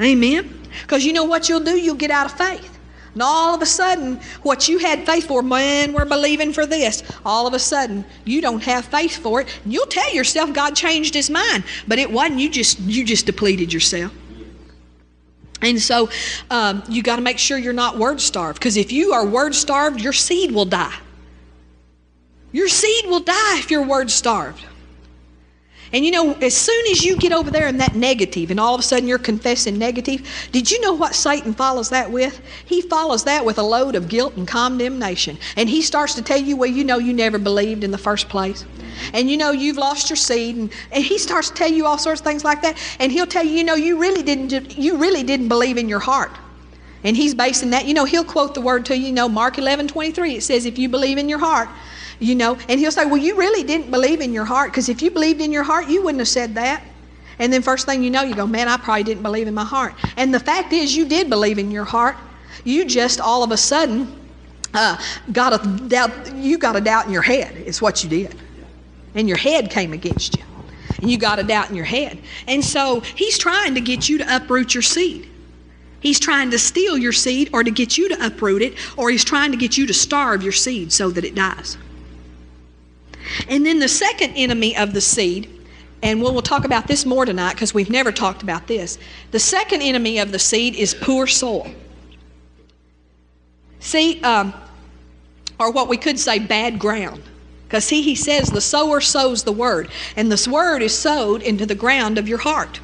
Amen? 0.00 0.60
Because 0.82 1.04
you 1.04 1.12
know 1.12 1.22
what 1.22 1.48
you'll 1.48 1.60
do? 1.60 1.78
You'll 1.78 1.94
get 1.94 2.10
out 2.10 2.26
of 2.26 2.32
faith. 2.32 2.75
And 3.16 3.22
all 3.22 3.54
of 3.54 3.62
a 3.62 3.66
sudden, 3.66 4.20
what 4.42 4.68
you 4.68 4.76
had 4.76 5.06
faith 5.06 5.26
for, 5.26 5.42
man, 5.42 5.94
we're 5.94 6.04
believing 6.04 6.52
for 6.52 6.66
this. 6.66 7.02
All 7.24 7.46
of 7.46 7.54
a 7.54 7.58
sudden, 7.58 8.04
you 8.26 8.42
don't 8.42 8.62
have 8.62 8.84
faith 8.84 9.16
for 9.16 9.40
it. 9.40 9.60
You'll 9.64 9.86
tell 9.86 10.12
yourself 10.12 10.52
God 10.52 10.76
changed 10.76 11.14
his 11.14 11.30
mind, 11.30 11.64
but 11.88 11.98
it 11.98 12.10
wasn't. 12.10 12.40
You 12.40 12.50
just 12.50 12.78
you 12.80 13.06
just 13.06 13.24
depleted 13.24 13.72
yourself. 13.72 14.12
And 15.62 15.80
so 15.80 16.10
um, 16.50 16.82
you 16.90 17.02
got 17.02 17.16
to 17.16 17.22
make 17.22 17.38
sure 17.38 17.56
you're 17.56 17.72
not 17.72 17.96
word 17.96 18.20
starved, 18.20 18.58
because 18.58 18.76
if 18.76 18.92
you 18.92 19.14
are 19.14 19.24
word 19.24 19.54
starved, 19.54 20.02
your 20.02 20.12
seed 20.12 20.52
will 20.52 20.66
die. 20.66 20.98
Your 22.52 22.68
seed 22.68 23.06
will 23.06 23.20
die 23.20 23.58
if 23.60 23.70
you're 23.70 23.86
word 23.86 24.10
starved. 24.10 24.62
And 25.92 26.04
you 26.04 26.10
know, 26.10 26.32
as 26.34 26.56
soon 26.56 26.84
as 26.90 27.04
you 27.04 27.16
get 27.16 27.32
over 27.32 27.50
there 27.50 27.68
in 27.68 27.78
that 27.78 27.94
negative 27.94 28.50
and 28.50 28.58
all 28.58 28.74
of 28.74 28.80
a 28.80 28.82
sudden 28.82 29.06
you're 29.06 29.18
confessing 29.18 29.78
negative, 29.78 30.26
did 30.52 30.70
you 30.70 30.80
know 30.80 30.92
what 30.92 31.14
Satan 31.14 31.54
follows 31.54 31.90
that 31.90 32.10
with? 32.10 32.40
He 32.64 32.80
follows 32.80 33.24
that 33.24 33.44
with 33.44 33.58
a 33.58 33.62
load 33.62 33.94
of 33.94 34.08
guilt 34.08 34.36
and 34.36 34.48
condemnation. 34.48 35.38
And 35.56 35.68
he 35.68 35.82
starts 35.82 36.14
to 36.14 36.22
tell 36.22 36.40
you, 36.40 36.56
well, 36.56 36.70
you 36.70 36.84
know, 36.84 36.98
you 36.98 37.12
never 37.12 37.38
believed 37.38 37.84
in 37.84 37.90
the 37.90 37.98
first 37.98 38.28
place. 38.28 38.64
And 39.12 39.30
you 39.30 39.36
know, 39.36 39.52
you've 39.52 39.76
lost 39.76 40.10
your 40.10 40.16
seed. 40.16 40.56
And, 40.56 40.72
and 40.90 41.04
he 41.04 41.18
starts 41.18 41.50
to 41.50 41.54
tell 41.54 41.70
you 41.70 41.86
all 41.86 41.98
sorts 41.98 42.20
of 42.20 42.26
things 42.26 42.44
like 42.44 42.62
that. 42.62 42.76
And 42.98 43.12
he'll 43.12 43.26
tell 43.26 43.44
you, 43.44 43.52
you 43.52 43.64
know, 43.64 43.74
you 43.74 43.98
really 43.98 44.22
didn't, 44.22 44.76
you 44.76 44.96
really 44.96 45.22
didn't 45.22 45.48
believe 45.48 45.76
in 45.78 45.88
your 45.88 46.00
heart. 46.00 46.32
And 47.04 47.16
he's 47.16 47.34
basing 47.34 47.70
that, 47.70 47.86
you 47.86 47.94
know, 47.94 48.04
he'll 48.04 48.24
quote 48.24 48.54
the 48.54 48.60
word 48.60 48.86
to 48.86 48.96
you, 48.96 49.06
you 49.06 49.12
know, 49.12 49.28
Mark 49.28 49.58
11, 49.58 49.88
23. 49.88 50.36
It 50.36 50.42
says, 50.42 50.66
if 50.66 50.78
you 50.78 50.88
believe 50.88 51.18
in 51.18 51.28
your 51.28 51.38
heart, 51.38 51.68
you 52.18 52.34
know, 52.34 52.58
and 52.68 52.80
he'll 52.80 52.92
say, 52.92 53.04
Well, 53.06 53.16
you 53.16 53.36
really 53.36 53.62
didn't 53.62 53.90
believe 53.90 54.20
in 54.20 54.32
your 54.32 54.44
heart, 54.44 54.70
because 54.70 54.88
if 54.88 55.02
you 55.02 55.10
believed 55.10 55.40
in 55.40 55.52
your 55.52 55.62
heart, 55.62 55.88
you 55.88 56.02
wouldn't 56.02 56.20
have 56.20 56.28
said 56.28 56.54
that. 56.54 56.82
And 57.38 57.52
then 57.52 57.60
first 57.62 57.84
thing 57.86 58.02
you 58.02 58.10
know, 58.10 58.22
you 58.22 58.34
go, 58.34 58.46
Man, 58.46 58.68
I 58.68 58.76
probably 58.76 59.04
didn't 59.04 59.22
believe 59.22 59.48
in 59.48 59.54
my 59.54 59.64
heart. 59.64 59.94
And 60.16 60.32
the 60.32 60.40
fact 60.40 60.72
is, 60.72 60.96
you 60.96 61.06
did 61.06 61.28
believe 61.28 61.58
in 61.58 61.70
your 61.70 61.84
heart. 61.84 62.16
You 62.64 62.84
just 62.84 63.20
all 63.20 63.42
of 63.42 63.52
a 63.52 63.56
sudden 63.56 64.14
uh, 64.74 65.00
got 65.32 65.52
a 65.52 65.88
doubt, 65.88 66.34
you 66.34 66.58
got 66.58 66.76
a 66.76 66.80
doubt 66.80 67.06
in 67.06 67.12
your 67.12 67.22
head, 67.22 67.56
is 67.56 67.80
what 67.80 68.02
you 68.02 68.10
did. 68.10 68.34
And 69.14 69.28
your 69.28 69.38
head 69.38 69.70
came 69.70 69.92
against 69.92 70.36
you. 70.36 70.44
And 71.00 71.10
you 71.10 71.18
got 71.18 71.38
a 71.38 71.42
doubt 71.42 71.70
in 71.70 71.76
your 71.76 71.84
head. 71.84 72.18
And 72.46 72.64
so 72.64 73.00
he's 73.00 73.38
trying 73.38 73.74
to 73.74 73.80
get 73.80 74.08
you 74.08 74.18
to 74.18 74.36
uproot 74.36 74.74
your 74.74 74.82
seed. 74.82 75.28
He's 76.00 76.20
trying 76.20 76.50
to 76.50 76.58
steal 76.58 76.96
your 76.96 77.12
seed 77.12 77.50
or 77.52 77.64
to 77.64 77.70
get 77.70 77.98
you 77.98 78.08
to 78.10 78.26
uproot 78.26 78.62
it, 78.62 78.74
or 78.96 79.10
he's 79.10 79.24
trying 79.24 79.50
to 79.50 79.56
get 79.56 79.76
you 79.76 79.86
to 79.86 79.94
starve 79.94 80.42
your 80.42 80.52
seed 80.52 80.92
so 80.92 81.10
that 81.10 81.24
it 81.24 81.34
dies. 81.34 81.78
And 83.48 83.64
then 83.64 83.78
the 83.78 83.88
second 83.88 84.34
enemy 84.34 84.76
of 84.76 84.92
the 84.92 85.00
seed, 85.00 85.50
and 86.02 86.20
we'll, 86.20 86.32
we'll 86.32 86.42
talk 86.42 86.64
about 86.64 86.86
this 86.86 87.06
more 87.06 87.24
tonight 87.24 87.54
because 87.54 87.74
we've 87.74 87.90
never 87.90 88.12
talked 88.12 88.42
about 88.42 88.66
this. 88.66 88.98
The 89.30 89.38
second 89.38 89.82
enemy 89.82 90.18
of 90.18 90.32
the 90.32 90.38
seed 90.38 90.74
is 90.74 90.94
poor 90.94 91.26
soil. 91.26 91.70
See, 93.80 94.20
um, 94.22 94.52
or 95.58 95.70
what 95.70 95.88
we 95.88 95.96
could 95.96 96.18
say, 96.18 96.38
bad 96.38 96.78
ground. 96.78 97.22
Because 97.66 97.88
he, 97.88 98.02
he 98.02 98.14
says 98.14 98.48
the 98.48 98.60
sower 98.60 99.00
sows 99.00 99.42
the 99.42 99.52
word, 99.52 99.88
and 100.14 100.30
this 100.30 100.46
word 100.46 100.82
is 100.82 100.96
sowed 100.96 101.42
into 101.42 101.66
the 101.66 101.74
ground 101.74 102.18
of 102.18 102.28
your 102.28 102.38
heart. 102.38 102.80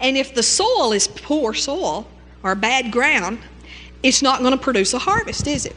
And 0.00 0.16
if 0.16 0.34
the 0.34 0.42
soil 0.42 0.92
is 0.92 1.06
poor 1.06 1.54
soil 1.54 2.08
or 2.42 2.54
bad 2.56 2.90
ground, 2.90 3.38
it's 4.02 4.22
not 4.22 4.40
going 4.40 4.52
to 4.52 4.58
produce 4.58 4.92
a 4.94 4.98
harvest, 4.98 5.46
is 5.46 5.66
it? 5.66 5.76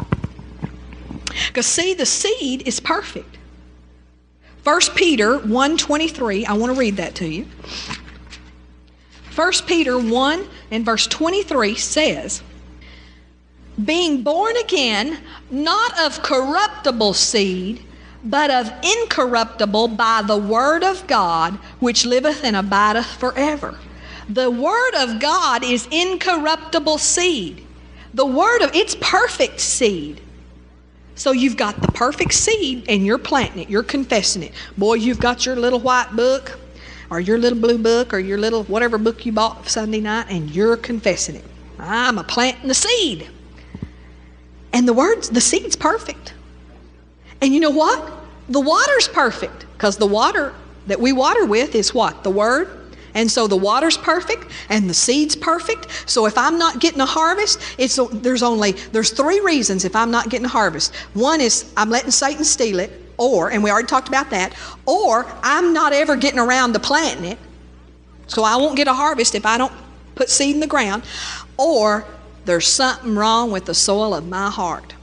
Because 1.47 1.67
see, 1.67 1.93
the 1.93 2.05
seed 2.05 2.67
is 2.67 2.79
perfect. 2.79 3.37
1 4.63 4.81
Peter 4.95 5.39
1:23, 5.39 6.45
I 6.45 6.53
want 6.53 6.73
to 6.73 6.79
read 6.79 6.97
that 6.97 7.15
to 7.15 7.27
you. 7.27 7.47
1 9.35 9.51
Peter 9.65 9.97
1 9.97 10.47
and 10.71 10.85
verse 10.85 11.07
23 11.07 11.75
says, 11.75 12.43
being 13.85 14.21
born 14.21 14.57
again, 14.57 15.19
not 15.49 15.97
of 15.99 16.21
corruptible 16.21 17.13
seed, 17.13 17.83
but 18.23 18.51
of 18.51 18.71
incorruptible 18.83 19.87
by 19.89 20.21
the 20.21 20.37
word 20.37 20.83
of 20.83 21.07
God, 21.07 21.53
which 21.79 22.05
liveth 22.05 22.43
and 22.43 22.55
abideth 22.55 23.05
forever. 23.05 23.79
The 24.29 24.51
word 24.51 24.93
of 24.95 25.19
God 25.19 25.63
is 25.63 25.87
incorruptible 25.89 26.99
seed. 26.99 27.65
The 28.13 28.25
word 28.25 28.61
of 28.61 28.75
it's 28.75 28.95
perfect 28.95 29.59
seed. 29.59 30.21
So 31.15 31.31
you've 31.31 31.57
got 31.57 31.81
the 31.81 31.89
perfect 31.89 32.33
seed 32.33 32.85
and 32.89 33.05
you're 33.05 33.17
planting 33.17 33.63
it, 33.63 33.69
you're 33.69 33.83
confessing 33.83 34.43
it. 34.43 34.53
Boy, 34.77 34.95
you've 34.95 35.19
got 35.19 35.45
your 35.45 35.55
little 35.55 35.79
white 35.79 36.15
book 36.15 36.57
or 37.09 37.19
your 37.19 37.37
little 37.37 37.59
blue 37.59 37.77
book 37.77 38.13
or 38.13 38.19
your 38.19 38.37
little 38.37 38.63
whatever 38.63 38.97
book 38.97 39.25
you 39.25 39.31
bought 39.31 39.67
Sunday 39.67 39.99
night 39.99 40.27
and 40.29 40.49
you're 40.49 40.77
confessing 40.77 41.35
it. 41.35 41.45
I'm 41.77 42.17
a 42.17 42.23
planting 42.23 42.67
the 42.67 42.73
seed. 42.73 43.29
And 44.73 44.87
the 44.87 44.93
words, 44.93 45.29
the 45.29 45.41
seed's 45.41 45.75
perfect. 45.75 46.33
And 47.41 47.53
you 47.53 47.59
know 47.59 47.71
what? 47.71 48.11
The 48.49 48.61
water's 48.61 49.07
perfect 49.07 49.65
because 49.73 49.97
the 49.97 50.07
water 50.07 50.53
that 50.87 50.99
we 50.99 51.11
water 51.11 51.45
with 51.45 51.75
is 51.75 51.93
what? 51.93 52.23
The 52.23 52.29
Word. 52.29 52.80
And 53.13 53.29
so 53.29 53.47
the 53.47 53.57
water's 53.57 53.97
perfect 53.97 54.51
and 54.69 54.89
the 54.89 54.93
seed's 54.93 55.35
perfect. 55.35 56.09
So 56.09 56.25
if 56.25 56.37
I'm 56.37 56.57
not 56.57 56.79
getting 56.79 57.01
a 57.01 57.05
harvest, 57.05 57.59
it's 57.77 57.99
there's 58.13 58.43
only 58.43 58.71
there's 58.93 59.11
three 59.11 59.39
reasons 59.41 59.85
if 59.85 59.95
I'm 59.95 60.11
not 60.11 60.29
getting 60.29 60.45
a 60.45 60.49
harvest. 60.49 60.95
One 61.13 61.41
is 61.41 61.71
I'm 61.75 61.89
letting 61.89 62.11
Satan 62.11 62.43
steal 62.43 62.79
it, 62.79 62.91
or 63.17 63.51
and 63.51 63.63
we 63.63 63.69
already 63.69 63.87
talked 63.87 64.07
about 64.07 64.29
that, 64.29 64.55
or 64.85 65.25
I'm 65.43 65.73
not 65.73 65.93
ever 65.93 66.15
getting 66.15 66.39
around 66.39 66.73
to 66.73 66.79
planting 66.79 67.25
it. 67.25 67.37
So 68.27 68.43
I 68.43 68.55
won't 68.55 68.77
get 68.77 68.87
a 68.87 68.93
harvest 68.93 69.35
if 69.35 69.45
I 69.45 69.57
don't 69.57 69.73
put 70.15 70.29
seed 70.29 70.55
in 70.55 70.61
the 70.61 70.67
ground, 70.67 71.03
or 71.57 72.05
there's 72.45 72.67
something 72.67 73.15
wrong 73.15 73.51
with 73.51 73.65
the 73.65 73.73
soil 73.73 74.13
of 74.13 74.27
my 74.27 74.49
heart. 74.49 74.93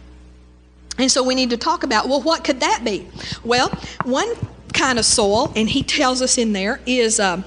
And 0.96 1.10
so 1.10 1.22
we 1.22 1.34
need 1.34 1.50
to 1.50 1.56
talk 1.56 1.84
about, 1.84 2.08
well, 2.08 2.22
what 2.22 2.42
could 2.42 2.60
that 2.60 2.82
be? 2.84 3.06
Well, 3.44 3.68
one 4.04 4.34
kind 4.72 4.98
of 4.98 5.04
soil, 5.04 5.52
and 5.54 5.68
he 5.68 5.82
tells 5.82 6.22
us 6.22 6.38
in 6.38 6.54
there, 6.54 6.80
is. 6.86 7.20
Uh, 7.20 7.42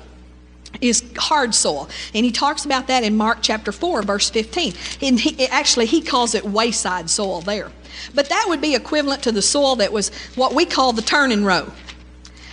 is 0.79 1.03
hard 1.17 1.53
soil. 1.53 1.89
And 2.13 2.25
he 2.25 2.31
talks 2.31 2.65
about 2.65 2.87
that 2.87 3.03
in 3.03 3.17
Mark 3.17 3.39
chapter 3.41 3.71
4, 3.71 4.03
verse 4.03 4.29
15. 4.29 4.73
And 5.01 5.19
he, 5.19 5.47
actually, 5.47 5.85
he 5.85 6.01
calls 6.01 6.35
it 6.35 6.45
wayside 6.45 7.09
soil 7.09 7.41
there. 7.41 7.71
But 8.15 8.29
that 8.29 8.45
would 8.47 8.61
be 8.61 8.75
equivalent 8.75 9.23
to 9.23 9.31
the 9.31 9.41
soil 9.41 9.75
that 9.77 9.91
was 9.91 10.09
what 10.35 10.53
we 10.53 10.65
call 10.65 10.93
the 10.93 11.01
turning 11.01 11.43
row. 11.43 11.71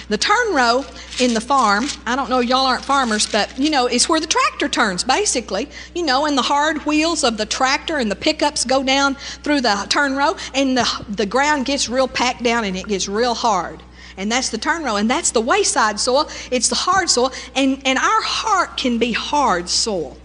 The 0.08 0.18
turn 0.18 0.54
row 0.54 0.86
in 1.20 1.34
the 1.34 1.40
farm, 1.40 1.86
I 2.06 2.16
don't 2.16 2.30
know, 2.30 2.40
y'all 2.40 2.64
aren't 2.64 2.84
farmers, 2.84 3.26
but 3.26 3.58
you 3.58 3.68
know, 3.68 3.86
it's 3.86 4.08
where 4.08 4.20
the 4.20 4.26
tractor 4.26 4.66
turns 4.66 5.04
basically. 5.04 5.68
You 5.94 6.02
know, 6.02 6.24
and 6.24 6.36
the 6.36 6.42
hard 6.42 6.78
wheels 6.86 7.24
of 7.24 7.36
the 7.36 7.44
tractor 7.44 7.98
and 7.98 8.10
the 8.10 8.16
pickups 8.16 8.64
go 8.64 8.82
down 8.82 9.16
through 9.16 9.60
the 9.60 9.86
turn 9.90 10.16
row, 10.16 10.36
and 10.54 10.78
the, 10.78 11.04
the 11.10 11.26
ground 11.26 11.66
gets 11.66 11.90
real 11.90 12.08
packed 12.08 12.42
down 12.42 12.64
and 12.64 12.74
it 12.74 12.88
gets 12.88 13.06
real 13.06 13.34
hard 13.34 13.82
and 14.18 14.30
that's 14.30 14.50
the 14.50 14.58
turn 14.58 14.82
row, 14.82 14.96
and 14.96 15.08
that's 15.08 15.30
the 15.30 15.40
wayside 15.40 15.98
soil. 15.98 16.28
It's 16.50 16.68
the 16.68 16.74
hard 16.74 17.08
soil, 17.08 17.32
and, 17.54 17.80
and 17.86 17.98
our 17.98 18.22
heart 18.22 18.76
can 18.76 18.98
be 18.98 19.12
hard 19.12 19.68
soil. 19.68 20.18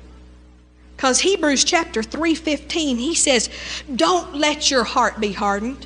Because 0.98 1.20
Hebrews 1.20 1.64
chapter 1.64 2.02
3:15, 2.02 2.98
he 2.98 3.14
says, 3.14 3.50
Don't 3.96 4.36
let 4.36 4.72
your 4.72 4.84
heart 4.84 5.20
be 5.20 5.32
hardened. 5.32 5.86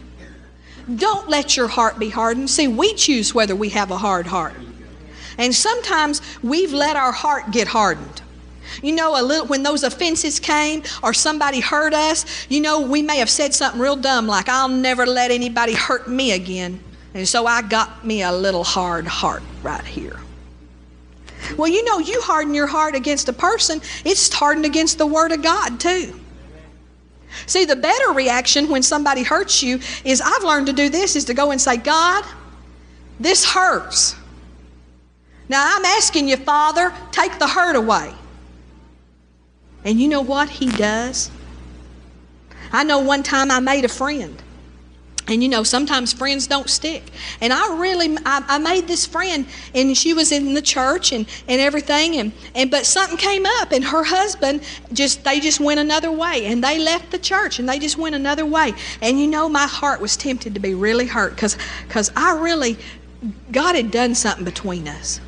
Don't 0.95 1.27
let 1.27 1.57
your 1.57 1.67
heart 1.67 1.99
be 1.99 2.09
hardened. 2.09 2.49
See, 2.49 2.67
we 2.67 2.93
choose 2.93 3.35
whether 3.35 3.55
we 3.55 3.69
have 3.69 3.91
a 3.91 3.97
hard 3.97 4.27
heart. 4.27 4.53
And 5.37 5.53
sometimes 5.53 6.21
we've 6.41 6.73
let 6.73 6.95
our 6.95 7.11
heart 7.11 7.51
get 7.51 7.67
hardened. 7.67 8.21
You 8.81 8.93
know, 8.93 9.19
a 9.19 9.23
little 9.23 9.47
when 9.47 9.63
those 9.63 9.83
offenses 9.83 10.39
came 10.39 10.83
or 11.03 11.13
somebody 11.13 11.59
hurt 11.59 11.93
us, 11.93 12.47
you 12.47 12.61
know, 12.61 12.81
we 12.81 13.01
may 13.01 13.17
have 13.17 13.29
said 13.29 13.53
something 13.53 13.81
real 13.81 13.95
dumb 13.95 14.27
like, 14.27 14.47
I'll 14.47 14.69
never 14.69 15.05
let 15.05 15.31
anybody 15.31 15.73
hurt 15.73 16.07
me 16.07 16.31
again. 16.31 16.79
And 17.17 17.27
so 17.27 17.47
I 17.47 17.63
got 17.63 18.05
me 18.05 18.21
a 18.21 18.31
little 18.31 18.63
hard 18.63 19.07
heart 19.07 19.41
right 19.63 19.83
here. 19.83 20.19
Well, 21.57 21.67
you 21.67 21.83
know, 21.83 21.97
you 21.97 22.21
harden 22.21 22.53
your 22.53 22.67
heart 22.67 22.93
against 22.93 23.27
a 23.27 23.33
person, 23.33 23.81
it's 24.05 24.31
hardened 24.31 24.65
against 24.67 24.99
the 24.99 25.07
Word 25.07 25.31
of 25.31 25.41
God, 25.41 25.79
too. 25.79 26.19
See, 27.47 27.65
the 27.65 27.75
better 27.75 28.11
reaction 28.11 28.69
when 28.69 28.83
somebody 28.83 29.23
hurts 29.23 29.63
you 29.63 29.79
is 30.03 30.21
I've 30.21 30.43
learned 30.43 30.67
to 30.67 30.73
do 30.73 30.89
this 30.89 31.15
is 31.15 31.25
to 31.25 31.33
go 31.33 31.49
and 31.49 31.59
say, 31.59 31.77
God, 31.77 32.23
this 33.19 33.43
hurts. 33.43 34.15
Now 35.49 35.75
I'm 35.75 35.85
asking 35.85 36.27
you, 36.27 36.37
Father, 36.37 36.93
take 37.11 37.39
the 37.39 37.47
hurt 37.47 37.75
away. 37.75 38.13
And 39.83 39.99
you 39.99 40.07
know 40.07 40.21
what 40.21 40.49
He 40.49 40.69
does? 40.69 41.31
I 42.71 42.83
know 42.83 42.99
one 42.99 43.23
time 43.23 43.49
I 43.49 43.59
made 43.59 43.85
a 43.85 43.89
friend 43.89 44.39
and 45.27 45.43
you 45.43 45.49
know 45.49 45.63
sometimes 45.63 46.13
friends 46.13 46.47
don't 46.47 46.69
stick. 46.69 47.03
And 47.41 47.51
i 47.51 47.77
really 47.77 48.17
I, 48.25 48.43
I, 48.47 48.57
made 48.57 48.87
this 48.87 49.05
friend 49.05 49.45
and 49.75 49.95
she 49.97 50.13
was 50.13 50.31
in 50.31 50.53
the 50.53 50.61
church 50.61 51.11
and, 51.11 51.27
and 51.47 51.59
everything 51.61 52.15
and, 52.15 52.31
and 52.55 52.71
but 52.71 52.85
something 52.85 53.17
came 53.17 53.45
up 53.45 53.71
and 53.71 53.83
her 53.83 54.03
husband 54.03 54.63
just 54.93 55.23
they 55.23 55.39
just 55.39 55.59
went 55.59 55.79
another 55.79 56.11
way 56.11 56.45
and 56.45 56.63
they 56.63 56.79
left 56.79 57.11
the 57.11 57.17
church 57.17 57.59
and 57.59 57.67
they 57.67 57.79
just 57.79 57.97
went 57.97 58.15
another 58.15 58.45
way. 58.45 58.73
And 59.01 59.19
you 59.19 59.27
know 59.27 59.49
my 59.49 59.67
heart 59.67 59.99
was 59.99 60.15
tempted 60.15 60.53
to 60.53 60.59
be 60.59 60.73
really 60.73 61.07
hurt 61.07 61.35
because 61.35 61.57
because 61.87 62.11
i 62.15 62.37
really 62.37 62.77
god 63.51 63.75
had 63.75 63.91
done 63.91 64.15
something 64.15 64.45
between 64.45 64.87
us. 64.87 65.19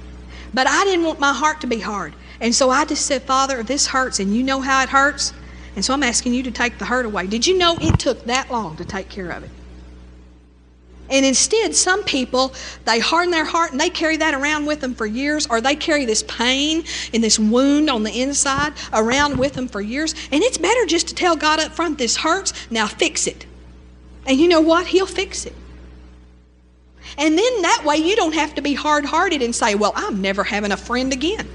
But 0.53 0.67
i 0.67 0.83
didn't 0.85 1.05
want 1.05 1.19
my 1.19 1.33
heart 1.33 1.61
to 1.61 1.67
be 1.67 1.79
hard. 1.79 2.13
And 2.41 2.55
so 2.55 2.69
i 2.69 2.85
just 2.85 3.05
said 3.05 3.23
father 3.23 3.63
this 3.63 3.87
hurts 3.87 4.19
and 4.19 4.35
you 4.35 4.43
know 4.43 4.61
how 4.61 4.81
it 4.81 4.89
hurts? 4.89 5.33
And 5.75 5.83
so 5.83 5.93
i'm 5.93 6.03
asking 6.03 6.33
you 6.33 6.43
to 6.43 6.51
take 6.51 6.77
the 6.77 6.85
hurt 6.85 7.05
away. 7.05 7.27
Did 7.27 7.45
you 7.45 7.57
know 7.57 7.77
it 7.81 7.99
took 7.99 8.23
that 8.25 8.49
long 8.49 8.77
to 8.77 8.85
take 8.85 9.09
care 9.09 9.29
of 9.29 9.43
it 9.43 9.49
and 11.09 11.25
instead, 11.25 11.75
some 11.75 12.03
people, 12.03 12.53
they 12.85 12.99
harden 12.99 13.31
their 13.31 13.45
heart 13.45 13.71
and 13.71 13.79
they 13.79 13.89
carry 13.89 14.17
that 14.17 14.33
around 14.33 14.65
with 14.65 14.79
them 14.79 14.93
for 14.93 15.05
years, 15.05 15.47
or 15.47 15.59
they 15.59 15.75
carry 15.75 16.05
this 16.05 16.23
pain 16.23 16.83
and 17.13 17.23
this 17.23 17.39
wound 17.39 17.89
on 17.89 18.03
the 18.03 18.21
inside 18.21 18.73
around 18.93 19.37
with 19.37 19.53
them 19.53 19.67
for 19.67 19.81
years. 19.81 20.13
And 20.31 20.43
it's 20.43 20.57
better 20.57 20.85
just 20.85 21.07
to 21.07 21.15
tell 21.15 21.35
God 21.35 21.59
up 21.59 21.71
front, 21.71 21.97
this 21.97 22.17
hurts, 22.17 22.53
now 22.69 22.85
fix 22.85 23.25
it. 23.25 23.45
And 24.27 24.39
you 24.39 24.47
know 24.47 24.61
what? 24.61 24.87
He'll 24.87 25.07
fix 25.07 25.45
it. 25.45 25.55
And 27.17 27.37
then 27.37 27.61
that 27.63 27.83
way 27.83 27.97
you 27.97 28.15
don't 28.15 28.35
have 28.35 28.53
to 28.55 28.61
be 28.61 28.75
hard 28.75 29.03
hearted 29.03 29.41
and 29.41 29.55
say, 29.55 29.73
well, 29.73 29.93
I'm 29.95 30.21
never 30.21 30.43
having 30.43 30.71
a 30.71 30.77
friend 30.77 31.11
again. 31.11 31.47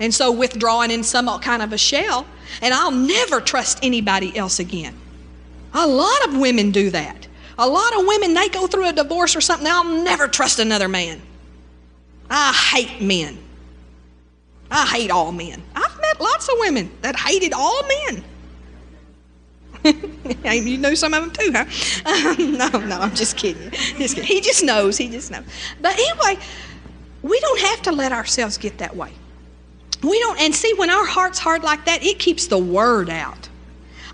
And 0.00 0.12
so 0.12 0.32
withdrawing 0.32 0.90
in 0.90 1.04
some 1.04 1.26
kind 1.40 1.62
of 1.62 1.72
a 1.72 1.78
shell, 1.78 2.26
and 2.60 2.74
I'll 2.74 2.90
never 2.90 3.40
trust 3.40 3.78
anybody 3.82 4.36
else 4.36 4.58
again. 4.58 4.96
A 5.74 5.86
lot 5.86 6.26
of 6.26 6.36
women 6.36 6.72
do 6.72 6.90
that. 6.90 7.28
A 7.60 7.68
lot 7.68 8.00
of 8.00 8.06
women, 8.06 8.32
they 8.32 8.48
go 8.48 8.66
through 8.66 8.88
a 8.88 8.92
divorce 8.92 9.36
or 9.36 9.42
something, 9.42 9.66
I'll 9.66 9.84
never 9.84 10.26
trust 10.26 10.60
another 10.60 10.88
man. 10.88 11.20
I 12.30 12.52
hate 12.52 13.02
men. 13.02 13.36
I 14.70 14.86
hate 14.86 15.10
all 15.10 15.30
men. 15.30 15.62
I've 15.74 16.00
met 16.00 16.18
lots 16.22 16.48
of 16.48 16.54
women 16.58 16.90
that 17.02 17.16
hated 17.16 17.52
all 17.52 17.82
men. 18.06 18.24
you 20.64 20.78
know 20.78 20.94
some 20.94 21.12
of 21.12 21.22
them 21.22 21.32
too, 21.32 21.52
huh? 21.54 22.34
no, 22.38 22.78
no, 22.78 22.98
I'm 22.98 23.14
just 23.14 23.36
kidding. 23.36 23.70
just 23.70 24.14
kidding. 24.14 24.24
He 24.24 24.40
just 24.40 24.64
knows. 24.64 24.96
He 24.96 25.10
just 25.10 25.30
knows. 25.30 25.44
But 25.82 25.98
anyway, 25.98 26.42
we 27.20 27.38
don't 27.40 27.60
have 27.60 27.82
to 27.82 27.92
let 27.92 28.10
ourselves 28.10 28.56
get 28.56 28.78
that 28.78 28.96
way. 28.96 29.12
We 30.02 30.18
don't, 30.20 30.40
and 30.40 30.54
see, 30.54 30.72
when 30.78 30.88
our 30.88 31.04
heart's 31.04 31.38
hard 31.38 31.62
like 31.62 31.84
that, 31.84 32.02
it 32.02 32.18
keeps 32.18 32.46
the 32.46 32.56
word 32.56 33.10
out. 33.10 33.49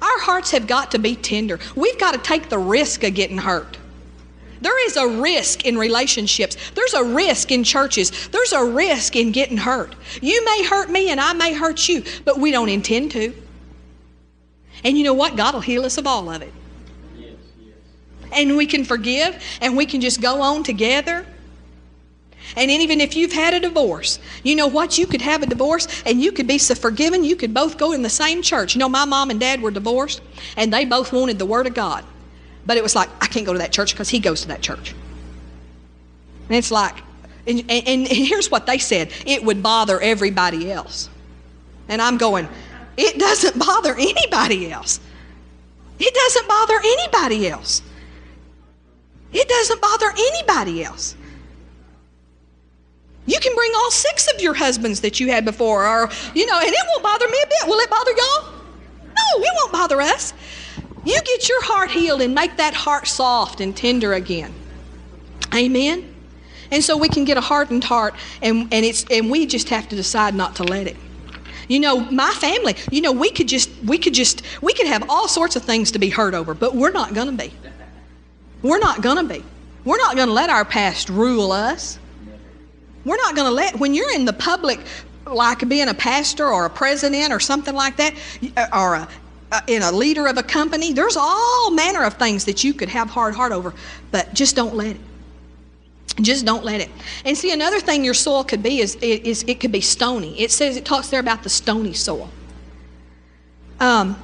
Our 0.00 0.20
hearts 0.20 0.50
have 0.50 0.66
got 0.66 0.90
to 0.92 0.98
be 0.98 1.16
tender. 1.16 1.58
We've 1.74 1.98
got 1.98 2.12
to 2.12 2.18
take 2.18 2.48
the 2.48 2.58
risk 2.58 3.04
of 3.04 3.14
getting 3.14 3.38
hurt. 3.38 3.78
There 4.60 4.86
is 4.86 4.96
a 4.96 5.06
risk 5.06 5.64
in 5.64 5.76
relationships. 5.76 6.56
There's 6.74 6.94
a 6.94 7.04
risk 7.04 7.52
in 7.52 7.62
churches. 7.62 8.28
There's 8.28 8.52
a 8.52 8.64
risk 8.64 9.16
in 9.16 9.32
getting 9.32 9.56
hurt. 9.56 9.94
You 10.22 10.44
may 10.44 10.64
hurt 10.64 10.90
me 10.90 11.10
and 11.10 11.20
I 11.20 11.32
may 11.34 11.52
hurt 11.52 11.88
you, 11.88 12.02
but 12.24 12.38
we 12.38 12.50
don't 12.50 12.68
intend 12.68 13.12
to. 13.12 13.34
And 14.84 14.96
you 14.96 15.04
know 15.04 15.14
what? 15.14 15.36
God 15.36 15.54
will 15.54 15.60
heal 15.60 15.84
us 15.84 15.98
of 15.98 16.06
all 16.06 16.28
of 16.30 16.42
it. 16.42 16.52
Yes. 17.18 17.34
And 18.32 18.56
we 18.56 18.66
can 18.66 18.84
forgive 18.84 19.42
and 19.60 19.76
we 19.76 19.86
can 19.86 20.00
just 20.00 20.20
go 20.20 20.40
on 20.40 20.62
together 20.62 21.26
and 22.54 22.70
even 22.70 23.00
if 23.00 23.16
you've 23.16 23.32
had 23.32 23.54
a 23.54 23.60
divorce, 23.60 24.18
you 24.42 24.54
know 24.54 24.66
what? 24.66 24.98
You 24.98 25.06
could 25.06 25.22
have 25.22 25.42
a 25.42 25.46
divorce 25.46 25.88
and 26.06 26.20
you 26.20 26.32
could 26.32 26.46
be 26.46 26.58
so 26.58 26.74
forgiven. 26.74 27.24
You 27.24 27.36
could 27.36 27.52
both 27.52 27.76
go 27.78 27.92
in 27.92 28.02
the 28.02 28.10
same 28.10 28.42
church. 28.42 28.74
You 28.74 28.78
know, 28.78 28.88
my 28.88 29.04
mom 29.04 29.30
and 29.30 29.40
dad 29.40 29.60
were 29.60 29.70
divorced 29.70 30.20
and 30.56 30.72
they 30.72 30.84
both 30.84 31.12
wanted 31.12 31.38
the 31.38 31.46
Word 31.46 31.66
of 31.66 31.74
God. 31.74 32.04
But 32.64 32.76
it 32.76 32.82
was 32.82 32.94
like, 32.94 33.08
I 33.20 33.26
can't 33.26 33.46
go 33.46 33.52
to 33.52 33.58
that 33.58 33.72
church 33.72 33.92
because 33.92 34.08
he 34.08 34.18
goes 34.18 34.42
to 34.42 34.48
that 34.48 34.60
church. 34.60 34.94
And 36.48 36.56
it's 36.56 36.70
like, 36.70 36.96
and, 37.46 37.60
and, 37.68 37.86
and 37.86 38.06
here's 38.06 38.50
what 38.50 38.66
they 38.66 38.78
said 38.78 39.10
it 39.24 39.42
would 39.44 39.62
bother 39.62 40.00
everybody 40.00 40.70
else. 40.70 41.08
And 41.88 42.02
I'm 42.02 42.18
going, 42.18 42.48
it 42.96 43.18
doesn't 43.18 43.58
bother 43.58 43.94
anybody 43.94 44.70
else. 44.70 45.00
It 45.98 46.14
doesn't 46.14 46.48
bother 46.48 46.78
anybody 46.78 47.48
else. 47.48 47.82
It 49.32 49.48
doesn't 49.48 49.80
bother 49.80 50.12
anybody 50.16 50.84
else. 50.84 51.16
You 53.26 53.38
can 53.40 53.54
bring 53.54 53.72
all 53.76 53.90
six 53.90 54.32
of 54.32 54.40
your 54.40 54.54
husbands 54.54 55.00
that 55.00 55.18
you 55.18 55.28
had 55.30 55.44
before, 55.44 55.86
or, 55.86 56.08
you 56.34 56.46
know, 56.46 56.58
and 56.58 56.68
it 56.68 56.86
won't 56.88 57.02
bother 57.02 57.28
me 57.28 57.38
a 57.42 57.46
bit. 57.46 57.68
Will 57.68 57.78
it 57.80 57.90
bother 57.90 58.12
y'all? 58.12 58.52
No, 59.04 59.42
it 59.42 59.52
won't 59.56 59.72
bother 59.72 60.00
us. 60.00 60.32
You 61.04 61.20
get 61.22 61.48
your 61.48 61.62
heart 61.62 61.90
healed 61.90 62.20
and 62.22 62.34
make 62.34 62.56
that 62.56 62.74
heart 62.74 63.06
soft 63.06 63.60
and 63.60 63.76
tender 63.76 64.12
again. 64.12 64.52
Amen. 65.54 66.14
And 66.70 66.82
so 66.82 66.96
we 66.96 67.08
can 67.08 67.24
get 67.24 67.36
a 67.36 67.40
hardened 67.40 67.84
heart, 67.84 68.14
and, 68.42 68.72
and, 68.72 68.84
it's, 68.84 69.04
and 69.10 69.30
we 69.30 69.46
just 69.46 69.68
have 69.68 69.88
to 69.88 69.96
decide 69.96 70.34
not 70.34 70.56
to 70.56 70.64
let 70.64 70.86
it. 70.86 70.96
You 71.68 71.80
know, 71.80 72.00
my 72.10 72.30
family, 72.32 72.76
you 72.90 73.00
know, 73.00 73.12
we 73.12 73.30
could 73.30 73.48
just, 73.48 73.70
we 73.84 73.98
could 73.98 74.14
just, 74.14 74.42
we 74.62 74.72
could 74.72 74.86
have 74.86 75.08
all 75.08 75.26
sorts 75.26 75.56
of 75.56 75.62
things 75.62 75.90
to 75.92 75.98
be 75.98 76.10
hurt 76.10 76.34
over, 76.34 76.54
but 76.54 76.74
we're 76.74 76.92
not 76.92 77.14
going 77.14 77.36
to 77.36 77.44
be. 77.44 77.52
We're 78.62 78.78
not 78.78 79.02
going 79.02 79.16
to 79.16 79.34
be. 79.34 79.44
We're 79.84 79.98
not 79.98 80.16
going 80.16 80.28
to 80.28 80.34
let 80.34 80.50
our 80.50 80.64
past 80.64 81.08
rule 81.08 81.52
us. 81.52 81.98
We're 83.06 83.16
not 83.18 83.36
going 83.36 83.46
to 83.46 83.54
let, 83.54 83.78
when 83.78 83.94
you're 83.94 84.12
in 84.16 84.24
the 84.24 84.32
public, 84.32 84.80
like 85.26 85.66
being 85.68 85.88
a 85.88 85.94
pastor 85.94 86.44
or 86.44 86.66
a 86.66 86.70
president 86.70 87.32
or 87.32 87.38
something 87.38 87.74
like 87.74 87.96
that, 87.98 88.14
or 88.72 88.96
a, 88.96 89.08
in 89.68 89.82
a 89.82 89.92
leader 89.92 90.26
of 90.26 90.38
a 90.38 90.42
company, 90.42 90.92
there's 90.92 91.16
all 91.16 91.70
manner 91.70 92.02
of 92.02 92.14
things 92.14 92.44
that 92.46 92.64
you 92.64 92.74
could 92.74 92.88
have 92.88 93.08
hard 93.08 93.36
heart 93.36 93.52
over, 93.52 93.72
but 94.10 94.34
just 94.34 94.56
don't 94.56 94.74
let 94.74 94.96
it. 94.96 95.00
Just 96.20 96.44
don't 96.44 96.64
let 96.64 96.80
it. 96.80 96.90
And 97.24 97.38
see, 97.38 97.52
another 97.52 97.78
thing 97.78 98.04
your 98.04 98.12
soil 98.12 98.42
could 98.42 98.62
be 98.62 98.80
is, 98.80 98.96
is 98.96 99.44
it 99.46 99.60
could 99.60 99.70
be 99.70 99.80
stony. 99.80 100.40
It 100.40 100.50
says, 100.50 100.76
it 100.76 100.84
talks 100.84 101.08
there 101.08 101.20
about 101.20 101.44
the 101.44 101.48
stony 101.48 101.92
soil. 101.92 102.28
Um, 103.78 104.20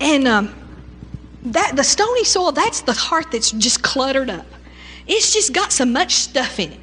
and 0.00 0.28
um, 0.28 0.54
that 1.44 1.76
the 1.76 1.84
stony 1.84 2.24
soil, 2.24 2.52
that's 2.52 2.82
the 2.82 2.92
heart 2.92 3.32
that's 3.32 3.52
just 3.52 3.82
cluttered 3.82 4.28
up. 4.28 4.46
It's 5.06 5.32
just 5.32 5.54
got 5.54 5.72
so 5.72 5.86
much 5.86 6.12
stuff 6.12 6.60
in 6.60 6.72
it. 6.72 6.81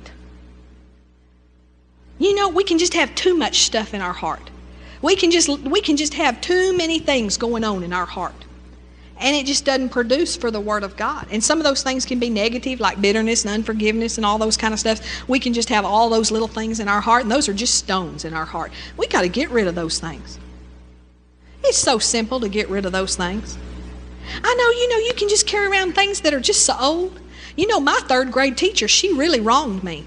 You 2.19 2.35
know, 2.35 2.49
we 2.49 2.63
can 2.63 2.77
just 2.77 2.93
have 2.93 3.15
too 3.15 3.35
much 3.35 3.61
stuff 3.61 3.93
in 3.93 4.01
our 4.01 4.13
heart. 4.13 4.51
We 5.01 5.15
can 5.15 5.31
just 5.31 5.49
we 5.49 5.81
can 5.81 5.97
just 5.97 6.13
have 6.13 6.41
too 6.41 6.75
many 6.77 6.99
things 6.99 7.37
going 7.37 7.63
on 7.63 7.83
in 7.83 7.93
our 7.93 8.05
heart 8.05 8.45
and 9.19 9.35
it 9.35 9.45
just 9.45 9.65
doesn't 9.65 9.89
produce 9.89 10.35
for 10.35 10.49
the 10.49 10.61
Word 10.61 10.83
of 10.83 10.95
God. 10.95 11.27
And 11.29 11.43
some 11.43 11.57
of 11.57 11.65
those 11.65 11.83
things 11.83 12.05
can 12.05 12.19
be 12.19 12.29
negative, 12.29 12.79
like 12.79 13.01
bitterness 13.01 13.43
and 13.43 13.53
unforgiveness 13.53 14.17
and 14.17 14.25
all 14.25 14.37
those 14.37 14.55
kind 14.55 14.73
of 14.73 14.79
stuff. 14.79 15.01
We 15.27 15.39
can 15.39 15.53
just 15.53 15.69
have 15.69 15.83
all 15.83 16.09
those 16.09 16.31
little 16.31 16.47
things 16.47 16.79
in 16.79 16.87
our 16.87 17.01
heart, 17.01 17.23
and 17.23 17.31
those 17.31 17.49
are 17.49 17.53
just 17.53 17.75
stones 17.75 18.23
in 18.23 18.33
our 18.33 18.45
heart. 18.45 18.71
We 18.97 19.07
got 19.07 19.21
to 19.21 19.29
get 19.29 19.49
rid 19.49 19.67
of 19.67 19.75
those 19.75 19.99
things. 19.99 20.39
It's 21.63 21.77
so 21.77 21.99
simple 21.99 22.39
to 22.39 22.47
get 22.47 22.69
rid 22.69 22.85
of 22.85 22.93
those 22.93 23.17
things. 23.17 23.57
I 24.41 24.55
know, 24.55 24.69
you 24.69 24.89
know, 24.89 25.05
you 25.05 25.13
can 25.15 25.27
just 25.27 25.45
carry 25.45 25.67
around 25.67 25.93
things 25.93 26.21
that 26.21 26.33
are 26.33 26.39
just 26.39 26.65
so 26.65 26.75
old. 26.79 27.19
You 27.57 27.67
know, 27.67 27.81
my 27.81 27.99
third 28.07 28.31
grade 28.31 28.57
teacher, 28.57 28.87
she 28.87 29.13
really 29.13 29.41
wronged 29.41 29.83
me. 29.83 30.05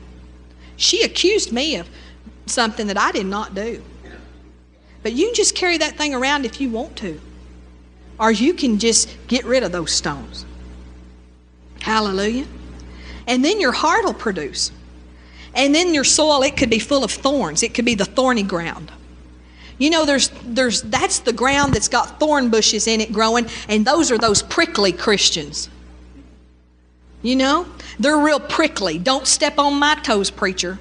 She 0.76 1.02
accused 1.02 1.52
me 1.52 1.76
of 1.76 1.88
something 2.52 2.86
that 2.86 2.98
I 2.98 3.12
did 3.12 3.26
not 3.26 3.54
do. 3.54 3.82
But 5.02 5.12
you 5.12 5.26
can 5.26 5.34
just 5.34 5.54
carry 5.54 5.78
that 5.78 5.96
thing 5.96 6.14
around 6.14 6.44
if 6.44 6.60
you 6.60 6.70
want 6.70 6.96
to 6.98 7.20
or 8.22 8.30
you 8.30 8.54
can 8.54 8.78
just 8.78 9.08
get 9.26 9.44
rid 9.44 9.64
of 9.64 9.72
those 9.72 9.90
stones. 9.90 10.46
Hallelujah. 11.80 12.46
And 13.26 13.44
then 13.44 13.60
your 13.60 13.72
heart 13.72 14.04
will 14.04 14.14
produce. 14.14 14.70
And 15.54 15.74
then 15.74 15.92
your 15.92 16.04
soil, 16.04 16.42
it 16.42 16.56
could 16.56 16.70
be 16.70 16.78
full 16.78 17.02
of 17.02 17.10
thorns. 17.10 17.64
It 17.64 17.74
could 17.74 17.84
be 17.84 17.96
the 17.96 18.04
thorny 18.04 18.44
ground. 18.44 18.92
You 19.78 19.90
know, 19.90 20.06
there's 20.06 20.28
there's 20.44 20.82
that's 20.82 21.18
the 21.18 21.32
ground 21.32 21.74
that's 21.74 21.88
got 21.88 22.20
thorn 22.20 22.50
bushes 22.50 22.86
in 22.86 23.00
it 23.00 23.12
growing, 23.12 23.48
and 23.68 23.84
those 23.84 24.12
are 24.12 24.18
those 24.18 24.40
prickly 24.42 24.92
Christians. 24.92 25.68
You 27.22 27.34
know? 27.36 27.66
They're 27.98 28.18
real 28.18 28.40
prickly. 28.40 28.98
Don't 28.98 29.26
step 29.26 29.58
on 29.58 29.80
my 29.80 29.96
toes, 29.96 30.30
preacher. 30.30 30.78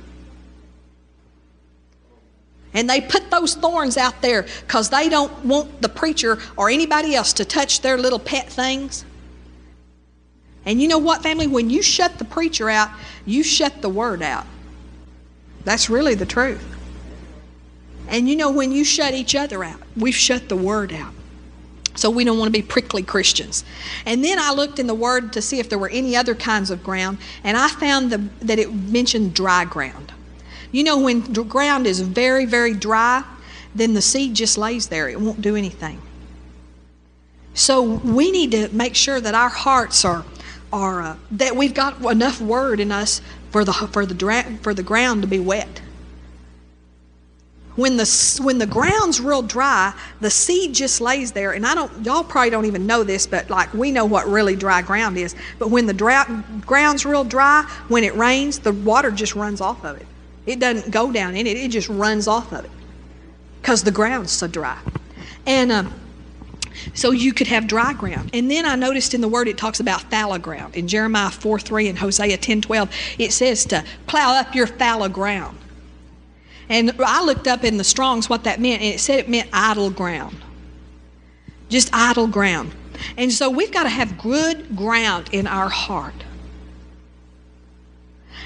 And 2.73 2.89
they 2.89 3.01
put 3.01 3.29
those 3.29 3.55
thorns 3.55 3.97
out 3.97 4.21
there 4.21 4.45
because 4.61 4.89
they 4.89 5.09
don't 5.09 5.45
want 5.45 5.81
the 5.81 5.89
preacher 5.89 6.39
or 6.55 6.69
anybody 6.69 7.15
else 7.15 7.33
to 7.33 7.45
touch 7.45 7.81
their 7.81 7.97
little 7.97 8.19
pet 8.19 8.49
things. 8.49 9.03
And 10.65 10.81
you 10.81 10.87
know 10.87 10.99
what, 10.99 11.23
family? 11.23 11.47
When 11.47 11.69
you 11.69 11.81
shut 11.81 12.17
the 12.17 12.25
preacher 12.25 12.69
out, 12.69 12.89
you 13.25 13.43
shut 13.43 13.81
the 13.81 13.89
word 13.89 14.21
out. 14.21 14.45
That's 15.63 15.89
really 15.89 16.15
the 16.15 16.25
truth. 16.25 16.63
And 18.07 18.29
you 18.29 18.35
know, 18.35 18.51
when 18.51 18.71
you 18.71 18.83
shut 18.83 19.13
each 19.13 19.35
other 19.35 19.63
out, 19.63 19.79
we've 19.95 20.15
shut 20.15 20.49
the 20.49 20.55
word 20.55 20.93
out. 20.93 21.13
So 21.95 22.09
we 22.09 22.23
don't 22.23 22.37
want 22.37 22.47
to 22.47 22.57
be 22.57 22.61
prickly 22.61 23.03
Christians. 23.03 23.65
And 24.05 24.23
then 24.23 24.39
I 24.39 24.53
looked 24.53 24.79
in 24.79 24.87
the 24.87 24.93
Word 24.93 25.33
to 25.33 25.41
see 25.41 25.59
if 25.59 25.69
there 25.69 25.77
were 25.77 25.89
any 25.89 26.15
other 26.15 26.33
kinds 26.33 26.71
of 26.71 26.83
ground, 26.83 27.17
and 27.43 27.57
I 27.57 27.67
found 27.67 28.11
the, 28.11 28.17
that 28.45 28.59
it 28.59 28.73
mentioned 28.73 29.33
dry 29.33 29.65
ground. 29.65 30.13
You 30.71 30.83
know, 30.83 30.99
when 30.99 31.21
the 31.33 31.43
ground 31.43 31.85
is 31.85 31.99
very, 31.99 32.45
very 32.45 32.73
dry, 32.73 33.23
then 33.75 33.93
the 33.93 34.01
seed 34.01 34.33
just 34.33 34.57
lays 34.57 34.87
there. 34.87 35.09
It 35.09 35.19
won't 35.19 35.41
do 35.41 35.55
anything. 35.55 36.01
So 37.53 37.81
we 37.81 38.31
need 38.31 38.51
to 38.51 38.69
make 38.69 38.95
sure 38.95 39.19
that 39.19 39.35
our 39.35 39.49
hearts 39.49 40.05
are, 40.05 40.25
are 40.71 41.01
uh, 41.01 41.17
that 41.31 41.55
we've 41.55 41.73
got 41.73 42.01
enough 42.05 42.39
word 42.39 42.79
in 42.79 42.91
us 42.91 43.21
for 43.51 43.65
the, 43.65 43.73
for, 43.73 44.05
the 44.05 44.13
dra- 44.13 44.57
for 44.61 44.73
the 44.73 44.83
ground 44.83 45.21
to 45.23 45.27
be 45.27 45.39
wet. 45.39 45.81
When 47.75 47.97
the, 47.97 48.39
when 48.41 48.57
the 48.57 48.67
ground's 48.67 49.19
real 49.21 49.41
dry, 49.41 49.93
the 50.19 50.29
seed 50.29 50.73
just 50.73 50.99
lays 50.99 51.31
there. 51.31 51.53
And 51.53 51.65
I 51.65 51.73
don't, 51.73 52.05
y'all 52.05 52.23
probably 52.23 52.49
don't 52.49 52.65
even 52.65 52.85
know 52.85 53.03
this, 53.03 53.25
but 53.25 53.49
like 53.49 53.73
we 53.73 53.91
know 53.91 54.05
what 54.05 54.27
really 54.27 54.55
dry 54.55 54.81
ground 54.81 55.17
is. 55.17 55.35
But 55.57 55.69
when 55.69 55.85
the 55.85 55.93
drought, 55.93 56.65
ground's 56.65 57.05
real 57.05 57.23
dry, 57.23 57.63
when 57.87 58.03
it 58.03 58.13
rains, 58.15 58.59
the 58.59 58.73
water 58.73 59.09
just 59.09 59.35
runs 59.35 59.61
off 59.61 59.83
of 59.85 59.97
it. 59.97 60.05
It 60.45 60.59
doesn't 60.59 60.91
go 60.91 61.11
down 61.11 61.35
in 61.35 61.47
it, 61.47 61.57
it 61.57 61.69
just 61.69 61.89
runs 61.89 62.27
off 62.27 62.51
of 62.51 62.65
it 62.65 62.71
because 63.61 63.83
the 63.83 63.91
ground's 63.91 64.31
so 64.31 64.47
dry. 64.47 64.79
And 65.45 65.71
um, 65.71 65.93
so 66.93 67.11
you 67.11 67.33
could 67.33 67.47
have 67.47 67.67
dry 67.67 67.93
ground. 67.93 68.31
And 68.33 68.49
then 68.49 68.65
I 68.65 68.75
noticed 68.75 69.13
in 69.13 69.21
the 69.21 69.27
word 69.27 69.47
it 69.47 69.57
talks 69.57 69.79
about 69.79 70.01
fallow 70.03 70.37
ground. 70.37 70.75
In 70.75 70.87
Jeremiah 70.87 71.29
4 71.29 71.59
3 71.59 71.89
and 71.89 71.99
Hosea 71.99 72.37
10 72.37 72.61
12, 72.61 72.89
it 73.19 73.33
says 73.33 73.65
to 73.65 73.83
plow 74.07 74.33
up 74.33 74.55
your 74.55 74.67
fallow 74.67 75.09
ground. 75.09 75.57
And 76.69 76.93
I 76.99 77.23
looked 77.23 77.47
up 77.47 77.63
in 77.63 77.77
the 77.77 77.83
Strongs 77.83 78.29
what 78.29 78.45
that 78.45 78.61
meant, 78.61 78.81
and 78.81 78.93
it 78.93 78.99
said 78.99 79.19
it 79.19 79.29
meant 79.29 79.49
idle 79.51 79.89
ground. 79.89 80.37
Just 81.69 81.89
idle 81.93 82.27
ground. 82.27 82.71
And 83.17 83.31
so 83.31 83.49
we've 83.49 83.71
got 83.71 83.83
to 83.83 83.89
have 83.89 84.17
good 84.17 84.75
ground 84.75 85.29
in 85.31 85.47
our 85.47 85.69
heart. 85.69 86.13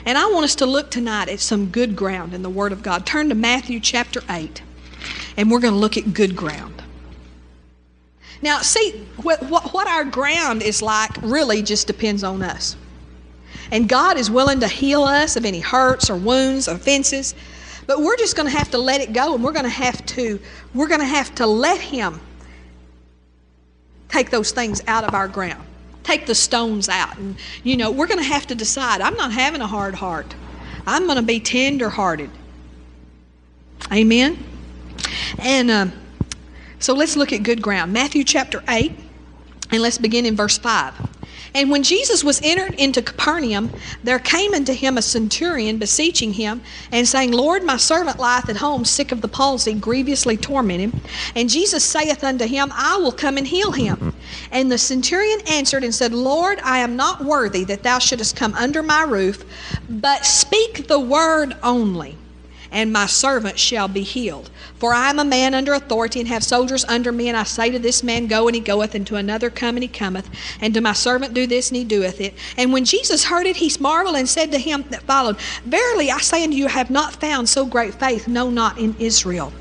And 0.06 0.20
I 0.20 0.28
want 0.28 0.44
us 0.44 0.56
to 0.56 0.68
look 0.68 0.92
tonight 0.92 1.30
at 1.30 1.40
some 1.40 1.68
good 1.72 1.96
ground 1.96 2.36
in 2.36 2.44
the 2.44 2.50
Word 2.50 2.72
of 2.72 2.84
God. 2.84 3.08
Turn 3.08 3.30
to 3.30 3.36
Matthew 3.36 3.80
chapter 3.80 4.22
8, 4.30 4.62
and 5.36 5.50
we're 5.50 5.60
going 5.60 5.74
to 5.74 5.80
look 5.80 5.98
at 5.98 6.14
good 6.14 6.36
ground. 6.36 6.84
Now, 8.42 8.60
see, 8.60 8.92
what, 9.24 9.42
what, 9.50 9.88
our 9.88 10.06
ground 10.06 10.62
is 10.62 10.84
like 10.84 11.10
really 11.24 11.64
just 11.64 11.88
depends 11.88 12.24
on 12.24 12.44
us. 12.44 12.76
And 13.72 13.90
God 13.90 14.18
is 14.18 14.30
willing 14.30 14.60
to 14.60 14.68
heal 14.68 15.04
us 15.04 15.36
of 15.36 15.46
any 15.46 15.60
hurts 15.60 16.12
or 16.12 16.16
wounds, 16.16 16.68
or 16.68 16.76
offenses, 16.76 17.34
but 17.88 18.00
we're 18.00 18.18
just 18.18 18.36
going 18.36 18.48
to 18.48 18.56
have 18.56 18.70
to 18.72 18.78
let 18.78 19.02
it 19.02 19.12
go, 19.12 19.34
and 19.34 19.44
we're 19.44 19.54
going 19.54 19.64
to 19.64 19.70
have 19.70 20.06
to 20.06 20.40
we're 20.76 20.88
going 20.88 21.00
to 21.00 21.06
have 21.06 21.34
to 21.36 21.48
let 21.48 21.82
Him 21.82 22.22
take 24.10 24.30
those 24.30 24.52
things 24.52 24.84
out 24.86 25.04
of 25.04 25.16
our 25.16 25.28
ground 25.28 25.66
take 26.06 26.26
the 26.26 26.36
stones 26.36 26.88
out. 26.88 27.18
And, 27.18 27.36
you 27.64 27.76
know, 27.76 27.92
we're 27.92 28.08
going 28.08 28.20
to 28.20 28.24
have 28.24 28.48
to 28.48 28.56
decide 28.56 29.02
I'm 29.02 29.16
not 29.16 29.32
having 29.32 29.62
a 29.62 29.68
hard 29.68 29.96
heart, 29.96 30.36
I'm 30.88 31.06
going 31.06 31.18
to 31.18 31.24
be 31.24 31.40
tender 31.40 31.90
hearted. 31.90 32.30
Amen? 33.92 34.44
And 35.40 35.70
uh, 35.70 35.88
so 36.80 36.94
let's 36.94 37.16
look 37.16 37.34
at 37.34 37.44
good 37.44 37.62
ground. 37.62 37.92
Matthew 37.92 38.24
chapter 38.24 38.64
8, 38.68 38.92
and 39.72 39.82
let's 39.82 39.98
begin 39.98 40.26
in 40.26 40.36
verse 40.36 40.58
5. 40.58 41.15
And 41.56 41.72
when 41.72 41.84
Jesus 41.84 42.22
was 42.22 42.42
entered 42.44 42.74
into 42.78 43.02
Capernaum, 43.02 43.72
there 44.04 44.20
came 44.20 44.54
unto 44.54 44.74
him 44.74 44.98
a 44.98 45.02
centurion 45.02 45.78
beseeching 45.78 46.34
him, 46.34 46.62
and 46.92 47.08
saying, 47.08 47.32
Lord, 47.32 47.64
my 47.64 47.78
servant 47.78 48.20
lieth 48.20 48.50
at 48.50 48.58
home, 48.58 48.84
sick 48.84 49.14
of 49.14 49.22
the 49.22 49.30
palsy, 49.30 49.74
grievously 49.74 50.36
tormented. 50.36 50.94
And 51.34 51.50
Jesus 51.50 51.84
saith 51.86 52.26
unto 52.26 52.46
him, 52.46 52.74
I 52.74 52.98
will 52.98 53.14
come 53.14 53.38
and 53.38 53.48
heal 53.48 53.72
him. 53.72 54.14
And 54.52 54.70
the 54.70 54.78
centurion 54.78 55.40
answered 55.48 55.86
and 55.86 55.96
said, 55.96 56.14
Lord, 56.14 56.60
I 56.62 56.80
am 56.80 56.98
not 56.98 57.24
worthy 57.24 57.64
that 57.64 57.84
thou 57.84 58.00
shouldest 58.00 58.36
come 58.36 58.54
under 58.56 58.84
my 58.84 59.04
roof, 59.04 59.46
but 59.88 60.26
speak 60.26 60.88
the 60.88 61.00
word 61.00 61.56
only 61.64 62.18
and 62.72 62.92
my 62.92 63.06
servant 63.06 63.60
shall 63.60 63.88
be 63.88 64.04
healed. 64.04 64.50
For 64.78 64.94
I 64.94 65.10
am 65.10 65.20
a 65.20 65.26
man 65.26 65.54
under 65.54 65.74
authority, 65.74 66.20
and 66.20 66.28
have 66.30 66.44
soldiers 66.44 66.86
under 66.86 67.12
me, 67.12 67.28
and 67.28 67.38
I 67.38 67.44
say 67.44 67.70
to 67.72 67.80
this 67.80 68.04
man, 68.04 68.28
Go, 68.28 68.48
and 68.48 68.56
he 68.56 68.62
goeth, 68.62 68.96
and 68.96 69.06
to 69.08 69.16
another, 69.16 69.50
Come, 69.50 69.76
and 69.76 69.84
he 69.84 69.88
cometh, 69.88 70.30
and 70.62 70.74
to 70.74 70.82
my 70.82 70.94
servant, 70.94 71.34
Do 71.34 71.48
this, 71.48 71.70
and 71.70 71.78
he 71.78 71.84
doeth 71.84 72.22
it. 72.22 72.34
And 72.58 72.74
when 72.74 72.86
Jesus 72.86 73.26
heard 73.26 73.46
it, 73.46 73.58
he 73.58 73.72
marveled 73.80 74.16
and 74.16 74.28
said 74.28 74.52
to 74.52 74.60
him 74.60 74.86
that 74.90 75.04
followed, 75.04 75.40
Verily 75.66 76.12
I 76.12 76.20
say 76.20 76.44
unto 76.44 76.56
you, 76.56 76.68
have 76.68 76.90
not 76.90 77.20
found 77.20 77.50
so 77.50 77.66
great 77.66 77.96
faith, 77.96 78.28
no, 78.28 78.50
not 78.50 78.78
in 78.78 78.96
Israel. 79.00 79.54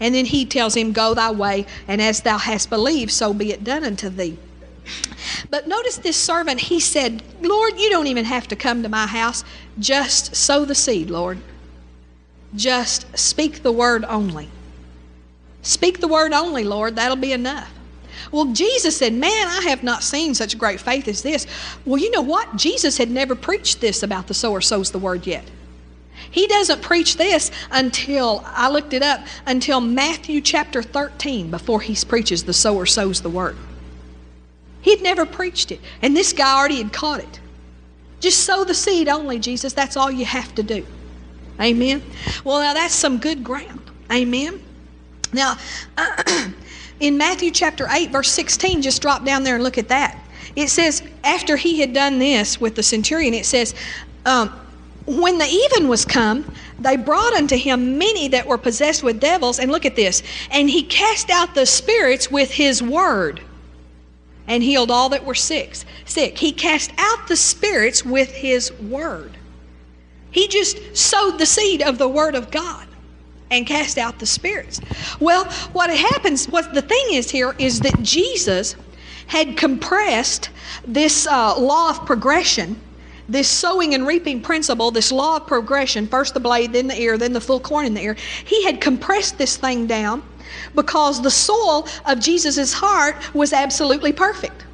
And 0.00 0.14
then 0.14 0.26
he 0.26 0.44
tells 0.44 0.76
him, 0.76 0.92
Go 0.92 1.14
thy 1.14 1.30
way, 1.30 1.66
and 1.88 2.02
as 2.02 2.20
thou 2.20 2.38
hast 2.38 2.70
believed, 2.70 3.10
so 3.10 3.32
be 3.32 3.52
it 3.52 3.64
done 3.64 3.84
unto 3.84 4.08
thee. 4.08 4.38
But 5.50 5.66
notice 5.66 5.96
this 5.96 6.16
servant, 6.16 6.60
he 6.60 6.80
said, 6.80 7.22
Lord, 7.40 7.78
you 7.78 7.90
don't 7.90 8.06
even 8.06 8.24
have 8.24 8.46
to 8.48 8.56
come 8.56 8.82
to 8.82 8.88
my 8.88 9.06
house. 9.06 9.44
Just 9.78 10.36
sow 10.36 10.64
the 10.64 10.74
seed, 10.74 11.10
Lord. 11.10 11.40
Just 12.56 13.16
speak 13.16 13.62
the 13.62 13.72
word 13.72 14.04
only. 14.04 14.48
Speak 15.62 16.00
the 16.00 16.08
word 16.08 16.32
only, 16.32 16.64
Lord. 16.64 16.96
That'll 16.96 17.16
be 17.16 17.32
enough. 17.32 17.72
Well, 18.32 18.46
Jesus 18.46 18.96
said, 18.96 19.12
Man, 19.12 19.46
I 19.46 19.66
have 19.68 19.82
not 19.82 20.02
seen 20.02 20.34
such 20.34 20.58
great 20.58 20.80
faith 20.80 21.06
as 21.08 21.22
this. 21.22 21.46
Well, 21.84 22.00
you 22.00 22.10
know 22.10 22.22
what? 22.22 22.56
Jesus 22.56 22.98
had 22.98 23.10
never 23.10 23.34
preached 23.34 23.80
this 23.80 24.02
about 24.02 24.26
the 24.26 24.34
sower 24.34 24.60
sows 24.60 24.90
the 24.90 24.98
word 24.98 25.26
yet. 25.26 25.44
He 26.30 26.46
doesn't 26.46 26.82
preach 26.82 27.16
this 27.16 27.50
until, 27.70 28.42
I 28.46 28.70
looked 28.70 28.92
it 28.92 29.02
up, 29.02 29.20
until 29.46 29.80
Matthew 29.80 30.40
chapter 30.40 30.82
13 30.82 31.50
before 31.50 31.80
he 31.80 31.96
preaches 32.06 32.44
the 32.44 32.52
sower 32.52 32.86
sows 32.86 33.20
the 33.20 33.30
word. 33.30 33.56
He'd 34.80 35.02
never 35.02 35.26
preached 35.26 35.72
it. 35.72 35.80
And 36.00 36.16
this 36.16 36.32
guy 36.32 36.58
already 36.58 36.78
had 36.78 36.92
caught 36.92 37.20
it. 37.20 37.40
Just 38.20 38.44
sow 38.44 38.64
the 38.64 38.74
seed 38.74 39.08
only, 39.08 39.38
Jesus. 39.38 39.72
That's 39.72 39.96
all 39.96 40.10
you 40.10 40.24
have 40.24 40.54
to 40.54 40.62
do. 40.62 40.86
Amen. 41.60 42.02
Well, 42.44 42.60
now 42.60 42.74
that's 42.74 42.94
some 42.94 43.18
good 43.18 43.42
ground. 43.42 43.80
Amen. 44.12 44.62
Now, 45.32 45.56
in 47.00 47.16
Matthew 47.16 47.50
chapter 47.50 47.86
8, 47.90 48.10
verse 48.10 48.30
16, 48.30 48.82
just 48.82 49.02
drop 49.02 49.24
down 49.24 49.42
there 49.42 49.54
and 49.54 49.64
look 49.64 49.78
at 49.78 49.88
that. 49.88 50.18
It 50.54 50.68
says, 50.68 51.02
after 51.24 51.56
he 51.56 51.80
had 51.80 51.92
done 51.92 52.18
this 52.18 52.60
with 52.60 52.74
the 52.74 52.82
centurion, 52.82 53.34
it 53.34 53.46
says, 53.46 53.74
um, 54.24 54.48
when 55.06 55.38
the 55.38 55.46
even 55.46 55.88
was 55.88 56.04
come, 56.04 56.50
they 56.78 56.96
brought 56.96 57.32
unto 57.34 57.56
him 57.56 57.96
many 57.98 58.28
that 58.28 58.46
were 58.46 58.58
possessed 58.58 59.02
with 59.02 59.20
devils. 59.20 59.58
And 59.58 59.70
look 59.70 59.86
at 59.86 59.96
this. 59.96 60.22
And 60.50 60.68
he 60.68 60.82
cast 60.82 61.30
out 61.30 61.54
the 61.54 61.66
spirits 61.66 62.30
with 62.30 62.50
his 62.50 62.82
word 62.82 63.40
and 64.48 64.62
healed 64.62 64.90
all 64.90 65.08
that 65.10 65.24
were 65.24 65.34
sick. 65.34 65.76
Sick. 66.04 66.38
He 66.38 66.52
cast 66.52 66.92
out 66.98 67.28
the 67.28 67.36
spirits 67.36 68.04
with 68.04 68.30
his 68.30 68.72
word. 68.72 69.35
He 70.36 70.48
just 70.48 70.94
sowed 70.94 71.38
the 71.38 71.46
seed 71.46 71.80
of 71.80 71.96
the 71.96 72.06
word 72.06 72.34
of 72.34 72.50
God 72.50 72.86
and 73.50 73.66
cast 73.66 73.96
out 73.96 74.18
the 74.18 74.26
spirits. 74.26 74.82
Well, 75.18 75.46
what 75.72 75.88
happens, 75.88 76.46
what 76.46 76.74
the 76.74 76.82
thing 76.82 77.06
is 77.12 77.30
here 77.30 77.54
is 77.58 77.80
that 77.80 78.02
Jesus 78.02 78.76
had 79.28 79.56
compressed 79.56 80.50
this 80.86 81.26
uh, 81.26 81.58
law 81.58 81.88
of 81.88 82.04
progression, 82.04 82.78
this 83.30 83.48
sowing 83.48 83.94
and 83.94 84.06
reaping 84.06 84.42
principle, 84.42 84.90
this 84.90 85.10
law 85.10 85.36
of 85.36 85.46
progression, 85.46 86.06
first 86.06 86.34
the 86.34 86.40
blade, 86.40 86.74
then 86.74 86.86
the 86.86 87.00
ear, 87.00 87.16
then 87.16 87.32
the 87.32 87.40
full 87.40 87.58
corn 87.58 87.86
in 87.86 87.94
the 87.94 88.02
ear. 88.02 88.14
He 88.44 88.62
had 88.62 88.78
compressed 88.78 89.38
this 89.38 89.56
thing 89.56 89.86
down 89.86 90.22
because 90.74 91.22
the 91.22 91.30
soil 91.30 91.88
of 92.04 92.20
Jesus' 92.20 92.74
heart 92.74 93.16
was 93.34 93.54
absolutely 93.54 94.12
perfect. 94.12 94.66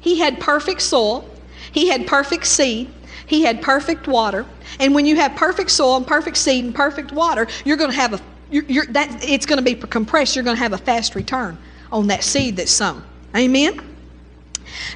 He 0.00 0.18
had 0.18 0.38
perfect 0.40 0.82
soil, 0.82 1.26
he 1.72 1.88
had 1.88 2.06
perfect 2.06 2.46
seed, 2.46 2.90
he 3.26 3.42
had 3.42 3.62
perfect 3.62 4.06
water. 4.06 4.46
And 4.80 4.94
when 4.94 5.06
you 5.06 5.16
have 5.16 5.34
perfect 5.36 5.70
soil 5.70 5.96
and 5.96 6.06
perfect 6.06 6.36
seed 6.36 6.64
and 6.64 6.74
perfect 6.74 7.12
water, 7.12 7.46
you're 7.64 7.76
going 7.76 7.90
to 7.90 7.96
have 7.96 8.14
a 8.14 8.20
you're, 8.50 8.64
you're, 8.64 8.86
that 8.86 9.24
it's 9.24 9.46
going 9.46 9.58
to 9.58 9.64
be 9.64 9.74
compressed. 9.74 10.36
You're 10.36 10.44
going 10.44 10.56
to 10.56 10.62
have 10.62 10.74
a 10.74 10.78
fast 10.78 11.14
return 11.14 11.56
on 11.90 12.06
that 12.08 12.22
seed 12.22 12.56
that's 12.56 12.70
sown. 12.70 13.02
Amen. 13.34 13.80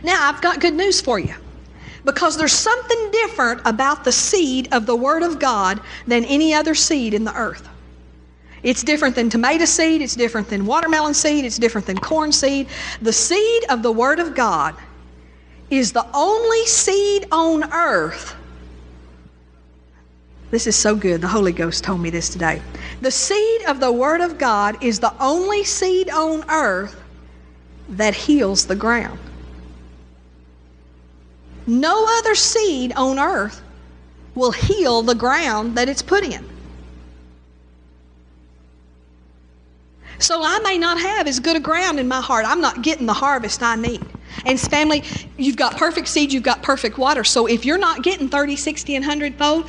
Now 0.03 0.31
I've 0.31 0.43
got 0.43 0.61
good 0.61 0.75
news 0.75 1.01
for 1.01 1.19
you. 1.19 1.35
Because 2.05 2.37
there's 2.37 2.53
something 2.53 3.11
different 3.11 3.63
about 3.65 4.05
the 4.05 4.13
seed 4.13 4.69
of 4.73 4.87
the 4.87 4.95
Word 4.95 5.25
of 5.25 5.41
God 5.41 5.81
than 6.07 6.25
any 6.27 6.55
other 6.55 6.75
seed 6.75 7.15
in 7.15 7.25
the 7.25 7.35
earth. 7.35 7.69
It's 8.63 8.85
different 8.85 9.15
than 9.15 9.29
tomato 9.29 9.65
seed, 9.65 10.03
it's 10.03 10.15
different 10.15 10.49
than 10.49 10.67
watermelon 10.67 11.15
seed, 11.15 11.45
it's 11.45 11.59
different 11.59 11.87
than 11.87 11.99
corn 11.99 12.31
seed. 12.31 12.69
The 13.03 13.13
seed 13.13 13.65
of 13.71 13.83
the 13.83 13.91
Word 13.91 14.21
of 14.21 14.35
God 14.35 14.77
is 15.71 15.93
the 15.93 16.07
only 16.15 16.65
seed 16.67 17.27
on 17.33 17.73
earth. 17.73 18.35
This 20.51 20.67
is 20.67 20.77
so 20.77 20.95
good. 20.95 21.21
The 21.21 21.29
Holy 21.29 21.53
Ghost 21.53 21.83
told 21.83 22.01
me 22.01 22.11
this 22.11 22.29
today. 22.29 22.63
The 23.01 23.11
seed 23.11 23.63
of 23.67 23.81
the 23.81 23.91
Word 23.91 24.21
of 24.21 24.39
God 24.39 24.83
is 24.83 25.01
the 25.01 25.13
only 25.21 25.65
seed 25.65 26.09
on 26.09 26.49
earth 26.49 27.03
that 27.89 28.15
heals 28.15 28.67
the 28.67 28.77
ground. 28.77 29.19
No 31.67 32.07
other 32.19 32.37
seed 32.37 32.93
on 32.95 33.19
earth 33.19 33.61
will 34.37 34.53
heal 34.53 35.03
the 35.03 35.15
ground 35.15 35.77
that 35.77 35.89
it's 35.89 36.03
put 36.03 36.23
in. 36.23 36.49
So 40.19 40.43
I 40.43 40.61
may 40.61 40.79
not 40.79 40.99
have 40.99 41.27
as 41.27 41.41
good 41.41 41.57
a 41.57 41.61
ground 41.61 41.99
in 41.99 42.07
my 42.07 42.21
heart. 42.21 42.47
I'm 42.47 42.61
not 42.61 42.83
getting 42.83 43.07
the 43.07 43.13
harvest 43.13 43.63
I 43.63 43.75
need. 43.75 44.05
And 44.45 44.61
family, 44.61 45.03
you've 45.37 45.57
got 45.57 45.77
perfect 45.77 46.09
seed, 46.09 46.33
you've 46.33 46.43
got 46.43 46.63
perfect 46.63 46.99
water. 46.99 47.25
So 47.25 47.47
if 47.47 47.65
you're 47.65 47.79
not 47.79 48.03
getting 48.03 48.29
30, 48.29 48.57
60, 48.57 48.97
and 48.97 49.05
100 49.05 49.35
fold, 49.37 49.69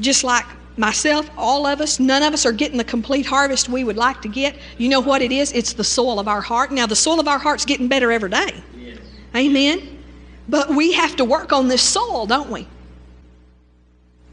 just 0.00 0.24
like 0.24 0.44
myself, 0.76 1.30
all 1.36 1.66
of 1.66 1.80
us, 1.80 2.00
none 2.00 2.22
of 2.22 2.32
us 2.32 2.44
are 2.46 2.52
getting 2.52 2.78
the 2.78 2.84
complete 2.84 3.26
harvest 3.26 3.68
we 3.68 3.84
would 3.84 3.96
like 3.96 4.20
to 4.22 4.28
get. 4.28 4.56
You 4.78 4.88
know 4.88 5.00
what 5.00 5.22
it 5.22 5.30
is? 5.30 5.52
It's 5.52 5.72
the 5.72 5.84
soil 5.84 6.18
of 6.18 6.28
our 6.28 6.40
heart. 6.40 6.72
Now, 6.72 6.86
the 6.86 6.96
soil 6.96 7.20
of 7.20 7.28
our 7.28 7.38
heart's 7.38 7.64
getting 7.64 7.88
better 7.88 8.10
every 8.10 8.30
day. 8.30 8.62
Yes. 8.76 8.98
Amen. 9.36 9.98
But 10.48 10.70
we 10.70 10.92
have 10.92 11.16
to 11.16 11.24
work 11.24 11.52
on 11.52 11.68
this 11.68 11.82
soil, 11.82 12.26
don't 12.26 12.50
we? 12.50 12.66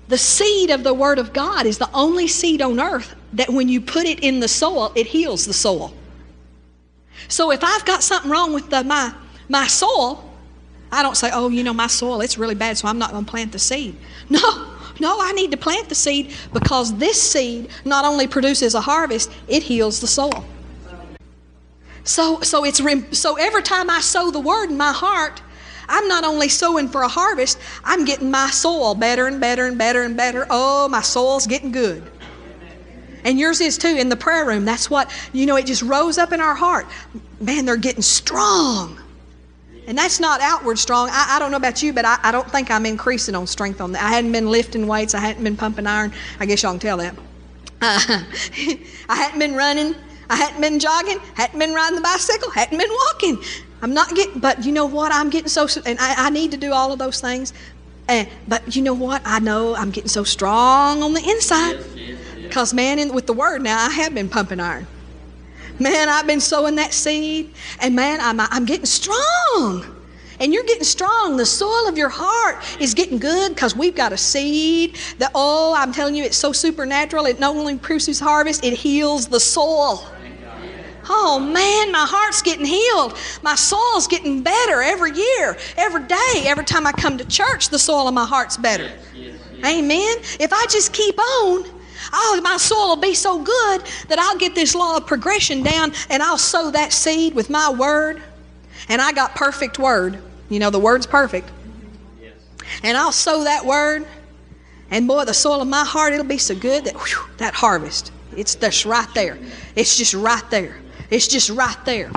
The 0.07 0.17
seed 0.17 0.69
of 0.69 0.83
the 0.83 0.93
Word 0.93 1.19
of 1.19 1.33
God 1.33 1.65
is 1.65 1.77
the 1.77 1.89
only 1.93 2.27
seed 2.27 2.61
on 2.61 2.79
earth 2.79 3.13
that 3.33 3.49
when 3.49 3.67
you 3.67 3.81
put 3.81 4.05
it 4.05 4.21
in 4.21 4.39
the 4.39 4.47
soil, 4.47 4.91
it 4.95 5.05
heals 5.05 5.45
the 5.45 5.53
soil. 5.53 5.93
So 7.27 7.51
if 7.51 7.63
I've 7.63 7.83
got 7.85 8.03
something 8.03 8.31
wrong 8.31 8.53
with 8.53 8.69
the, 8.69 8.83
my, 8.83 9.13
my 9.49 9.67
soil, 9.67 10.23
I 10.91 11.03
don't 11.03 11.17
say, 11.17 11.29
oh, 11.33 11.49
you 11.49 11.63
know, 11.63 11.73
my 11.73 11.87
soil, 11.87 12.21
it's 12.21 12.37
really 12.37 12.55
bad, 12.55 12.77
so 12.77 12.87
I'm 12.87 12.97
not 12.97 13.11
going 13.11 13.25
to 13.25 13.29
plant 13.29 13.51
the 13.51 13.59
seed. 13.59 13.95
No, 14.29 14.73
no, 14.99 15.17
I 15.21 15.31
need 15.33 15.51
to 15.51 15.57
plant 15.57 15.89
the 15.89 15.95
seed 15.95 16.33
because 16.51 16.97
this 16.97 17.21
seed 17.21 17.69
not 17.85 18.03
only 18.03 18.27
produces 18.27 18.73
a 18.73 18.81
harvest, 18.81 19.31
it 19.47 19.63
heals 19.63 20.01
the 20.01 20.07
soil. 20.07 20.43
So, 22.03 22.41
so, 22.41 22.63
it's, 22.65 22.81
so 23.17 23.35
every 23.35 23.61
time 23.61 23.89
I 23.89 23.99
sow 23.99 24.31
the 24.31 24.39
word 24.39 24.69
in 24.69 24.77
my 24.77 24.91
heart, 24.91 25.41
I'm 25.87 26.07
not 26.07 26.23
only 26.23 26.49
sowing 26.49 26.89
for 26.89 27.03
a 27.03 27.07
harvest, 27.07 27.59
I'm 27.83 28.05
getting 28.05 28.31
my 28.31 28.49
soil 28.49 28.95
better 28.95 29.27
and 29.27 29.39
better 29.39 29.67
and 29.67 29.77
better 29.77 30.03
and 30.03 30.17
better. 30.17 30.47
Oh, 30.49 30.89
my 30.89 31.01
soil's 31.01 31.47
getting 31.47 31.71
good. 31.71 32.03
And 33.23 33.37
yours 33.37 33.61
is 33.61 33.77
too 33.77 33.95
in 33.95 34.09
the 34.09 34.15
prayer 34.15 34.45
room. 34.45 34.65
That's 34.65 34.89
what, 34.89 35.11
you 35.33 35.45
know, 35.45 35.57
it 35.57 35.65
just 35.65 35.81
rose 35.81 36.17
up 36.17 36.31
in 36.31 36.39
our 36.39 36.55
heart. 36.55 36.87
Man, 37.39 37.65
they're 37.65 37.77
getting 37.77 38.01
strong. 38.01 38.99
And 39.87 39.97
that's 39.97 40.19
not 40.19 40.41
outward 40.41 40.77
strong. 40.77 41.09
I, 41.09 41.35
I 41.35 41.39
don't 41.39 41.49
know 41.49 41.57
about 41.57 41.81
you, 41.81 41.93
but 41.93 42.03
I, 42.03 42.19
I, 42.21 42.31
don't 42.33 42.49
think 42.51 42.69
I'm 42.69 42.85
increasing 42.85 43.35
on 43.35 43.47
strength 43.47 43.79
on 43.79 43.93
that. 43.93 44.03
I 44.03 44.09
hadn't 44.09 44.33
been 44.33 44.51
lifting 44.51 44.85
weights. 44.85 45.15
I 45.15 45.19
hadn't 45.19 45.45
been 45.45 45.55
pumping 45.55 45.87
iron. 45.87 46.13
I 46.41 46.45
guess 46.45 46.61
y'all 46.61 46.73
can 46.73 46.79
tell 46.81 46.97
that. 46.97 47.15
Uh, 47.81 47.99
I 49.09 49.15
hadn't 49.15 49.39
been 49.39 49.55
running. 49.55 49.95
I 50.29 50.35
hadn't 50.35 50.59
been 50.59 50.79
jogging. 50.79 51.19
Hadn't 51.35 51.57
been 51.57 51.73
riding 51.73 51.95
the 51.95 52.01
bicycle. 52.01 52.51
Hadn't 52.51 52.77
been 52.77 52.91
walking. 53.05 53.41
I'm 53.81 53.93
not 53.93 54.13
getting, 54.13 54.41
but 54.41 54.65
you 54.65 54.73
know 54.73 54.85
what? 54.85 55.13
I'm 55.13 55.29
getting 55.29 55.47
so, 55.47 55.67
and 55.85 55.97
I, 55.99 56.27
I 56.27 56.29
need 56.31 56.51
to 56.51 56.57
do 56.57 56.73
all 56.73 56.91
of 56.91 56.99
those 56.99 57.21
things. 57.21 57.53
And, 58.09 58.27
but 58.45 58.75
you 58.75 58.81
know 58.81 58.93
what? 58.93 59.21
I 59.23 59.39
know 59.39 59.73
I'm 59.73 59.91
getting 59.91 60.09
so 60.09 60.25
strong 60.25 61.01
on 61.01 61.13
the 61.13 61.21
inside. 61.29 61.79
Because, 62.41 62.73
man, 62.73 62.99
in, 62.99 63.13
with 63.13 63.25
the 63.25 63.33
word 63.33 63.61
now, 63.61 63.77
I 63.79 63.89
have 63.89 64.13
been 64.13 64.27
pumping 64.27 64.59
iron. 64.59 64.87
Man, 65.79 66.09
I've 66.09 66.25
been 66.25 66.39
sowing 66.39 66.75
that 66.75 66.93
seed, 66.93 67.53
and 67.81 67.95
man, 67.95 68.19
I'm, 68.21 68.39
I'm 68.39 68.65
getting 68.65 68.85
strong. 68.85 69.85
And 70.39 70.53
you're 70.53 70.63
getting 70.63 70.83
strong. 70.83 71.37
The 71.37 71.45
soil 71.45 71.87
of 71.87 71.97
your 71.97 72.09
heart 72.09 72.63
is 72.79 72.93
getting 72.93 73.17
good 73.17 73.55
because 73.55 73.75
we've 73.75 73.95
got 73.95 74.13
a 74.13 74.17
seed 74.17 74.97
that, 75.17 75.31
oh, 75.33 75.73
I'm 75.75 75.91
telling 75.91 76.15
you, 76.15 76.23
it's 76.23 76.37
so 76.37 76.51
supernatural. 76.51 77.25
It 77.25 77.39
not 77.39 77.55
only 77.55 77.77
produces 77.77 78.19
harvest, 78.19 78.63
it 78.63 78.73
heals 78.73 79.27
the 79.27 79.39
soil. 79.39 80.03
Oh 81.09 81.39
man, 81.39 81.91
my 81.91 82.05
heart's 82.07 82.41
getting 82.41 82.65
healed. 82.65 83.17
My 83.41 83.55
soil's 83.55 84.07
getting 84.07 84.43
better 84.43 84.81
every 84.81 85.13
year, 85.15 85.57
every 85.77 86.03
day. 86.03 86.43
Every 86.45 86.65
time 86.65 86.85
I 86.85 86.91
come 86.91 87.17
to 87.17 87.25
church, 87.25 87.69
the 87.69 87.79
soil 87.79 88.07
of 88.07 88.13
my 88.13 88.25
heart's 88.25 88.57
better. 88.57 88.91
Amen. 89.65 90.17
If 90.39 90.51
I 90.53 90.65
just 90.69 90.93
keep 90.93 91.17
on, 91.17 91.65
oh, 92.13 92.39
my 92.43 92.57
soil 92.57 92.89
will 92.89 92.95
be 92.95 93.13
so 93.13 93.41
good 93.41 93.81
that 94.07 94.19
I'll 94.19 94.37
get 94.37 94.55
this 94.55 94.75
law 94.75 94.97
of 94.97 95.05
progression 95.05 95.63
down 95.63 95.93
and 96.09 96.21
I'll 96.23 96.37
sow 96.37 96.71
that 96.71 96.93
seed 96.93 97.33
with 97.33 97.49
my 97.49 97.69
word. 97.69 98.21
And 98.89 99.01
I 99.01 99.11
got 99.11 99.35
perfect 99.35 99.79
word. 99.79 100.19
You 100.49 100.59
know, 100.59 100.69
the 100.69 100.79
word's 100.79 101.05
perfect. 101.05 101.49
Yes. 102.21 102.33
And 102.83 102.97
I'll 102.97 103.11
sow 103.11 103.43
that 103.43 103.65
word. 103.65 104.07
And 104.89 105.07
boy, 105.07 105.25
the 105.25 105.33
soil 105.33 105.61
of 105.61 105.67
my 105.67 105.83
heart, 105.83 106.13
it'll 106.13 106.25
be 106.25 106.37
so 106.37 106.55
good 106.55 106.85
that 106.85 106.95
whew, 106.95 107.25
that 107.37 107.53
harvest, 107.53 108.11
it's 108.35 108.55
just 108.55 108.85
right 108.85 109.07
there. 109.13 109.37
It's 109.75 109.97
just 109.97 110.13
right 110.13 110.43
there. 110.49 110.77
It's 111.09 111.27
just 111.27 111.49
right 111.49 111.77
there. 111.85 112.11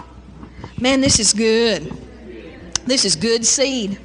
Man, 0.81 1.01
this 1.01 1.19
is 1.19 1.33
good. 1.33 1.93
This 2.87 3.05
is 3.05 3.17
good 3.17 3.45
seed. 3.45 3.99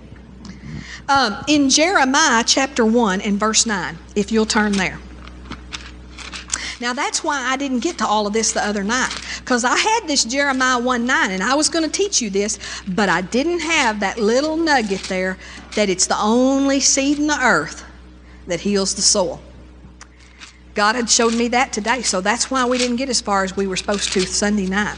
Um, 1.07 1.37
in 1.47 1.69
Jeremiah 1.69 2.43
chapter 2.45 2.85
1 2.85 3.21
and 3.21 3.39
verse 3.39 3.65
9, 3.65 3.97
if 4.15 4.31
you'll 4.31 4.45
turn 4.45 4.71
there. 4.71 4.99
Now, 6.81 6.91
that's 6.91 7.23
why 7.23 7.41
I 7.41 7.55
didn't 7.55 7.79
get 7.79 7.97
to 7.99 8.07
all 8.07 8.27
of 8.27 8.33
this 8.33 8.51
the 8.51 8.63
other 8.63 8.83
night, 8.83 9.15
because 9.39 9.63
I 9.63 9.77
had 9.77 10.07
this 10.07 10.25
Jeremiah 10.25 10.79
1 10.79 11.05
9, 11.05 11.31
and 11.31 11.41
I 11.41 11.55
was 11.55 11.69
going 11.69 11.85
to 11.85 11.91
teach 11.91 12.21
you 12.21 12.29
this, 12.29 12.59
but 12.87 13.07
I 13.07 13.21
didn't 13.21 13.61
have 13.61 14.01
that 14.01 14.19
little 14.19 14.57
nugget 14.57 15.03
there 15.03 15.37
that 15.75 15.89
it's 15.89 16.07
the 16.07 16.19
only 16.19 16.81
seed 16.81 17.19
in 17.19 17.27
the 17.27 17.39
earth 17.41 17.85
that 18.47 18.59
heals 18.59 18.93
the 18.93 19.01
soil. 19.01 19.41
God 20.73 20.95
had 20.95 21.09
showed 21.09 21.33
me 21.33 21.47
that 21.49 21.71
today, 21.71 22.01
so 22.01 22.19
that's 22.19 22.51
why 22.51 22.65
we 22.65 22.77
didn't 22.77 22.97
get 22.97 23.07
as 23.07 23.21
far 23.21 23.45
as 23.45 23.55
we 23.55 23.67
were 23.67 23.77
supposed 23.77 24.11
to 24.11 24.21
Sunday 24.25 24.67
night. 24.67 24.97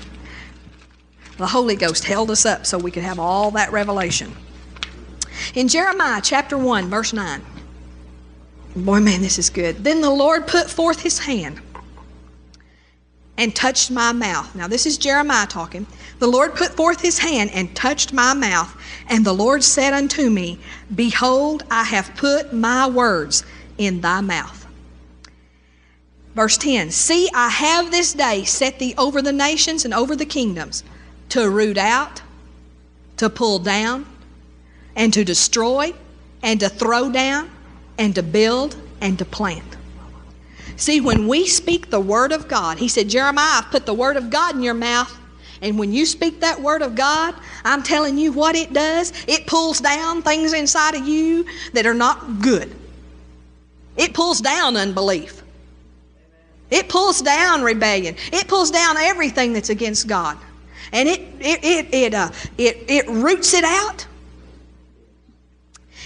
The 1.38 1.46
Holy 1.46 1.76
Ghost 1.76 2.04
held 2.04 2.32
us 2.32 2.48
up 2.48 2.66
so 2.66 2.80
we 2.80 2.90
could 2.90 3.04
have 3.04 3.20
all 3.20 3.52
that 3.52 3.72
revelation. 3.72 4.36
In 5.54 5.68
Jeremiah 5.68 6.22
chapter 6.24 6.58
1, 6.58 6.90
verse 6.90 7.14
9, 7.14 7.44
Boy, 8.76 9.00
man, 9.00 9.22
this 9.22 9.40
is 9.40 9.50
good. 9.50 9.84
Then 9.84 10.02
the 10.02 10.10
Lord 10.10 10.46
put 10.48 10.70
forth 10.70 11.02
his 11.02 11.20
hand 11.20 11.62
and 13.38 13.56
touched 13.56 13.92
my 13.92 14.12
mouth. 14.12 14.54
Now, 14.56 14.68
this 14.68 14.86
is 14.86 14.98
Jeremiah 14.98 15.48
talking. 15.48 15.86
The 16.20 16.28
Lord 16.28 16.56
put 16.56 16.76
forth 16.76 17.02
his 17.02 17.20
hand 17.20 17.52
and 17.54 17.76
touched 17.76 18.12
my 18.12 18.34
mouth, 18.34 18.76
and 19.08 19.24
the 19.24 19.34
Lord 19.34 19.64
said 19.64 19.94
unto 19.94 20.30
me, 20.30 20.60
Behold, 20.94 21.64
I 21.70 21.84
have 21.84 22.16
put 22.16 22.52
my 22.52 22.88
words 22.88 23.44
in 23.78 24.02
thy 24.02 24.22
mouth. 24.22 24.66
Verse 26.34 26.58
10 26.58 26.92
See, 26.92 27.30
I 27.34 27.50
have 27.50 27.92
this 27.92 28.14
day 28.14 28.44
set 28.44 28.80
thee 28.80 28.96
over 28.98 29.22
the 29.22 29.32
nations 29.32 29.86
and 29.86 29.94
over 29.94 30.16
the 30.16 30.26
kingdoms 30.26 30.84
to 31.30 31.50
root 31.50 31.78
out, 31.78 32.22
to 33.18 33.30
pull 33.30 33.60
down, 33.60 34.06
and 34.96 35.14
to 35.14 35.24
destroy, 35.24 35.94
and 36.42 36.60
to 36.60 36.70
throw 36.70 37.12
down, 37.12 37.52
and 38.00 38.16
to 38.16 38.24
build, 38.24 38.76
and 39.00 39.18
to 39.20 39.26
plant. 39.26 39.77
See, 40.78 41.02
when 41.02 41.28
we 41.28 41.48
speak 41.48 41.90
the 41.90 42.00
Word 42.00 42.32
of 42.32 42.48
God, 42.48 42.78
he 42.78 42.88
said, 42.88 43.10
Jeremiah, 43.10 43.64
I've 43.64 43.72
put 43.72 43.88
the 43.88 43.96
Word 43.96 44.16
of 44.16 44.30
God 44.30 44.56
in 44.56 44.62
your 44.62 44.76
mouth. 44.76 45.12
And 45.60 45.80
when 45.80 45.92
you 45.92 46.06
speak 46.06 46.40
that 46.42 46.62
Word 46.62 46.84
of 46.84 46.94
God, 46.94 47.34
I'm 47.66 47.82
telling 47.82 48.16
you 48.16 48.32
what 48.32 48.56
it 48.56 48.74
does. 48.74 49.12
It 49.28 49.48
pulls 49.48 49.82
down 49.82 50.22
things 50.22 50.54
inside 50.54 50.94
of 50.94 51.08
you 51.08 51.46
that 51.74 51.88
are 51.88 51.96
not 51.96 52.42
good. 52.42 52.74
It 53.98 54.14
pulls 54.14 54.40
down 54.40 54.78
unbelief. 54.78 55.42
It 56.70 56.90
pulls 56.90 57.24
down 57.24 57.64
rebellion. 57.64 58.16
It 58.32 58.48
pulls 58.48 58.70
down 58.70 58.98
everything 58.98 59.54
that's 59.54 59.70
against 59.70 60.08
God. 60.08 60.38
And 60.92 61.10
it, 61.10 61.22
it, 61.40 61.64
it, 61.64 61.94
it, 61.94 62.14
uh, 62.14 62.30
it, 62.60 62.86
it 62.88 63.08
roots 63.08 63.56
it 63.56 63.64
out. 63.64 64.06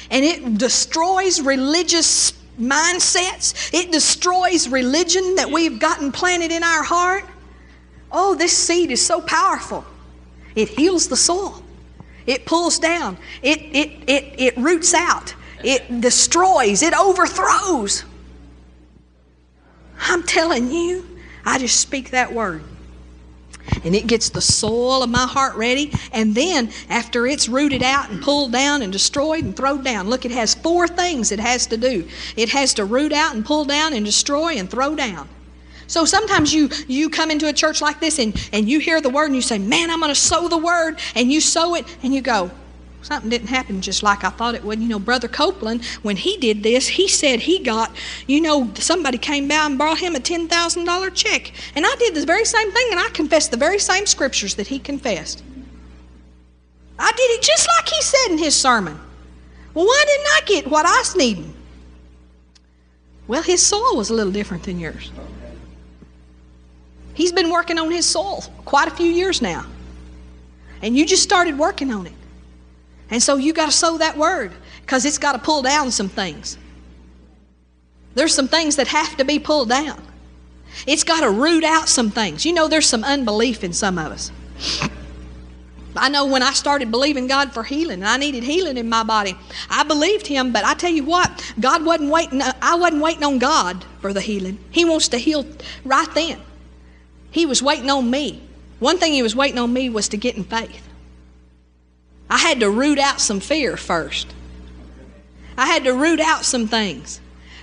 And 0.10 0.24
it 0.24 0.58
destroys 0.58 1.42
religious 1.42 2.41
mindsets. 2.62 3.74
It 3.74 3.92
destroys 3.92 4.70
religion 4.70 5.36
that 5.36 5.50
we've 5.50 5.80
gotten 5.80 6.12
planted 6.12 6.52
in 6.52 6.64
our 6.64 6.84
heart. 6.84 7.26
Oh, 8.12 8.36
this 8.36 8.56
seed 8.56 8.92
is 8.92 9.06
so 9.06 9.22
powerful. 9.22 9.86
It 10.56 10.70
heals 10.70 11.08
the 11.08 11.18
soil. 11.18 11.64
It 12.26 12.46
pulls 12.46 12.78
down. 12.78 13.18
It, 13.42 13.60
it, 13.60 14.10
it, 14.10 14.40
it 14.40 14.58
roots 14.58 14.94
out. 14.94 15.34
It 15.64 16.02
destroys. 16.02 16.84
It 16.84 16.94
overthrows. 16.94 18.06
I'm 20.00 20.24
telling 20.24 20.72
you, 20.72 21.08
I 21.46 21.58
just 21.58 21.80
speak 21.80 22.12
that 22.12 22.34
word. 22.34 22.64
And 23.84 23.96
it 23.96 24.08
gets 24.08 24.30
the 24.30 24.42
soil 24.42 25.04
of 25.04 25.10
my 25.10 25.26
heart 25.26 25.56
ready. 25.56 25.92
And 26.12 26.36
then, 26.36 26.72
after 26.90 27.28
it's 27.28 27.50
rooted 27.50 27.84
out 27.84 28.10
and 28.10 28.22
pulled 28.22 28.52
down 28.52 28.82
and 28.82 28.92
destroyed 28.92 29.44
and 29.44 29.56
thrown 29.56 29.84
down, 29.84 30.10
look, 30.10 30.26
it 30.26 30.32
has 30.32 30.54
four 30.54 30.88
things 30.88 31.32
it 31.32 31.40
has 31.40 31.68
to 31.68 31.78
do 31.78 32.08
it 32.36 32.50
has 32.50 32.74
to 32.76 32.86
root 32.86 33.14
out 33.14 33.36
and 33.36 33.46
pull 33.46 33.66
down 33.66 33.94
and 33.94 34.06
destroy 34.06 34.54
and 34.54 34.70
throw 34.70 34.96
down. 34.96 35.28
So 35.88 36.06
sometimes 36.06 36.54
you 36.54 36.70
you 36.88 37.10
come 37.10 37.32
into 37.32 37.48
a 37.48 37.54
church 37.54 37.82
like 37.82 38.00
this 38.00 38.18
and, 38.18 38.34
and 38.54 38.70
you 38.70 38.80
hear 38.80 39.02
the 39.02 39.10
word 39.10 39.26
and 39.26 39.36
you 39.36 39.42
say, 39.42 39.60
Man, 39.60 39.90
I'm 39.90 40.00
going 40.00 40.14
to 40.14 40.20
sow 40.20 40.48
the 40.48 40.58
word. 40.58 41.00
And 41.16 41.32
you 41.32 41.42
sow 41.42 41.76
it 41.76 41.86
and 42.02 42.14
you 42.14 42.22
go, 42.22 42.50
Something 43.04 43.30
didn't 43.32 43.48
happen 43.48 43.82
just 43.82 44.04
like 44.04 44.24
I 44.24 44.30
thought 44.30 44.54
it 44.54 44.64
would. 44.64 44.80
You 44.80 44.88
know, 44.88 45.00
Brother 45.00 45.28
Copeland, 45.28 45.84
when 46.04 46.18
he 46.18 46.38
did 46.38 46.62
this, 46.62 46.88
he 46.88 47.08
said 47.08 47.40
he 47.40 47.60
got, 47.60 47.96
you 48.28 48.40
know, 48.40 48.72
somebody 48.76 49.18
came 49.18 49.48
by 49.48 49.66
and 49.66 49.78
brought 49.78 49.98
him 50.00 50.16
a 50.16 50.20
$10,000 50.20 51.16
check. 51.16 51.52
And 51.76 51.86
I 51.86 51.96
did 51.98 52.14
the 52.14 52.26
very 52.26 52.46
same 52.46 52.72
thing 52.72 52.88
and 52.92 53.00
I 53.00 53.10
confessed 53.10 53.52
the 53.52 53.58
very 53.58 53.80
same 53.80 54.06
scriptures 54.06 54.56
that 54.56 54.68
he 54.68 54.78
confessed. 54.78 55.44
I 57.00 57.12
did 57.12 57.32
it 57.32 57.42
just 57.42 57.68
like 57.78 57.90
he 57.90 58.02
said 58.02 58.28
in 58.30 58.38
his 58.38 58.56
sermon. 58.56 59.00
Well, 59.74 59.86
why 59.86 60.04
didn't 60.06 60.28
I 60.28 60.42
get 60.46 60.68
what 60.68 60.86
I 60.86 61.00
was 61.00 61.16
needing? 61.16 61.54
Well, 63.28 63.42
his 63.42 63.66
soil 63.66 63.96
was 63.96 64.10
a 64.10 64.14
little 64.14 64.32
different 64.32 64.64
than 64.64 64.80
yours. 64.80 65.12
He's 67.14 67.32
been 67.32 67.50
working 67.50 67.80
on 67.80 67.90
his 67.90 68.06
soul 68.06 68.42
quite 68.66 68.88
a 68.88 68.92
few 68.92 69.10
years 69.10 69.42
now. 69.42 69.66
And 70.82 70.96
you 70.96 71.06
just 71.06 71.24
started 71.24 71.58
working 71.58 71.92
on 71.92 72.08
it. 72.08 72.14
And 73.12 73.22
so 73.22 73.36
you 73.36 73.54
got 73.54 73.68
to 73.68 73.72
sow 73.72 73.98
that 73.98 74.18
word 74.18 74.54
because 74.82 75.06
it's 75.06 75.18
got 75.18 75.34
to 75.34 75.40
pull 75.40 75.62
down 75.62 75.92
some 75.92 76.10
things. 76.10 76.58
There's 78.16 78.34
some 78.34 78.48
things 78.48 78.78
that 78.78 78.88
have 78.88 79.18
to 79.18 79.26
be 79.26 79.38
pulled 79.38 79.70
down. 79.70 80.02
It's 80.88 81.04
got 81.04 81.22
to 81.22 81.30
root 81.30 81.64
out 81.64 81.90
some 81.90 82.10
things. 82.10 82.46
You 82.46 82.54
know, 82.54 82.68
there's 82.68 82.88
some 82.88 83.04
unbelief 83.04 83.64
in 83.64 83.74
some 83.74 83.98
of 83.98 84.12
us. 84.12 84.32
I 85.96 86.08
know 86.08 86.26
when 86.26 86.42
I 86.42 86.52
started 86.52 86.90
believing 86.90 87.28
God 87.28 87.52
for 87.52 87.64
healing, 87.64 88.00
and 88.00 88.08
I 88.08 88.16
needed 88.16 88.44
healing 88.44 88.78
in 88.78 88.88
my 88.88 89.04
body, 89.04 89.36
I 89.70 89.84
believed 89.84 90.26
Him, 90.26 90.54
but 90.54 90.64
I 90.64 90.74
tell 90.74 90.92
you 90.92 91.04
what, 91.04 91.54
God 91.60 91.84
wasn't 91.84 92.12
waiting, 92.12 92.42
uh, 92.42 92.54
I 92.62 92.76
wasn't 92.76 93.02
waiting 93.02 93.26
on 93.26 93.40
God 93.40 93.84
for 94.00 94.14
the 94.14 94.22
healing. 94.22 94.58
He 94.72 94.86
wants 94.86 95.10
to 95.10 95.18
heal 95.18 95.46
right 95.84 96.08
then. 96.14 96.40
He 97.32 97.46
was 97.46 97.62
waiting 97.62 97.90
on 97.90 98.10
me. 98.10 98.42
One 98.80 98.98
thing 98.98 99.12
He 99.14 99.22
was 99.22 99.36
waiting 99.36 99.60
on 99.60 99.74
me 99.74 99.90
was 99.90 100.08
to 100.10 100.18
get 100.18 100.38
in 100.38 100.46
faith. 100.46 100.88
I 102.32 102.38
had 102.38 102.62
to 102.62 102.70
root 102.70 102.98
out 102.98 103.20
some 103.20 103.42
fear 103.42 103.76
first. 103.76 104.34
I 105.58 105.66
had 105.66 105.84
to 105.84 105.92
root 105.92 106.22
out 106.22 106.46
some 106.46 106.66
things. 106.66 107.20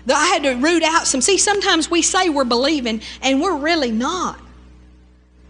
I 0.07 0.27
had 0.27 0.43
to 0.43 0.55
root 0.57 0.83
out 0.83 1.07
some. 1.07 1.23
See, 1.23 1.39
sometimes 1.39 1.91
we 1.91 2.03
say 2.03 2.29
we're 2.29 2.45
believing 2.45 3.01
and 3.23 3.41
we're 3.41 3.57
really 3.57 3.91
not. 3.91 4.39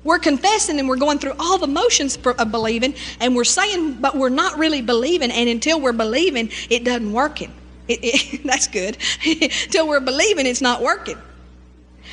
We're 0.04 0.20
confessing 0.20 0.78
and 0.78 0.88
we're 0.88 0.96
going 0.96 1.18
through 1.18 1.34
all 1.40 1.58
the 1.58 1.66
motions 1.66 2.16
of 2.16 2.50
believing 2.52 2.94
and 3.18 3.34
we're 3.34 3.42
saying, 3.42 3.94
but 3.94 4.16
we're 4.16 4.28
not 4.28 4.56
really 4.56 4.82
believing. 4.82 5.32
And 5.32 5.48
until 5.48 5.80
we're 5.80 5.92
believing, 5.92 6.50
it 6.70 6.84
doesn't 6.84 7.12
working. 7.12 7.52
It, 7.88 7.98
it, 8.02 8.42
that's 8.44 8.68
good. 8.68 8.98
until 9.26 9.88
we're 9.88 9.98
believing, 9.98 10.46
it's 10.46 10.62
not 10.62 10.80
working. 10.80 11.18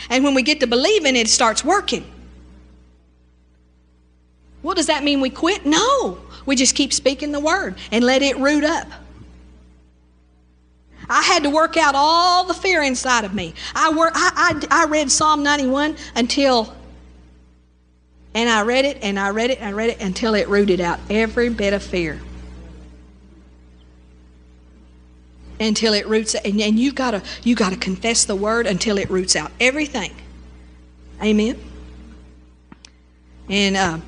And 0.10 0.24
when 0.24 0.34
we 0.34 0.42
get 0.42 0.60
to 0.62 0.68
believing, 0.68 1.16
it 1.16 1.28
starts 1.28 1.64
working. 1.64 2.12
What 4.64 4.76
does 4.76 4.88
that 4.88 5.04
mean? 5.04 5.22
We 5.22 5.30
quit? 5.30 5.68
No. 5.68 6.25
We 6.46 6.56
just 6.56 6.76
keep 6.76 6.94
speaking 6.94 7.32
the 7.32 7.40
word 7.40 7.76
and 7.92 8.04
let 8.04 8.22
it 8.22 8.38
root 8.38 8.64
up. 8.64 8.88
I 11.10 11.22
had 11.22 11.44
to 11.44 11.50
work 11.50 11.78
out 11.78 11.94
all 11.96 12.46
the 12.46 12.54
fear 12.54 12.82
inside 12.82 13.26
of 13.26 13.34
me. 13.34 13.54
I, 13.76 13.92
work, 13.92 14.12
I, 14.16 14.60
I, 14.72 14.84
I 14.84 14.86
read 14.86 15.12
Psalm 15.12 15.44
91 15.44 15.96
until, 16.16 16.74
and 18.34 18.50
I 18.50 18.64
read 18.64 18.86
it 18.86 19.00
and 19.02 19.20
I 19.20 19.30
read 19.30 19.52
it 19.52 19.60
and 19.60 19.68
I 19.68 19.72
read 19.72 19.90
it 19.92 20.02
until 20.02 20.34
it 20.34 20.48
rooted 20.48 20.82
out 20.82 21.00
every 21.10 21.50
bit 21.50 21.74
of 21.74 21.84
fear. 21.84 22.20
Until 25.60 25.94
it 25.94 26.08
roots, 26.08 26.36
and, 26.36 26.60
and 26.60 26.78
you 26.78 26.92
gotta 26.92 27.24
you 27.44 27.56
gotta 27.56 27.78
confess 27.78 28.26
the 28.26 28.36
word 28.36 28.68
until 28.68 28.98
it 28.98 29.10
roots 29.10 29.38
out 29.38 29.54
everything. 29.62 30.14
Amen. 31.24 31.58
And 33.48 33.78
uh, 33.78 34.00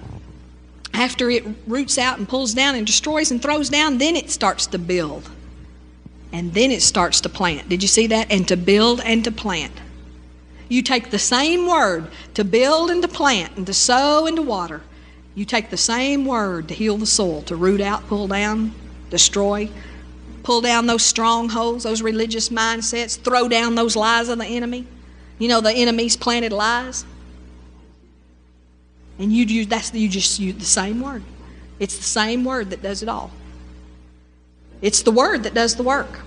after 0.97 1.29
it 1.29 1.45
roots 1.67 1.97
out 1.97 2.17
and 2.17 2.27
pulls 2.27 2.53
down 2.53 2.75
and 2.75 2.85
destroys 2.85 3.31
and 3.31 3.41
throws 3.41 3.69
down, 3.69 3.97
then 3.97 4.15
it 4.15 4.29
starts 4.29 4.65
to 4.67 4.79
build. 4.79 5.29
And 6.31 6.53
then 6.53 6.71
it 6.71 6.81
starts 6.81 7.21
to 7.21 7.29
plant. 7.29 7.69
Did 7.69 7.81
you 7.81 7.87
see 7.87 8.07
that? 8.07 8.31
And 8.31 8.47
to 8.47 8.57
build 8.57 9.01
and 9.01 9.23
to 9.23 9.31
plant. 9.31 9.73
You 10.69 10.81
take 10.81 11.11
the 11.11 11.19
same 11.19 11.67
word 11.67 12.07
to 12.33 12.43
build 12.43 12.89
and 12.89 13.01
to 13.01 13.07
plant 13.07 13.55
and 13.55 13.65
to 13.67 13.73
sow 13.73 14.25
and 14.25 14.35
to 14.35 14.41
water. 14.41 14.81
You 15.35 15.45
take 15.45 15.69
the 15.69 15.77
same 15.77 16.25
word 16.25 16.67
to 16.67 16.73
heal 16.73 16.97
the 16.97 17.05
soil, 17.05 17.43
to 17.43 17.55
root 17.55 17.79
out, 17.79 18.07
pull 18.07 18.27
down, 18.27 18.73
destroy, 19.09 19.69
pull 20.43 20.61
down 20.61 20.87
those 20.87 21.03
strongholds, 21.03 21.83
those 21.83 22.01
religious 22.01 22.49
mindsets, 22.49 23.17
throw 23.19 23.47
down 23.47 23.75
those 23.75 23.95
lies 23.95 24.29
of 24.29 24.39
the 24.39 24.45
enemy. 24.45 24.87
You 25.39 25.47
know, 25.47 25.61
the 25.61 25.71
enemy's 25.71 26.17
planted 26.17 26.51
lies. 26.51 27.05
And 29.19 29.31
you 29.31 29.45
use 29.45 29.67
that's 29.67 29.93
you 29.93 30.09
just 30.09 30.39
use 30.39 30.55
the 30.55 30.65
same 30.65 31.01
word. 31.01 31.23
It's 31.79 31.97
the 31.97 32.03
same 32.03 32.43
word 32.43 32.69
that 32.71 32.81
does 32.81 33.03
it 33.03 33.09
all. 33.09 33.31
It's 34.81 35.01
the 35.01 35.11
word 35.11 35.43
that 35.43 35.53
does 35.53 35.75
the 35.75 35.83
work. 35.83 36.19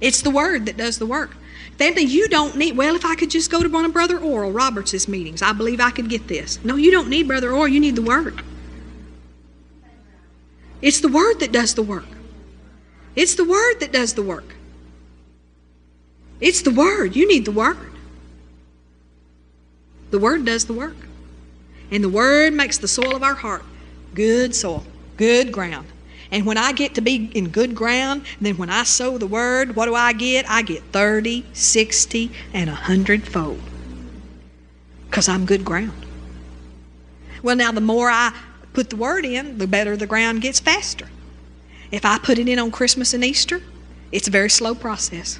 It's 0.00 0.22
the 0.22 0.30
word 0.30 0.66
that 0.66 0.76
does 0.76 0.98
the 0.98 1.06
work. 1.06 1.36
Family, 1.78 2.02
you 2.02 2.28
don't 2.28 2.56
need, 2.56 2.76
well, 2.76 2.94
if 2.94 3.04
I 3.04 3.16
could 3.16 3.30
just 3.30 3.50
go 3.50 3.62
to 3.62 3.68
one 3.68 3.84
of 3.84 3.92
Brother 3.92 4.18
Oral 4.18 4.52
Roberts' 4.52 5.08
meetings, 5.08 5.42
I 5.42 5.52
believe 5.52 5.80
I 5.80 5.90
could 5.90 6.08
get 6.08 6.28
this. 6.28 6.62
No, 6.62 6.76
you 6.76 6.92
don't 6.92 7.08
need 7.08 7.26
Brother 7.26 7.52
Oral, 7.52 7.68
you 7.68 7.80
need 7.80 7.96
the 7.96 8.02
word. 8.02 8.40
It's 10.80 11.00
the 11.00 11.08
word 11.08 11.40
that 11.40 11.50
does 11.50 11.74
the 11.74 11.82
work. 11.82 12.06
It's 13.16 13.34
the 13.34 13.44
word 13.44 13.80
that 13.80 13.92
does 13.92 14.14
the 14.14 14.22
work. 14.22 14.54
It's 16.40 16.62
the 16.62 16.70
word. 16.70 17.16
You 17.16 17.26
need 17.26 17.44
the 17.44 17.52
word. 17.52 17.78
The 20.10 20.18
word 20.18 20.44
does 20.44 20.66
the 20.66 20.74
work. 20.74 20.96
And 21.90 22.02
the 22.02 22.08
Word 22.08 22.52
makes 22.52 22.78
the 22.78 22.88
soil 22.88 23.14
of 23.14 23.22
our 23.22 23.34
heart 23.34 23.64
good 24.14 24.54
soil, 24.54 24.84
good 25.16 25.52
ground. 25.52 25.86
And 26.30 26.46
when 26.46 26.58
I 26.58 26.72
get 26.72 26.94
to 26.94 27.00
be 27.00 27.30
in 27.34 27.50
good 27.50 27.74
ground, 27.74 28.24
then 28.40 28.56
when 28.56 28.70
I 28.70 28.84
sow 28.84 29.18
the 29.18 29.26
Word, 29.26 29.76
what 29.76 29.86
do 29.86 29.94
I 29.94 30.12
get? 30.12 30.48
I 30.50 30.62
get 30.62 30.82
30, 30.92 31.44
60, 31.52 32.30
and 32.52 32.68
100 32.68 33.28
fold. 33.28 33.60
Because 35.08 35.28
I'm 35.28 35.46
good 35.46 35.64
ground. 35.64 36.06
Well, 37.42 37.56
now 37.56 37.70
the 37.72 37.80
more 37.80 38.10
I 38.10 38.32
put 38.72 38.90
the 38.90 38.96
Word 38.96 39.24
in, 39.24 39.58
the 39.58 39.66
better 39.66 39.96
the 39.96 40.06
ground 40.06 40.42
gets 40.42 40.58
faster. 40.58 41.08
If 41.90 42.04
I 42.04 42.18
put 42.18 42.38
it 42.38 42.48
in 42.48 42.58
on 42.58 42.70
Christmas 42.70 43.14
and 43.14 43.22
Easter, 43.22 43.62
it's 44.10 44.26
a 44.26 44.30
very 44.30 44.50
slow 44.50 44.74
process. 44.74 45.38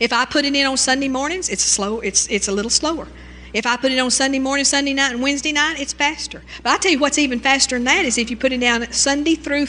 If 0.00 0.12
I 0.12 0.24
put 0.24 0.44
it 0.44 0.54
in 0.54 0.66
on 0.66 0.76
Sunday 0.76 1.08
mornings, 1.08 1.48
it's 1.48 1.62
slow. 1.62 2.00
It's 2.00 2.26
it's 2.28 2.48
a 2.48 2.52
little 2.52 2.70
slower. 2.70 3.08
If 3.52 3.66
I 3.66 3.76
put 3.76 3.92
it 3.92 3.98
on 3.98 4.10
Sunday 4.10 4.38
morning, 4.38 4.64
Sunday 4.64 4.94
night, 4.94 5.12
and 5.12 5.22
Wednesday 5.22 5.52
night, 5.52 5.80
it's 5.80 5.92
faster. 5.92 6.42
But 6.62 6.72
I 6.72 6.76
tell 6.78 6.92
you 6.92 6.98
what's 6.98 7.18
even 7.18 7.40
faster 7.40 7.76
than 7.76 7.84
that 7.84 8.04
is 8.04 8.18
if 8.18 8.30
you 8.30 8.36
put 8.36 8.52
it 8.52 8.60
down 8.60 8.90
Sunday 8.92 9.34
through 9.34 9.66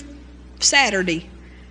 Saturday, 0.60 1.30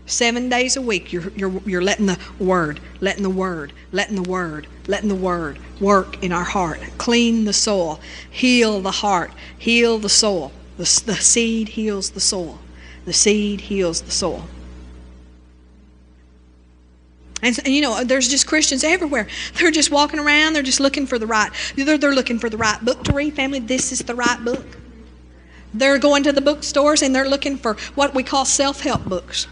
seven 0.08 0.48
days 0.48 0.76
a 0.76 0.82
week. 0.82 1.12
You're 1.12 1.30
you're 1.36 1.60
you're 1.66 1.82
letting 1.82 2.06
the 2.06 2.18
word, 2.38 2.80
letting 3.00 3.22
the 3.22 3.30
word, 3.30 3.72
letting 3.92 4.16
the 4.16 4.28
word, 4.28 4.66
letting 4.86 5.08
the 5.08 5.14
word 5.14 5.58
work 5.80 6.22
in 6.22 6.32
our 6.32 6.44
heart, 6.44 6.80
clean 6.98 7.44
the 7.44 7.52
soil, 7.52 8.00
heal 8.30 8.80
the 8.80 8.90
heart, 8.90 9.30
heal 9.56 9.98
the 9.98 10.08
soil. 10.08 10.52
The, 10.76 11.02
the 11.06 11.16
seed 11.16 11.70
heals 11.70 12.10
the 12.10 12.20
soil. 12.20 12.60
The 13.04 13.12
seed 13.12 13.62
heals 13.62 14.02
the 14.02 14.10
soil. 14.10 14.44
And, 17.42 17.56
and, 17.64 17.68
you 17.68 17.80
know, 17.80 18.02
there's 18.02 18.28
just 18.28 18.46
Christians 18.46 18.82
everywhere. 18.82 19.28
They're 19.54 19.70
just 19.70 19.90
walking 19.90 20.18
around. 20.18 20.54
They're 20.54 20.62
just 20.62 20.80
looking 20.80 21.06
for 21.06 21.18
the 21.18 21.26
right. 21.26 21.50
They're, 21.76 21.98
they're 21.98 22.14
looking 22.14 22.38
for 22.38 22.50
the 22.50 22.56
right 22.56 22.84
book 22.84 23.04
to 23.04 23.12
read. 23.12 23.34
Family, 23.34 23.60
this 23.60 23.92
is 23.92 24.00
the 24.00 24.14
right 24.14 24.44
book. 24.44 24.66
They're 25.72 25.98
going 25.98 26.22
to 26.24 26.32
the 26.32 26.40
bookstores 26.40 27.02
and 27.02 27.14
they're 27.14 27.28
looking 27.28 27.56
for 27.56 27.74
what 27.94 28.14
we 28.14 28.22
call 28.22 28.44
self-help 28.44 29.04
books. 29.04 29.46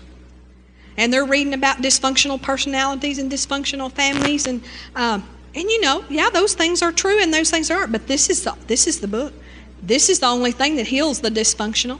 And 0.96 1.12
they're 1.12 1.26
reading 1.26 1.54
about 1.54 1.78
dysfunctional 1.78 2.40
personalities 2.40 3.18
and 3.18 3.30
dysfunctional 3.30 3.92
families 3.92 4.46
and 4.46 4.62
um, 4.94 5.28
and 5.54 5.70
you 5.70 5.80
know, 5.80 6.04
yeah, 6.10 6.28
those 6.28 6.54
things 6.54 6.82
are 6.82 6.92
true 6.92 7.20
and 7.20 7.32
those 7.32 7.50
things 7.50 7.70
aren't. 7.70 7.90
But 7.92 8.06
this 8.06 8.28
is 8.28 8.44
the 8.44 8.54
this 8.66 8.86
is 8.86 9.00
the 9.00 9.08
book. 9.08 9.32
This 9.82 10.08
is 10.08 10.20
the 10.20 10.26
only 10.26 10.52
thing 10.52 10.76
that 10.76 10.86
heals 10.86 11.20
the 11.20 11.30
dysfunctional. 11.30 11.98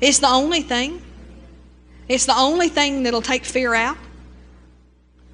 It's 0.00 0.18
the 0.18 0.28
only 0.28 0.62
thing. 0.62 1.02
It's 2.08 2.26
the 2.26 2.36
only 2.36 2.68
thing 2.68 3.02
that'll 3.02 3.22
take 3.22 3.44
fear 3.44 3.74
out. 3.74 3.96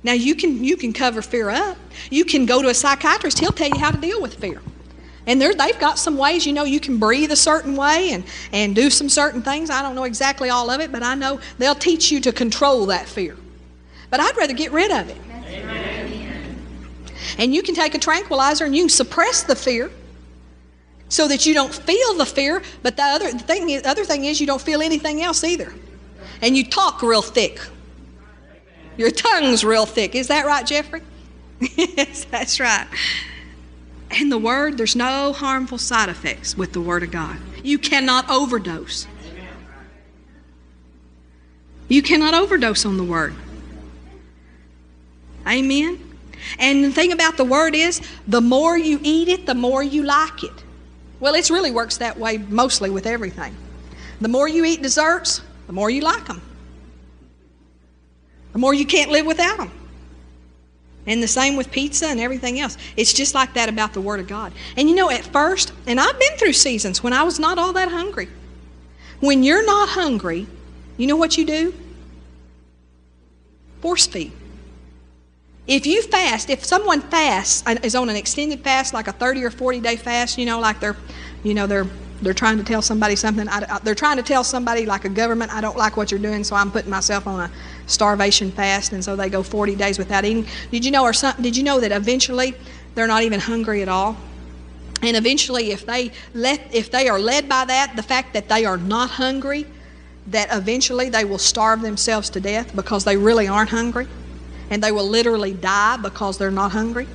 Now 0.07 0.13
you 0.13 0.37
can 0.37 0.63
you 0.63 0.77
can 0.77 0.93
cover 0.93 1.21
fear 1.21 1.51
up. 1.51 1.77
You 2.11 2.25
can 2.25 2.47
go 2.47 2.63
to 2.63 2.69
a 2.69 2.75
psychiatrist. 2.75 3.41
He'll 3.41 3.51
tell 3.51 3.69
you 3.69 3.77
how 3.77 3.91
to 3.91 3.99
deal 3.99 4.23
with 4.23 4.35
fear. 4.35 4.63
And 5.27 5.43
they've 5.43 5.79
got 5.81 5.99
some 5.99 6.17
ways, 6.17 6.47
you 6.47 6.53
know, 6.53 6.63
you 6.63 6.79
can 6.79 6.99
breathe 6.99 7.33
a 7.33 7.37
certain 7.37 7.75
way 7.75 8.11
and, 8.13 8.23
and 8.53 8.77
do 8.77 8.89
some 8.89 9.09
certain 9.09 9.43
things. 9.43 9.69
I 9.69 9.83
don't 9.83 9.97
know 9.97 10.05
exactly 10.05 10.49
all 10.49 10.71
of 10.71 10.81
it, 10.81 10.93
but 10.93 11.03
I 11.03 11.17
know 11.17 11.41
they'll 11.59 11.75
teach 11.75 12.13
you 12.13 12.21
to 12.21 12.31
control 12.31 12.87
that 12.87 13.09
fear. 13.09 13.37
But 14.09 14.21
I'd 14.21 14.37
rather 14.37 14.55
get 14.55 14.71
rid 14.71 14.93
of 14.93 15.09
it. 15.09 15.17
Amen. 15.49 16.65
And 17.39 17.53
you 17.53 17.65
can 17.65 17.75
take 17.75 17.97
a 17.97 17.99
tranquilizer 17.99 18.65
and 18.65 18.77
you 18.77 18.83
can 18.83 18.89
suppress 18.89 19.43
the 19.43 19.57
fear 19.57 19.91
so 21.09 21.27
that 21.27 21.47
you 21.47 21.53
don't 21.53 21.75
feel 21.75 22.15
the 22.15 22.27
fear. 22.27 22.63
But 22.85 22.97
the 22.97 23.03
other 23.03 23.33
the 23.33 23.41
thing, 23.41 23.67
the 23.67 23.89
other 23.89 24.05
thing 24.05 24.27
is 24.27 24.41
you 24.41 24.47
don't 24.47 24.63
feel 24.63 24.81
anything 24.81 25.21
else 25.21 25.43
either. 25.43 25.75
And 26.43 26.57
you 26.57 26.65
talk 26.65 27.03
real 27.03 27.23
thick. 27.23 27.59
Your 28.97 29.11
tongue's 29.11 29.65
real 29.65 29.87
thick. 29.87 30.15
Is 30.15 30.29
that 30.29 30.47
right, 30.47 30.65
Jeffrey? 30.65 31.03
yes, 31.61 32.25
that's 32.25 32.61
right. 32.61 32.87
And 34.11 34.31
the 34.31 34.39
Word, 34.39 34.79
there's 34.79 34.97
no 34.97 35.33
harmful 35.33 35.79
side 35.79 36.09
effects 36.09 36.57
with 36.57 36.73
the 36.73 36.81
Word 36.81 37.03
of 37.03 37.11
God. 37.11 37.37
You 37.63 37.79
cannot 37.79 38.31
overdose. 38.31 39.07
You 41.89 42.03
cannot 42.03 42.35
overdose 42.35 42.85
on 42.85 42.97
the 42.97 43.05
Word. 43.05 43.35
Amen. 45.47 46.03
And 46.59 46.85
the 46.85 46.91
thing 46.91 47.13
about 47.13 47.37
the 47.37 47.45
Word 47.45 47.75
is, 47.75 48.01
the 48.27 48.41
more 48.41 48.77
you 48.77 49.01
eat 49.03 49.29
it, 49.29 49.47
the 49.47 49.55
more 49.55 49.83
you 49.83 50.03
like 50.03 50.43
it. 50.43 50.53
Well, 51.21 51.35
it 51.35 51.49
really 51.51 51.71
works 51.71 51.99
that 51.99 52.19
way 52.19 52.39
mostly 52.39 52.91
with 52.91 53.07
everything. 53.07 53.57
The 54.21 54.29
more 54.29 54.49
you 54.49 54.65
eat 54.65 54.83
desserts, 54.83 55.43
the 55.67 55.73
more 55.73 55.91
you 55.91 56.03
like 56.03 56.27
them 56.27 56.41
the 58.57 58.61
more 58.61 58.73
you 58.73 58.87
can't 58.87 59.11
live 59.11 59.27
without 59.27 59.59
them. 59.59 59.71
And 61.07 61.23
the 61.23 61.29
same 61.29 61.57
with 61.57 61.71
pizza 61.71 62.07
and 62.07 62.19
everything 62.19 62.59
else. 62.59 62.79
It's 62.97 63.13
just 63.13 63.35
like 63.35 63.53
that 63.53 63.69
about 63.69 63.93
the 63.93 64.01
Word 64.01 64.19
of 64.19 64.29
God. 64.29 64.51
And 64.79 64.89
you 64.89 64.95
know, 64.95 65.11
at 65.11 65.27
first, 65.27 65.75
and 65.87 66.01
I've 66.01 66.19
been 66.19 66.39
through 66.39 66.55
seasons 66.55 67.03
when 67.03 67.13
I 67.13 67.23
was 67.23 67.39
not 67.39 67.59
all 67.59 67.75
that 67.75 67.91
hungry. 67.91 68.31
When 69.21 69.43
you're 69.43 69.67
not 69.67 69.91
hungry, 69.91 70.47
you 70.97 71.07
know 71.07 71.17
what 71.17 71.37
you 71.37 71.45
do? 71.45 71.75
Force 73.83 74.07
feed. 74.07 74.33
If 75.67 75.85
you 75.85 76.01
fast, 76.01 76.49
if 76.49 76.65
someone 76.65 77.03
fasts, 77.03 77.63
uh, 77.67 77.77
is 77.83 77.95
on 77.95 78.09
an 78.09 78.17
extended 78.17 78.61
fast, 78.61 78.95
like 78.95 79.07
a 79.07 79.13
30 79.13 79.45
or 79.45 79.51
40 79.51 79.81
day 79.81 79.97
fast, 79.97 80.39
you 80.39 80.47
know, 80.47 80.61
like 80.61 80.81
they're, 80.81 80.97
you 81.45 81.53
know, 81.53 81.67
they're 81.67 81.89
they're 82.23 82.35
trying 82.35 82.57
to 82.59 82.65
tell 82.65 82.83
somebody 82.83 83.17
something. 83.17 83.49
I, 83.49 83.65
I, 83.69 83.79
they're 83.81 83.95
trying 83.95 84.17
to 84.17 84.23
tell 84.23 84.43
somebody, 84.43 84.87
like 84.87 85.05
a 85.05 85.09
government, 85.09 85.53
I 85.53 85.61
don't 85.61 85.77
like 85.77 85.97
what 85.97 86.11
you're 86.11 86.21
doing, 86.21 86.45
so 86.45 86.57
I'm 86.57 86.71
putting 86.71 86.91
myself 86.91 87.27
on 87.27 87.41
a 87.41 87.51
starvation 87.87 88.51
fast, 88.51 88.93
and 88.93 89.05
so 89.05 89.17
they 89.17 89.29
go 89.29 89.43
40 89.43 89.75
days 89.77 89.99
without 89.99 90.25
eating. 90.25 90.47
Did 90.71 90.85
you 90.85 90.91
know, 90.91 91.03
or 91.03 91.13
some, 91.13 91.35
did 91.41 91.57
you 91.57 91.63
know 91.63 91.81
that 91.81 91.93
eventually 91.93 92.55
they're 92.95 93.07
not 93.07 93.23
even 93.23 93.41
hungry 93.41 93.83
at 93.83 93.89
all? 93.89 94.17
And 95.03 95.17
eventually, 95.17 95.73
if 95.73 95.85
they 95.85 96.11
let, 96.33 96.75
if 96.75 96.91
they 96.91 97.09
are 97.09 97.19
led 97.19 97.49
by 97.49 97.67
that, 97.67 97.95
the 97.97 98.03
fact 98.03 98.33
that 98.33 98.49
they 98.49 98.65
are 98.65 98.79
not 98.79 99.11
hungry, 99.11 99.67
that 100.29 100.49
eventually 100.51 101.11
they 101.11 101.25
will 101.25 101.39
starve 101.39 101.83
themselves 101.83 102.31
to 102.31 102.41
death 102.41 102.75
because 102.75 103.05
they 103.05 103.17
really 103.17 103.47
aren't 103.47 103.71
hungry, 103.71 104.09
and 104.71 104.83
they 104.83 104.93
will 104.93 105.07
literally 105.07 105.53
die 105.53 105.99
because 105.99 106.39
they're 106.39 106.51
not 106.51 106.73
hungry. 106.73 107.07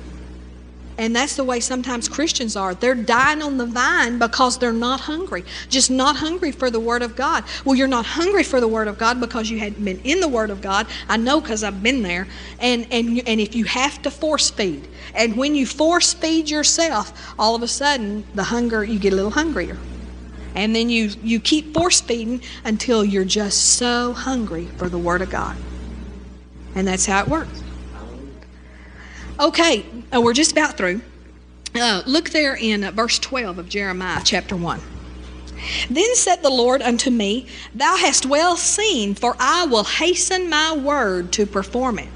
And 0.98 1.16
that's 1.16 1.36
the 1.36 1.44
way 1.44 1.60
sometimes 1.60 2.08
Christians 2.08 2.54
are. 2.54 2.74
They're 2.74 2.94
dying 2.94 3.40
on 3.40 3.56
the 3.56 3.66
vine 3.66 4.18
because 4.18 4.58
they're 4.58 4.72
not 4.72 5.00
hungry, 5.00 5.44
just 5.68 5.90
not 5.90 6.16
hungry 6.16 6.52
for 6.52 6.70
the 6.70 6.80
Word 6.80 7.02
of 7.02 7.16
God. 7.16 7.44
Well, 7.64 7.74
you're 7.74 7.88
not 7.88 8.04
hungry 8.04 8.44
for 8.44 8.60
the 8.60 8.68
Word 8.68 8.88
of 8.88 8.98
God 8.98 9.18
because 9.18 9.50
you 9.50 9.58
hadn't 9.58 9.82
been 9.82 10.00
in 10.04 10.20
the 10.20 10.28
Word 10.28 10.50
of 10.50 10.60
God. 10.60 10.86
I 11.08 11.16
know 11.16 11.40
because 11.40 11.64
I've 11.64 11.82
been 11.82 12.02
there. 12.02 12.28
And, 12.60 12.86
and, 12.90 13.26
and 13.26 13.40
if 13.40 13.54
you 13.54 13.64
have 13.64 14.02
to 14.02 14.10
force 14.10 14.50
feed, 14.50 14.86
and 15.14 15.36
when 15.36 15.54
you 15.54 15.66
force 15.66 16.12
feed 16.12 16.50
yourself, 16.50 17.34
all 17.38 17.54
of 17.54 17.62
a 17.62 17.68
sudden 17.68 18.24
the 18.34 18.44
hunger, 18.44 18.84
you 18.84 18.98
get 18.98 19.12
a 19.12 19.16
little 19.16 19.30
hungrier. 19.30 19.78
And 20.54 20.76
then 20.76 20.90
you, 20.90 21.10
you 21.22 21.40
keep 21.40 21.72
force 21.72 22.02
feeding 22.02 22.42
until 22.64 23.02
you're 23.02 23.24
just 23.24 23.76
so 23.78 24.12
hungry 24.12 24.66
for 24.76 24.90
the 24.90 24.98
Word 24.98 25.22
of 25.22 25.30
God. 25.30 25.56
And 26.74 26.86
that's 26.86 27.06
how 27.06 27.22
it 27.22 27.28
works. 27.28 27.62
Okay, 29.42 29.84
uh, 30.14 30.20
we're 30.20 30.34
just 30.34 30.52
about 30.52 30.76
through. 30.76 31.00
Uh, 31.74 32.04
look 32.06 32.30
there 32.30 32.54
in 32.54 32.84
uh, 32.84 32.92
verse 32.92 33.18
12 33.18 33.58
of 33.58 33.68
Jeremiah 33.68 34.20
chapter 34.24 34.54
1. 34.54 34.80
Then 35.90 36.14
said 36.14 36.36
the 36.36 36.50
Lord 36.50 36.80
unto 36.80 37.10
me, 37.10 37.48
Thou 37.74 37.96
hast 37.96 38.24
well 38.24 38.56
seen, 38.56 39.16
for 39.16 39.34
I 39.40 39.66
will 39.66 39.82
hasten 39.82 40.48
my 40.48 40.76
word 40.76 41.32
to 41.32 41.44
perform 41.44 41.98
it. 41.98 42.08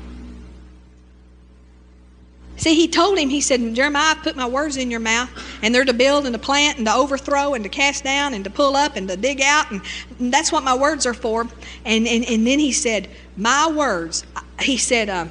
See, 2.58 2.76
he 2.76 2.86
told 2.86 3.18
him, 3.18 3.28
he 3.28 3.40
said, 3.40 3.74
Jeremiah, 3.74 4.12
I 4.12 4.22
put 4.22 4.36
my 4.36 4.46
words 4.46 4.76
in 4.76 4.88
your 4.88 5.00
mouth, 5.00 5.28
and 5.62 5.74
they're 5.74 5.84
to 5.84 5.92
build 5.92 6.26
and 6.26 6.32
to 6.32 6.38
plant 6.38 6.78
and 6.78 6.86
to 6.86 6.94
overthrow 6.94 7.54
and 7.54 7.64
to 7.64 7.68
cast 7.68 8.04
down 8.04 8.34
and 8.34 8.44
to 8.44 8.50
pull 8.50 8.76
up 8.76 8.94
and 8.94 9.08
to 9.08 9.16
dig 9.16 9.40
out, 9.40 9.72
and, 9.72 9.82
and 10.20 10.32
that's 10.32 10.52
what 10.52 10.62
my 10.62 10.76
words 10.76 11.04
are 11.06 11.14
for. 11.14 11.42
And, 11.84 12.06
and, 12.06 12.24
and 12.24 12.46
then 12.46 12.60
he 12.60 12.70
said, 12.70 13.08
My 13.36 13.68
words, 13.68 14.24
he 14.60 14.76
said, 14.76 15.08
uh, 15.08 15.26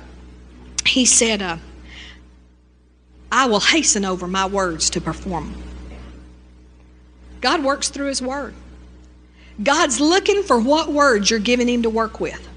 he 0.86 1.06
said, 1.06 1.42
uh, 1.42 1.58
I 3.36 3.48
will 3.48 3.60
hasten 3.60 4.06
over 4.06 4.28
my 4.28 4.46
words 4.46 4.90
to 4.92 5.02
perform. 5.02 5.54
God 7.42 7.66
works 7.66 7.90
through 7.90 8.08
His 8.08 8.22
Word. 8.22 8.54
God's 9.62 10.00
looking 10.00 10.42
for 10.42 10.58
what 10.58 10.88
words 10.88 11.30
you're 11.30 11.42
giving 11.42 11.68
Him 11.68 11.84
to 11.84 11.90
work 11.90 12.22
with. 12.22 12.48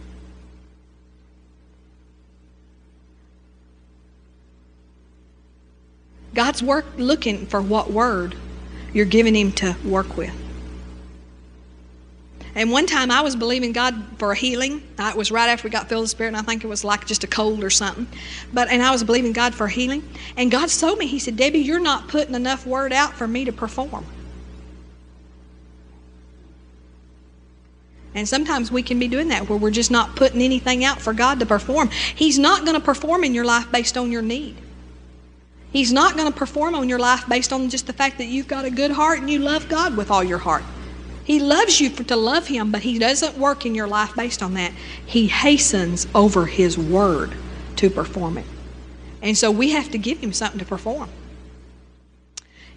God's 6.33 6.62
work 6.62 6.87
looking 6.97 7.47
for 7.47 7.61
what 7.61 7.91
word 7.91 8.37
you're 8.93 9.05
giving 9.05 9.35
Him 9.35 9.51
to 9.55 9.76
work 9.85 10.16
with. 10.16 10.47
And 12.59 12.72
one 12.72 12.86
time 12.86 13.12
I 13.12 13.20
was 13.20 13.36
believing 13.36 13.70
God 13.70 13.94
for 14.18 14.32
a 14.32 14.34
healing. 14.34 14.82
It 14.98 15.16
was 15.16 15.30
right 15.30 15.48
after 15.48 15.68
we 15.68 15.70
got 15.70 15.88
filled 15.88 16.00
with 16.00 16.11
the 16.11 16.16
Spirit, 16.16 16.30
and 16.30 16.36
I 16.36 16.42
think 16.42 16.64
it 16.64 16.66
was 16.66 16.82
like 16.82 17.06
just 17.06 17.22
a 17.22 17.28
cold 17.28 17.62
or 17.62 17.70
something. 17.70 18.09
But 18.52 18.68
and 18.68 18.82
I 18.82 18.90
was 18.90 19.04
believing 19.04 19.32
God 19.32 19.54
for 19.54 19.68
healing. 19.68 20.02
And 20.36 20.50
God 20.50 20.68
told 20.68 20.98
me, 20.98 21.06
He 21.06 21.20
said, 21.20 21.36
Debbie, 21.36 21.61
you're 21.61 21.78
not 21.78 22.09
putting 22.09 22.34
enough 22.34 22.66
word 22.66 22.92
out 22.92 23.12
for 23.12 23.28
me 23.28 23.44
to 23.44 23.52
perform. 23.52 24.04
And 28.16 28.28
sometimes 28.28 28.72
we 28.72 28.82
can 28.82 28.98
be 28.98 29.06
doing 29.06 29.28
that 29.28 29.48
where 29.48 29.56
we're 29.56 29.70
just 29.70 29.92
not 29.92 30.16
putting 30.16 30.42
anything 30.42 30.84
out 30.84 31.00
for 31.00 31.12
God 31.12 31.38
to 31.38 31.46
perform. 31.46 31.90
He's 31.90 32.40
not 32.40 32.64
going 32.64 32.74
to 32.74 32.84
perform 32.84 33.22
in 33.22 33.34
your 33.34 33.44
life 33.44 33.70
based 33.70 33.96
on 33.96 34.11
your 34.11 34.22
need. 34.22 34.56
He's 35.70 35.92
not 35.92 36.16
going 36.16 36.32
to 36.32 36.36
perform 36.36 36.74
on 36.74 36.88
your 36.88 36.98
life 36.98 37.24
based 37.28 37.52
on 37.52 37.70
just 37.70 37.86
the 37.86 37.92
fact 37.92 38.18
that 38.18 38.26
you've 38.26 38.48
got 38.48 38.64
a 38.64 38.70
good 38.70 38.90
heart 38.90 39.20
and 39.20 39.30
you 39.30 39.38
love 39.38 39.68
God 39.68 39.96
with 39.96 40.11
all 40.11 40.24
your 40.24 40.38
heart. 40.38 40.64
He 41.29 41.41
loves 41.41 41.79
you 41.79 41.91
for, 41.91 42.05
to 42.05 42.16
love 42.16 42.47
Him, 42.47 42.72
but 42.72 42.81
He 42.81 42.99
doesn't 42.99 43.37
work 43.37 43.66
in 43.66 43.74
your 43.74 43.87
life 43.87 44.16
based 44.16 44.43
on 44.43 44.55
that. 44.55 44.72
He 45.05 45.26
hastens 45.26 46.07
over 46.14 46.47
His 46.47 46.79
word 46.79 47.37
to 47.76 47.91
perform 47.91 48.39
it. 48.39 48.47
And 49.20 49.37
so 49.37 49.51
we 49.51 49.72
have 49.72 49.91
to 49.91 49.99
give 49.99 50.20
Him 50.20 50.33
something 50.33 50.59
to 50.59 50.64
perform. 50.64 51.11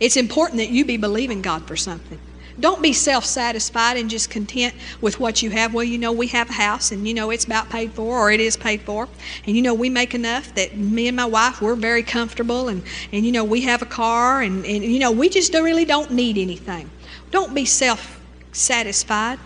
It's 0.01 0.17
important 0.17 0.57
that 0.57 0.67
you 0.67 0.83
be 0.83 0.97
believing 0.97 1.41
God 1.41 1.65
for 1.65 1.77
something. 1.77 2.19
Don't 2.59 2.81
be 2.81 2.91
self 2.91 3.23
satisfied 3.23 3.95
and 3.95 4.09
just 4.09 4.29
content 4.29 4.75
with 4.99 5.17
what 5.17 5.41
you 5.41 5.49
have. 5.51 5.73
Well, 5.73 5.85
you 5.85 5.97
know, 5.97 6.11
we 6.11 6.27
have 6.27 6.49
a 6.49 6.53
house 6.53 6.91
and 6.91 7.07
you 7.07 7.13
know 7.13 7.29
it's 7.29 7.45
about 7.45 7.69
paid 7.69 7.93
for 7.93 8.19
or 8.19 8.31
it 8.31 8.41
is 8.41 8.57
paid 8.57 8.81
for. 8.81 9.07
And 9.45 9.55
you 9.55 9.61
know, 9.61 9.73
we 9.73 9.89
make 9.89 10.13
enough 10.13 10.53
that 10.55 10.75
me 10.75 11.07
and 11.07 11.15
my 11.15 11.25
wife, 11.25 11.61
we're 11.61 11.75
very 11.75 12.03
comfortable 12.03 12.67
and, 12.67 12.83
and 13.13 13.25
you 13.25 13.31
know, 13.31 13.45
we 13.45 13.61
have 13.61 13.81
a 13.81 13.85
car 13.85 14.41
and, 14.41 14.65
and 14.65 14.83
you 14.83 14.99
know, 14.99 15.13
we 15.13 15.29
just 15.29 15.53
really 15.53 15.85
don't 15.85 16.11
need 16.11 16.37
anything. 16.37 16.89
Don't 17.31 17.55
be 17.55 17.63
self 17.63 18.20
satisfied. 18.51 19.39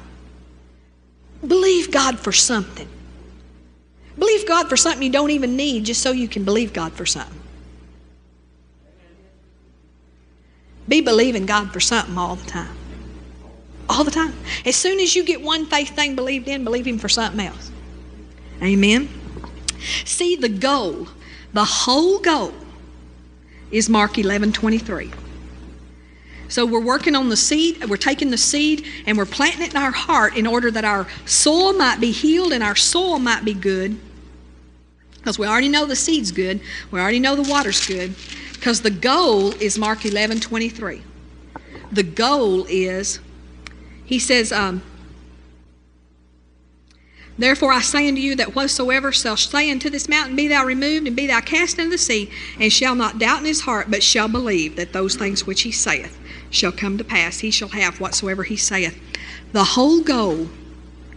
Believe 1.46 1.92
God 1.92 2.20
for 2.20 2.32
something. 2.32 2.88
Believe 4.18 4.48
God 4.48 4.70
for 4.70 4.78
something 4.78 5.04
you 5.04 5.12
don't 5.12 5.32
even 5.32 5.56
need 5.56 5.86
just 5.86 6.02
so 6.02 6.12
you 6.12 6.28
can 6.28 6.44
believe 6.44 6.74
God 6.74 6.94
for 6.94 7.06
something. 7.06 7.42
Be 10.88 11.02
believing 11.02 11.46
God 11.46 11.74
for 11.74 11.80
something 11.80 12.18
all 12.18 12.36
the 12.36 12.46
time. 12.46 12.76
All 13.90 14.04
the 14.04 14.12
time. 14.12 14.34
As 14.66 14.76
soon 14.76 15.00
as 15.00 15.16
you 15.16 15.24
get 15.24 15.42
one 15.42 15.66
faith 15.66 15.96
thing 15.96 16.16
believed 16.16 16.48
in, 16.48 16.64
believe 16.64 16.86
Him 16.88 16.98
for 16.98 17.10
something 17.10 17.46
else. 17.46 17.72
Amen. 18.62 19.10
See, 20.06 20.36
the 20.36 20.50
goal, 20.50 21.08
the 21.54 21.66
whole 21.66 22.20
goal, 22.20 22.54
is 23.72 23.90
Mark 23.90 24.18
11 24.18 24.54
23. 24.54 25.12
So 26.48 26.66
we're 26.66 26.80
working 26.80 27.16
on 27.16 27.30
the 27.30 27.38
seed, 27.38 27.84
we're 27.90 27.98
taking 27.98 28.30
the 28.30 28.38
seed 28.38 28.86
and 29.06 29.18
we're 29.18 29.26
planting 29.26 29.64
it 29.64 29.72
in 29.72 29.78
our 29.78 29.92
heart 29.92 30.38
in 30.38 30.46
order 30.46 30.70
that 30.72 30.86
our 30.86 31.08
soil 31.26 31.74
might 31.74 32.00
be 32.00 32.12
healed 32.12 32.54
and 32.54 32.64
our 32.64 32.76
soil 32.76 33.20
might 33.20 33.44
be 33.44 33.54
good. 33.54 33.98
Because 35.18 35.40
we 35.40 35.48
already 35.48 35.70
know 35.70 35.86
the 35.86 35.96
seed's 35.96 36.32
good, 36.32 36.62
we 36.92 37.00
already 37.00 37.20
know 37.20 37.36
the 37.36 37.50
water's 37.50 37.86
good. 37.86 38.14
Because 38.54 38.82
the 38.82 38.92
goal 38.92 39.54
is 39.54 39.78
Mark 39.78 40.06
11 40.06 40.40
23. 40.40 41.02
The 41.92 42.04
goal 42.04 42.66
is, 42.70 43.20
he 44.06 44.20
says, 44.20 44.52
um, 44.52 44.84
Therefore 47.38 47.74
I 47.74 47.82
say 47.82 48.08
unto 48.08 48.22
you 48.22 48.36
that 48.36 48.52
whosoever 48.52 49.12
shall 49.12 49.36
say 49.36 49.70
unto 49.70 49.90
this 49.90 50.08
mountain, 50.08 50.36
Be 50.36 50.48
thou 50.48 50.64
removed, 50.64 51.08
and 51.08 51.16
be 51.16 51.28
thou 51.28 51.42
cast 51.42 51.80
into 51.80 51.92
the 51.92 51.98
sea, 51.98 52.32
and 52.60 52.72
shall 52.72 52.96
not 52.96 53.20
doubt 53.20 53.40
in 53.40 53.46
his 53.46 53.62
heart, 53.62 53.92
but 53.92 54.02
shall 54.02 54.28
believe 54.28 54.76
that 54.78 54.94
those 54.94 55.16
things 55.16 55.46
which 55.46 55.64
he 55.64 55.72
saith 55.72 56.18
shall 56.50 56.72
come 56.72 56.98
to 56.98 57.04
pass, 57.04 57.40
he 57.40 57.52
shall 57.52 57.70
have 57.70 58.00
whatsoever 58.00 58.44
he 58.44 58.56
saith. 58.56 59.00
The 59.52 59.64
whole 59.64 60.02
goal, 60.02 60.50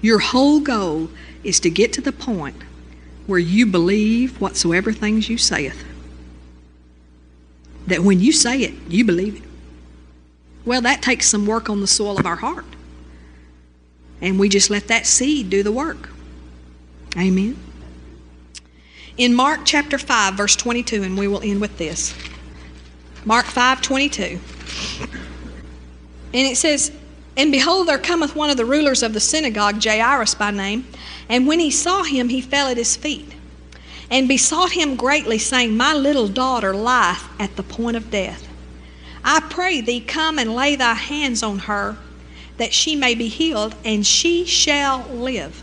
your 0.01 0.19
whole 0.19 0.61
goal, 0.61 1.11
is 1.45 1.61
to 1.61 1.71
get 1.71 1.93
to 1.95 2.01
the 2.01 2.13
point 2.13 2.63
where 3.27 3.39
you 3.39 3.67
believe 3.67 4.41
whatsoever 4.41 4.93
things 4.93 5.29
you 5.29 5.39
saith. 5.39 5.85
That 7.87 8.01
when 8.01 8.21
you 8.21 8.33
say 8.33 8.61
it, 8.61 8.75
you 8.89 9.05
believe 9.05 9.37
it. 9.37 9.43
Well, 10.65 10.83
that 10.83 11.03
takes 11.03 11.29
some 11.29 11.47
work 11.47 11.71
on 11.71 11.81
the 11.81 11.87
soil 11.87 12.19
of 12.19 12.27
our 12.27 12.37
heart. 12.37 12.65
And 14.21 14.39
we 14.39 14.49
just 14.49 14.71
let 14.71 14.89
that 14.89 15.07
seed 15.07 15.49
do 15.49 15.63
the 15.63 15.73
work. 15.73 16.11
Amen. 17.17 17.57
In 19.17 19.35
Mark 19.35 19.61
chapter 19.65 19.99
5, 19.99 20.35
verse 20.35 20.57
22, 20.57 21.03
and 21.03 21.19
we 21.19 21.27
will 21.29 21.41
end 21.43 21.61
with 21.61 21.79
this. 21.79 22.15
Mark 23.25 23.47
5 23.47 23.83
22. 23.83 24.39
And 26.33 26.47
it 26.47 26.57
says, 26.57 26.93
And 27.37 27.51
behold, 27.51 27.89
there 27.89 27.99
cometh 27.99 28.37
one 28.37 28.51
of 28.51 28.57
the 28.57 28.65
rulers 28.65 29.03
of 29.03 29.13
the 29.13 29.21
synagogue, 29.21 29.83
Jairus 29.83 30.35
by 30.35 30.51
name, 30.51 30.87
and 31.29 31.47
when 31.47 31.61
he 31.61 31.71
saw 31.71 32.03
him, 32.03 32.29
he 32.29 32.41
fell 32.41 32.69
at 32.69 32.77
his 32.77 32.97
feet, 32.97 33.35
and 34.11 34.29
besought 34.29 34.73
him 34.73 34.97
greatly, 34.97 35.39
saying, 35.39 35.77
My 35.77 35.95
little 35.95 36.29
daughter 36.29 36.75
lieth 36.75 37.25
at 37.39 37.57
the 37.57 37.63
point 37.63 37.97
of 37.97 38.11
death. 38.11 38.47
I 39.25 39.41
pray 39.41 39.81
thee, 39.81 40.01
come 40.01 40.39
and 40.39 40.55
lay 40.55 40.77
thy 40.77 40.95
hands 40.95 41.43
on 41.43 41.61
her, 41.61 41.97
that 42.57 42.73
she 42.73 42.97
may 42.97 43.15
be 43.15 43.29
healed, 43.29 43.75
and 43.85 44.07
she 44.07 44.45
shall 44.45 45.03
live. 45.09 45.63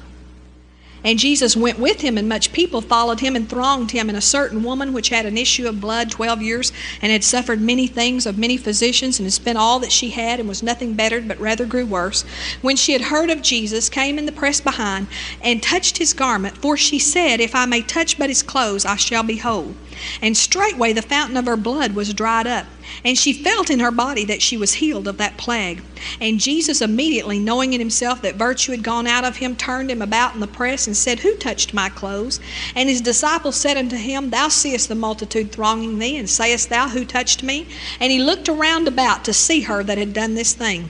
And 1.05 1.19
Jesus 1.19 1.55
went 1.55 1.77
with 1.77 2.01
him, 2.01 2.17
and 2.17 2.27
much 2.27 2.51
people 2.51 2.81
followed 2.81 3.19
him 3.19 3.35
and 3.35 3.47
thronged 3.47 3.91
him. 3.91 4.09
And 4.09 4.17
a 4.17 4.21
certain 4.21 4.63
woman, 4.63 4.91
which 4.91 5.09
had 5.09 5.27
an 5.27 5.37
issue 5.37 5.67
of 5.67 5.79
blood 5.79 6.09
twelve 6.09 6.41
years, 6.41 6.73
and 6.99 7.11
had 7.11 7.23
suffered 7.23 7.61
many 7.61 7.85
things 7.85 8.25
of 8.25 8.39
many 8.39 8.57
physicians, 8.57 9.19
and 9.19 9.27
had 9.27 9.33
spent 9.33 9.59
all 9.59 9.77
that 9.79 9.91
she 9.91 10.09
had, 10.09 10.39
and 10.39 10.49
was 10.49 10.63
nothing 10.63 10.95
bettered, 10.95 11.27
but 11.27 11.39
rather 11.39 11.65
grew 11.67 11.85
worse, 11.85 12.23
when 12.61 12.75
she 12.75 12.93
had 12.93 13.03
heard 13.03 13.29
of 13.29 13.43
Jesus, 13.43 13.87
came 13.87 14.17
in 14.17 14.25
the 14.25 14.31
press 14.31 14.59
behind, 14.59 15.05
and 15.41 15.61
touched 15.61 15.99
his 15.99 16.11
garment. 16.11 16.57
For 16.57 16.75
she 16.75 16.97
said, 16.97 17.39
If 17.39 17.53
I 17.53 17.67
may 17.67 17.83
touch 17.83 18.17
but 18.17 18.29
his 18.29 18.41
clothes, 18.41 18.83
I 18.83 18.95
shall 18.95 19.23
be 19.23 19.37
whole. 19.37 19.75
And 20.23 20.35
straightway 20.35 20.91
the 20.91 21.03
fountain 21.03 21.37
of 21.37 21.45
her 21.45 21.55
blood 21.55 21.93
was 21.93 22.15
dried 22.15 22.47
up. 22.47 22.65
And 23.03 23.17
she 23.17 23.33
felt 23.33 23.69
in 23.69 23.79
her 23.79 23.91
body 23.91 24.25
that 24.25 24.41
she 24.41 24.57
was 24.57 24.75
healed 24.75 25.07
of 25.07 25.17
that 25.17 25.37
plague. 25.37 25.81
And 26.19 26.39
Jesus, 26.39 26.81
immediately 26.81 27.39
knowing 27.39 27.73
in 27.73 27.79
himself 27.79 28.21
that 28.21 28.35
virtue 28.35 28.71
had 28.71 28.83
gone 28.83 29.07
out 29.07 29.25
of 29.25 29.37
him, 29.37 29.55
turned 29.55 29.91
him 29.91 30.01
about 30.01 30.33
in 30.33 30.39
the 30.39 30.47
press 30.47 30.87
and 30.87 30.95
said, 30.95 31.19
Who 31.19 31.35
touched 31.35 31.73
my 31.73 31.89
clothes? 31.89 32.39
And 32.75 32.89
his 32.89 33.01
disciples 33.01 33.55
said 33.55 33.77
unto 33.77 33.95
him, 33.95 34.29
Thou 34.29 34.49
seest 34.49 34.89
the 34.89 34.95
multitude 34.95 35.51
thronging 35.51 35.99
thee, 35.99 36.17
and 36.17 36.29
sayest 36.29 36.69
thou, 36.69 36.89
Who 36.89 37.05
touched 37.05 37.43
me? 37.43 37.67
And 37.99 38.11
he 38.11 38.19
looked 38.19 38.49
around 38.49 38.87
about 38.87 39.23
to 39.25 39.33
see 39.33 39.61
her 39.61 39.83
that 39.83 39.97
had 39.97 40.13
done 40.13 40.35
this 40.35 40.53
thing. 40.53 40.89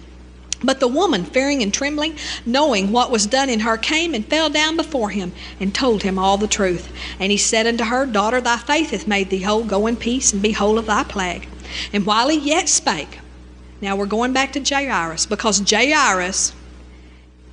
But 0.64 0.80
the 0.80 0.88
woman, 0.88 1.26
fearing 1.26 1.62
and 1.62 1.74
trembling, 1.74 2.18
knowing 2.46 2.92
what 2.92 3.12
was 3.12 3.28
done 3.28 3.50
in 3.50 3.60
her, 3.60 3.78
came 3.78 4.14
and 4.14 4.26
fell 4.26 4.50
down 4.50 4.78
before 4.78 5.10
him 5.10 5.32
and 5.60 5.76
told 5.76 6.04
him 6.04 6.18
all 6.18 6.38
the 6.38 6.48
truth. 6.48 6.92
And 7.20 7.32
he 7.32 7.38
said 7.38 7.68
unto 7.68 7.84
her, 7.84 8.06
Daughter, 8.06 8.42
thy 8.42 8.58
faith 8.58 8.92
hath 8.92 9.08
made 9.08 9.30
thee 9.30 9.42
whole. 9.42 9.64
Go 9.64 9.86
in 9.86 9.98
peace 9.98 10.34
and 10.34 10.42
be 10.42 10.54
whole 10.54 10.80
of 10.80 10.88
thy 10.88 11.04
plague. 11.04 11.48
And 11.94 12.06
while 12.06 12.30
he 12.30 12.38
yet 12.38 12.70
spake, 12.70 13.20
now 13.82 13.96
we're 13.96 14.06
going 14.06 14.34
back 14.34 14.54
to 14.54 14.62
Jairus, 14.62 15.26
because 15.26 15.62
Jairus, 15.70 16.54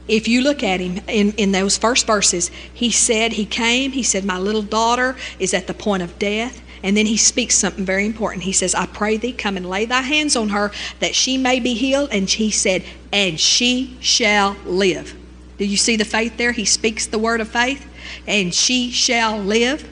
if 0.09 0.29
you 0.29 0.43
look 0.43 0.63
at 0.63 0.81
him 0.81 1.03
in, 1.09 1.33
in 1.33 1.53
those 1.53 1.77
first 1.77 2.07
verses, 2.07 2.51
he 2.73 2.91
said, 2.91 3.33
He 3.33 3.45
came, 3.45 3.93
he 3.93 4.03
said, 4.03 4.25
My 4.25 4.39
little 4.39 4.63
daughter 4.63 5.17
is 5.39 5.55
at 5.55 5.67
the 5.67 5.75
point 5.75 6.03
of 6.03 6.19
death. 6.19 6.61
And 6.85 6.97
then 6.97 7.07
he 7.07 7.17
speaks 7.17 7.55
something 7.55 7.85
very 7.85 8.05
important. 8.05 8.43
He 8.43 8.53
says, 8.53 8.75
I 8.75 8.87
pray 8.87 9.17
thee, 9.17 9.33
come 9.33 9.57
and 9.57 9.69
lay 9.69 9.85
thy 9.85 10.01
hands 10.01 10.35
on 10.35 10.49
her 10.49 10.73
that 10.99 11.15
she 11.15 11.39
may 11.39 11.61
be 11.61 11.75
healed. 11.75 12.09
And 12.11 12.29
he 12.29 12.51
said, 12.51 12.85
And 13.13 13.39
she 13.39 13.97
shall 14.01 14.57
live. 14.65 15.15
Do 15.59 15.65
you 15.65 15.77
see 15.77 15.95
the 15.97 16.05
faith 16.05 16.37
there? 16.39 16.53
He 16.53 16.65
speaks 16.65 17.07
the 17.07 17.21
word 17.21 17.41
of 17.41 17.49
faith, 17.49 17.87
and 18.27 18.53
she 18.53 18.91
shall 18.91 19.39
live. 19.39 19.89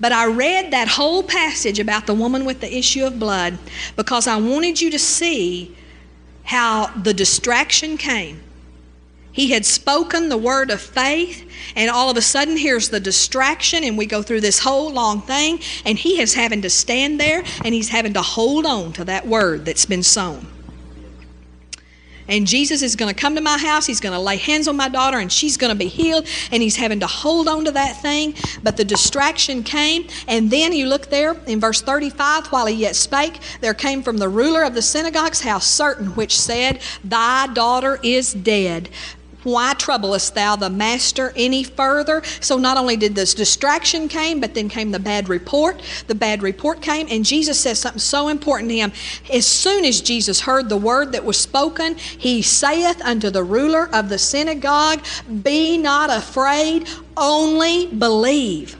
But 0.00 0.12
I 0.12 0.26
read 0.26 0.70
that 0.70 0.88
whole 0.88 1.22
passage 1.22 1.78
about 1.78 2.06
the 2.06 2.14
woman 2.14 2.44
with 2.44 2.60
the 2.60 2.76
issue 2.76 3.04
of 3.04 3.18
blood 3.18 3.58
because 3.96 4.26
I 4.26 4.36
wanted 4.36 4.80
you 4.80 4.90
to 4.90 4.98
see 4.98 5.74
how 6.44 6.88
the 6.96 7.14
distraction 7.14 7.96
came. 7.96 8.42
He 9.32 9.50
had 9.50 9.66
spoken 9.66 10.30
the 10.30 10.38
word 10.38 10.70
of 10.70 10.80
faith, 10.80 11.46
and 11.74 11.90
all 11.90 12.08
of 12.08 12.16
a 12.16 12.22
sudden, 12.22 12.56
here's 12.56 12.88
the 12.88 13.00
distraction, 13.00 13.84
and 13.84 13.98
we 13.98 14.06
go 14.06 14.22
through 14.22 14.40
this 14.40 14.60
whole 14.60 14.90
long 14.90 15.20
thing, 15.20 15.60
and 15.84 15.98
he 15.98 16.22
is 16.22 16.32
having 16.32 16.62
to 16.62 16.70
stand 16.70 17.20
there 17.20 17.44
and 17.62 17.74
he's 17.74 17.90
having 17.90 18.14
to 18.14 18.22
hold 18.22 18.64
on 18.64 18.94
to 18.94 19.04
that 19.04 19.26
word 19.26 19.66
that's 19.66 19.84
been 19.84 20.02
sown. 20.02 20.46
And 22.28 22.46
Jesus 22.46 22.82
is 22.82 22.96
going 22.96 23.14
to 23.14 23.20
come 23.20 23.34
to 23.34 23.40
my 23.40 23.58
house. 23.58 23.86
He's 23.86 24.00
going 24.00 24.14
to 24.14 24.20
lay 24.20 24.36
hands 24.36 24.68
on 24.68 24.76
my 24.76 24.88
daughter 24.88 25.18
and 25.18 25.30
she's 25.30 25.56
going 25.56 25.70
to 25.70 25.78
be 25.78 25.88
healed. 25.88 26.26
And 26.50 26.62
he's 26.62 26.76
having 26.76 27.00
to 27.00 27.06
hold 27.06 27.48
on 27.48 27.64
to 27.66 27.70
that 27.72 28.00
thing. 28.02 28.34
But 28.62 28.76
the 28.76 28.84
distraction 28.84 29.62
came. 29.62 30.08
And 30.26 30.50
then 30.50 30.72
you 30.72 30.86
look 30.86 31.06
there 31.06 31.36
in 31.46 31.60
verse 31.60 31.80
35 31.80 32.48
while 32.48 32.66
he 32.66 32.74
yet 32.74 32.96
spake, 32.96 33.38
there 33.60 33.74
came 33.74 34.02
from 34.02 34.18
the 34.18 34.28
ruler 34.28 34.62
of 34.62 34.74
the 34.74 34.82
synagogue's 34.82 35.40
house 35.40 35.66
certain 35.66 36.08
which 36.08 36.38
said, 36.38 36.80
Thy 37.04 37.46
daughter 37.48 37.98
is 38.02 38.32
dead. 38.32 38.88
Why 39.46 39.74
troublest 39.74 40.34
thou 40.34 40.56
the 40.56 40.68
master 40.68 41.32
any 41.36 41.62
further? 41.62 42.20
So 42.40 42.58
not 42.58 42.76
only 42.76 42.96
did 42.96 43.14
this 43.14 43.32
distraction 43.32 44.08
came, 44.08 44.40
but 44.40 44.54
then 44.54 44.68
came 44.68 44.90
the 44.90 44.98
bad 44.98 45.28
report. 45.28 45.80
The 46.08 46.16
bad 46.16 46.42
report 46.42 46.82
came, 46.82 47.06
and 47.08 47.24
Jesus 47.24 47.60
says 47.60 47.78
something 47.78 48.00
so 48.00 48.26
important 48.26 48.70
to 48.70 48.76
him. 48.76 48.92
As 49.32 49.46
soon 49.46 49.84
as 49.84 50.00
Jesus 50.00 50.40
heard 50.40 50.68
the 50.68 50.76
word 50.76 51.12
that 51.12 51.24
was 51.24 51.38
spoken, 51.38 51.94
he 51.94 52.42
saith 52.42 53.00
unto 53.02 53.30
the 53.30 53.44
ruler 53.44 53.88
of 53.94 54.08
the 54.08 54.18
synagogue, 54.18 55.04
Be 55.44 55.78
not 55.78 56.10
afraid, 56.10 56.88
only 57.16 57.86
believe. 57.86 58.76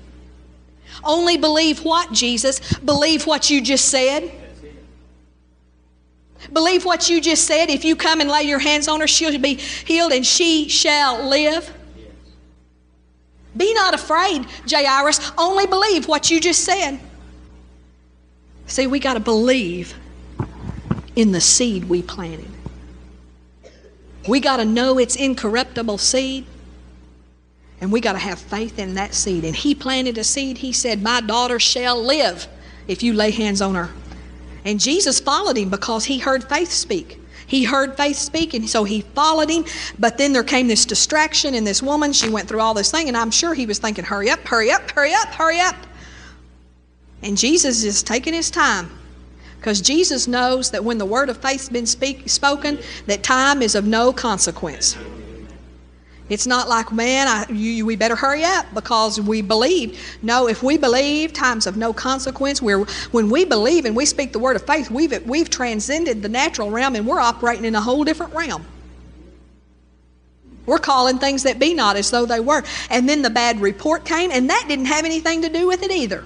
Only 1.05 1.37
believe 1.37 1.85
what, 1.85 2.11
Jesus? 2.11 2.59
Believe 2.79 3.25
what 3.25 3.51
you 3.51 3.63
just 3.63 3.85
said. 3.85 4.33
Believe 6.53 6.85
what 6.85 7.09
you 7.09 7.21
just 7.21 7.47
said. 7.47 7.71
If 7.71 7.85
you 7.85 7.97
come 7.97 8.21
and 8.21 8.31
lay 8.31 8.43
your 8.43 8.59
hands 8.59 8.89
on 8.89 9.01
her, 9.01 9.07
she'll 9.07 9.39
be 9.39 9.55
healed 9.55 10.13
and 10.13 10.27
she 10.27 10.69
shall 10.69 11.29
live. 11.29 11.73
Be 13.57 13.73
not 13.75 13.95
afraid, 13.95 14.47
Jairus. 14.71 15.33
Only 15.39 15.67
believe 15.67 16.09
what 16.09 16.31
you 16.31 16.41
just 16.41 16.65
said. 16.65 16.99
See, 18.67 18.87
we 18.87 18.99
got 18.99 19.15
to 19.15 19.21
believe 19.21 19.95
in 21.15 21.33
the 21.33 21.41
seed 21.41 21.85
we 21.85 22.03
planted. 22.03 22.51
We 24.29 24.41
got 24.41 24.57
to 24.59 24.65
know 24.65 24.99
it's 24.99 25.17
incorruptible 25.17 25.99
seed. 25.99 26.45
And 27.81 27.93
we 27.93 28.01
got 28.01 28.13
to 28.13 28.19
have 28.19 28.39
faith 28.39 28.79
in 28.79 28.95
that 28.95 29.15
seed. 29.15 29.45
And 29.45 29.55
he 29.55 29.75
planted 29.75 30.19
a 30.19 30.25
seed. 30.25 30.59
He 30.59 30.73
said, 30.73 31.03
My 31.03 31.21
daughter 31.21 31.61
shall 31.61 32.03
live 32.03 32.49
if 32.89 33.03
you 33.03 33.13
lay 33.13 33.31
hands 33.31 33.61
on 33.61 33.75
her. 33.75 33.91
And 34.67 34.81
Jesus 34.81 35.21
followed 35.21 35.57
him 35.57 35.71
because 35.71 36.05
he 36.05 36.19
heard 36.19 36.43
faith 36.45 36.73
speak. 36.73 37.21
He 37.47 37.63
heard 37.63 37.97
faith 37.97 38.17
speak, 38.17 38.53
and 38.53 38.69
so 38.69 38.83
he 38.83 39.03
followed 39.03 39.49
him. 39.49 39.65
But 40.01 40.19
then 40.19 40.33
there 40.33 40.43
came 40.43 40.67
this 40.67 40.85
distraction, 40.85 41.55
and 41.55 41.65
this 41.65 41.81
woman, 41.81 42.13
she 42.13 42.29
went 42.29 42.49
through 42.49 42.61
all 42.61 42.75
this 42.75 42.91
thing, 42.91 43.07
and 43.07 43.17
I'm 43.17 43.31
sure 43.31 43.55
he 43.55 43.65
was 43.65 43.79
thinking, 43.79 44.05
hurry 44.05 44.29
up, 44.29 44.41
hurry 44.41 44.73
up, 44.73 44.91
hurry 44.91 45.15
up, 45.15 45.29
hurry 45.29 45.61
up. 45.61 45.77
And 47.23 47.39
Jesus 47.39 47.85
is 47.85 48.03
taking 48.03 48.35
his 48.35 48.51
time. 48.51 48.91
Because 49.57 49.81
Jesus 49.81 50.27
knows 50.27 50.73
that 50.73 50.83
when 50.85 50.99
the 50.99 51.07
word 51.07 51.29
of 51.29 51.37
faith's 51.37 51.69
been 51.69 51.87
speak, 51.87 52.29
spoken, 52.29 52.81
that 53.07 53.23
time 53.23 53.63
is 53.63 53.77
of 53.77 53.87
no 53.87 54.13
consequence. 54.13 54.97
It's 56.29 56.47
not 56.47 56.69
like, 56.69 56.93
man, 56.93 57.29
I, 57.29 57.51
you, 57.53 57.87
we 57.87 57.95
better 57.95 58.17
hurry 58.17 58.43
up 58.43 58.67
because 58.75 59.21
we 59.21 59.43
believe. 59.43 60.19
No, 60.23 60.49
if 60.49 60.63
we 60.63 60.77
believe, 60.77 61.33
times 61.33 61.67
of 61.69 61.77
no 61.77 61.93
consequence. 61.93 62.61
We're, 62.61 62.85
when 63.13 63.31
we 63.31 63.45
believe 63.45 63.85
and 63.85 63.95
we 63.95 64.07
speak 64.07 64.33
the 64.33 64.41
word 64.41 64.57
of 64.57 64.67
faith, 64.67 64.91
we've, 64.91 65.25
we've 65.25 65.49
transcended 65.49 66.23
the 66.23 66.29
natural 66.29 66.71
realm 66.71 66.97
and 66.97 67.07
we're 67.07 67.21
operating 67.21 67.65
in 67.65 67.77
a 67.77 67.81
whole 67.81 68.03
different 68.03 68.35
realm. 68.35 68.65
We're 70.67 70.79
calling 70.79 71.19
things 71.19 71.45
that 71.45 71.61
be 71.61 71.75
not 71.75 71.95
as 71.95 72.11
though 72.11 72.27
they 72.27 72.41
were. 72.41 72.65
And 72.91 73.09
then 73.09 73.23
the 73.23 73.31
bad 73.31 73.61
report 73.61 74.05
came, 74.05 74.33
and 74.33 74.51
that 74.51 74.65
didn't 74.67 74.87
have 74.87 75.05
anything 75.05 75.43
to 75.43 75.49
do 75.49 75.69
with 75.69 75.85
it 75.85 75.93
either. 75.93 76.25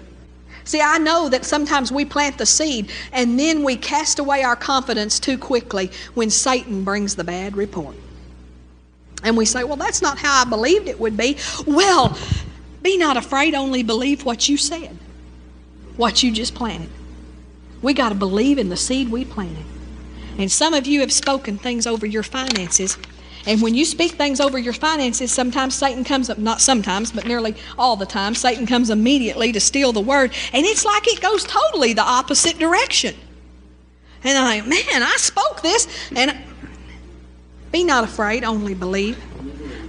See, 0.64 0.80
I 0.80 0.96
know 0.96 1.28
that 1.28 1.44
sometimes 1.44 1.92
we 1.92 2.05
plant 2.05 2.38
the 2.38 2.46
seed 2.46 2.90
and 3.12 3.38
then 3.38 3.64
we 3.64 3.76
cast 3.76 4.18
away 4.18 4.42
our 4.42 4.57
confidence 4.57 5.18
too 5.18 5.36
quickly 5.36 5.90
when 6.14 6.30
Satan 6.30 6.84
brings 6.84 7.16
the 7.16 7.24
bad 7.24 7.57
report. 7.57 7.96
And 9.23 9.37
we 9.37 9.45
say, 9.45 9.64
well, 9.64 9.77
that's 9.77 10.03
not 10.03 10.18
how 10.18 10.43
I 10.43 10.49
believed 10.49 10.89
it 10.89 10.99
would 10.99 11.16
be. 11.16 11.37
Well, 11.66 12.16
be 12.83 12.97
not 12.97 13.16
afraid, 13.16 13.55
only 13.55 13.83
believe 13.83 14.25
what 14.25 14.49
you 14.49 14.57
said, 14.57 14.97
what 15.97 16.23
you 16.23 16.33
just 16.33 16.55
planted. 16.55 16.89
We 17.83 17.95
got 17.95 18.11
to 18.11 18.14
believe 18.14 18.59
in 18.59 18.68
the 18.68 18.77
seed 18.77 19.11
we 19.11 19.25
planted. 19.25 19.64
And 20.39 20.51
some 20.51 20.75
of 20.75 20.87
you 20.87 21.01
have 21.01 21.12
spoken 21.12 21.59
things 21.59 21.87
over 21.87 22.07
your 22.07 22.23
finances. 22.23 22.97
And 23.47 23.62
when 23.62 23.75
you 23.75 23.85
speak 23.85 24.12
things 24.12 24.41
over 24.41 24.59
your 24.59 24.73
finances, 24.73 25.33
sometimes 25.33 25.75
Satan 25.75 26.05
comes 26.05 26.29
up, 26.29 26.39
not 26.39 26.61
sometimes, 26.61 27.11
but 27.12 27.27
nearly 27.27 27.55
all 27.79 27.97
the 27.97 28.07
time, 28.07 28.35
Satan 28.35 28.66
comes 28.66 28.91
immediately 28.91 29.53
to 29.53 29.61
steal 29.61 29.93
the 29.93 30.01
word. 30.01 30.33
And 30.53 30.66
it's 30.66 30.85
like 30.85 31.07
it 31.09 31.21
goes 31.21 31.45
totally 31.45 31.93
the 31.95 32.03
opposite 32.03 32.59
direction. 32.59 33.14
And 34.23 34.37
I 34.37 34.61
man, 34.61 35.03
I 35.03 35.14
spoke 35.16 35.62
this, 35.62 35.89
and 36.14 36.37
be 37.73 37.85
not 37.85 38.05
afraid, 38.05 38.45
only 38.45 38.75
believe. 38.75 39.23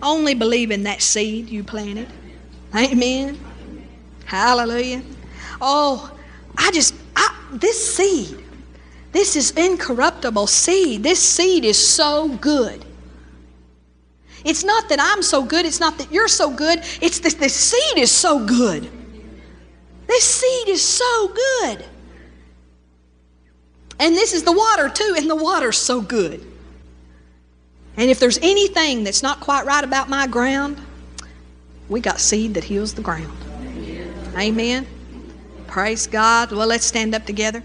Only 0.01 0.33
believe 0.33 0.71
in 0.71 0.83
that 0.83 1.01
seed 1.01 1.49
you 1.49 1.63
planted. 1.63 2.07
Amen. 2.75 3.39
Hallelujah. 4.25 5.03
Oh, 5.59 6.11
I 6.57 6.71
just, 6.71 6.95
I, 7.15 7.47
this 7.51 7.95
seed, 7.95 8.43
this 9.11 9.35
is 9.35 9.51
incorruptible 9.51 10.47
seed. 10.47 11.03
This 11.03 11.21
seed 11.21 11.65
is 11.65 11.77
so 11.77 12.29
good. 12.37 12.85
It's 14.43 14.63
not 14.63 14.89
that 14.89 14.99
I'm 14.99 15.21
so 15.21 15.43
good, 15.43 15.65
it's 15.65 15.79
not 15.79 15.97
that 15.99 16.11
you're 16.11 16.27
so 16.27 16.49
good, 16.49 16.79
it's 16.99 17.19
that 17.19 17.33
the 17.33 17.49
seed 17.49 17.97
is 17.97 18.09
so 18.09 18.43
good. 18.43 18.89
This 20.07 20.23
seed 20.23 20.67
is 20.67 20.81
so 20.81 21.27
good. 21.27 21.85
And 23.99 24.15
this 24.15 24.33
is 24.33 24.43
the 24.43 24.51
water 24.51 24.89
too, 24.89 25.13
and 25.15 25.29
the 25.29 25.35
water's 25.35 25.77
so 25.77 26.01
good. 26.01 26.50
And 27.97 28.09
if 28.09 28.19
there's 28.19 28.37
anything 28.41 29.03
that's 29.03 29.21
not 29.21 29.39
quite 29.39 29.65
right 29.65 29.83
about 29.83 30.09
my 30.09 30.27
ground, 30.27 30.79
we 31.89 31.99
got 31.99 32.19
seed 32.19 32.53
that 32.53 32.63
heals 32.63 32.93
the 32.93 33.01
ground. 33.01 33.37
Amen. 34.37 34.87
Praise 35.67 36.07
God. 36.07 36.51
Well, 36.51 36.67
let's 36.67 36.85
stand 36.85 37.13
up 37.13 37.25
together. 37.25 37.63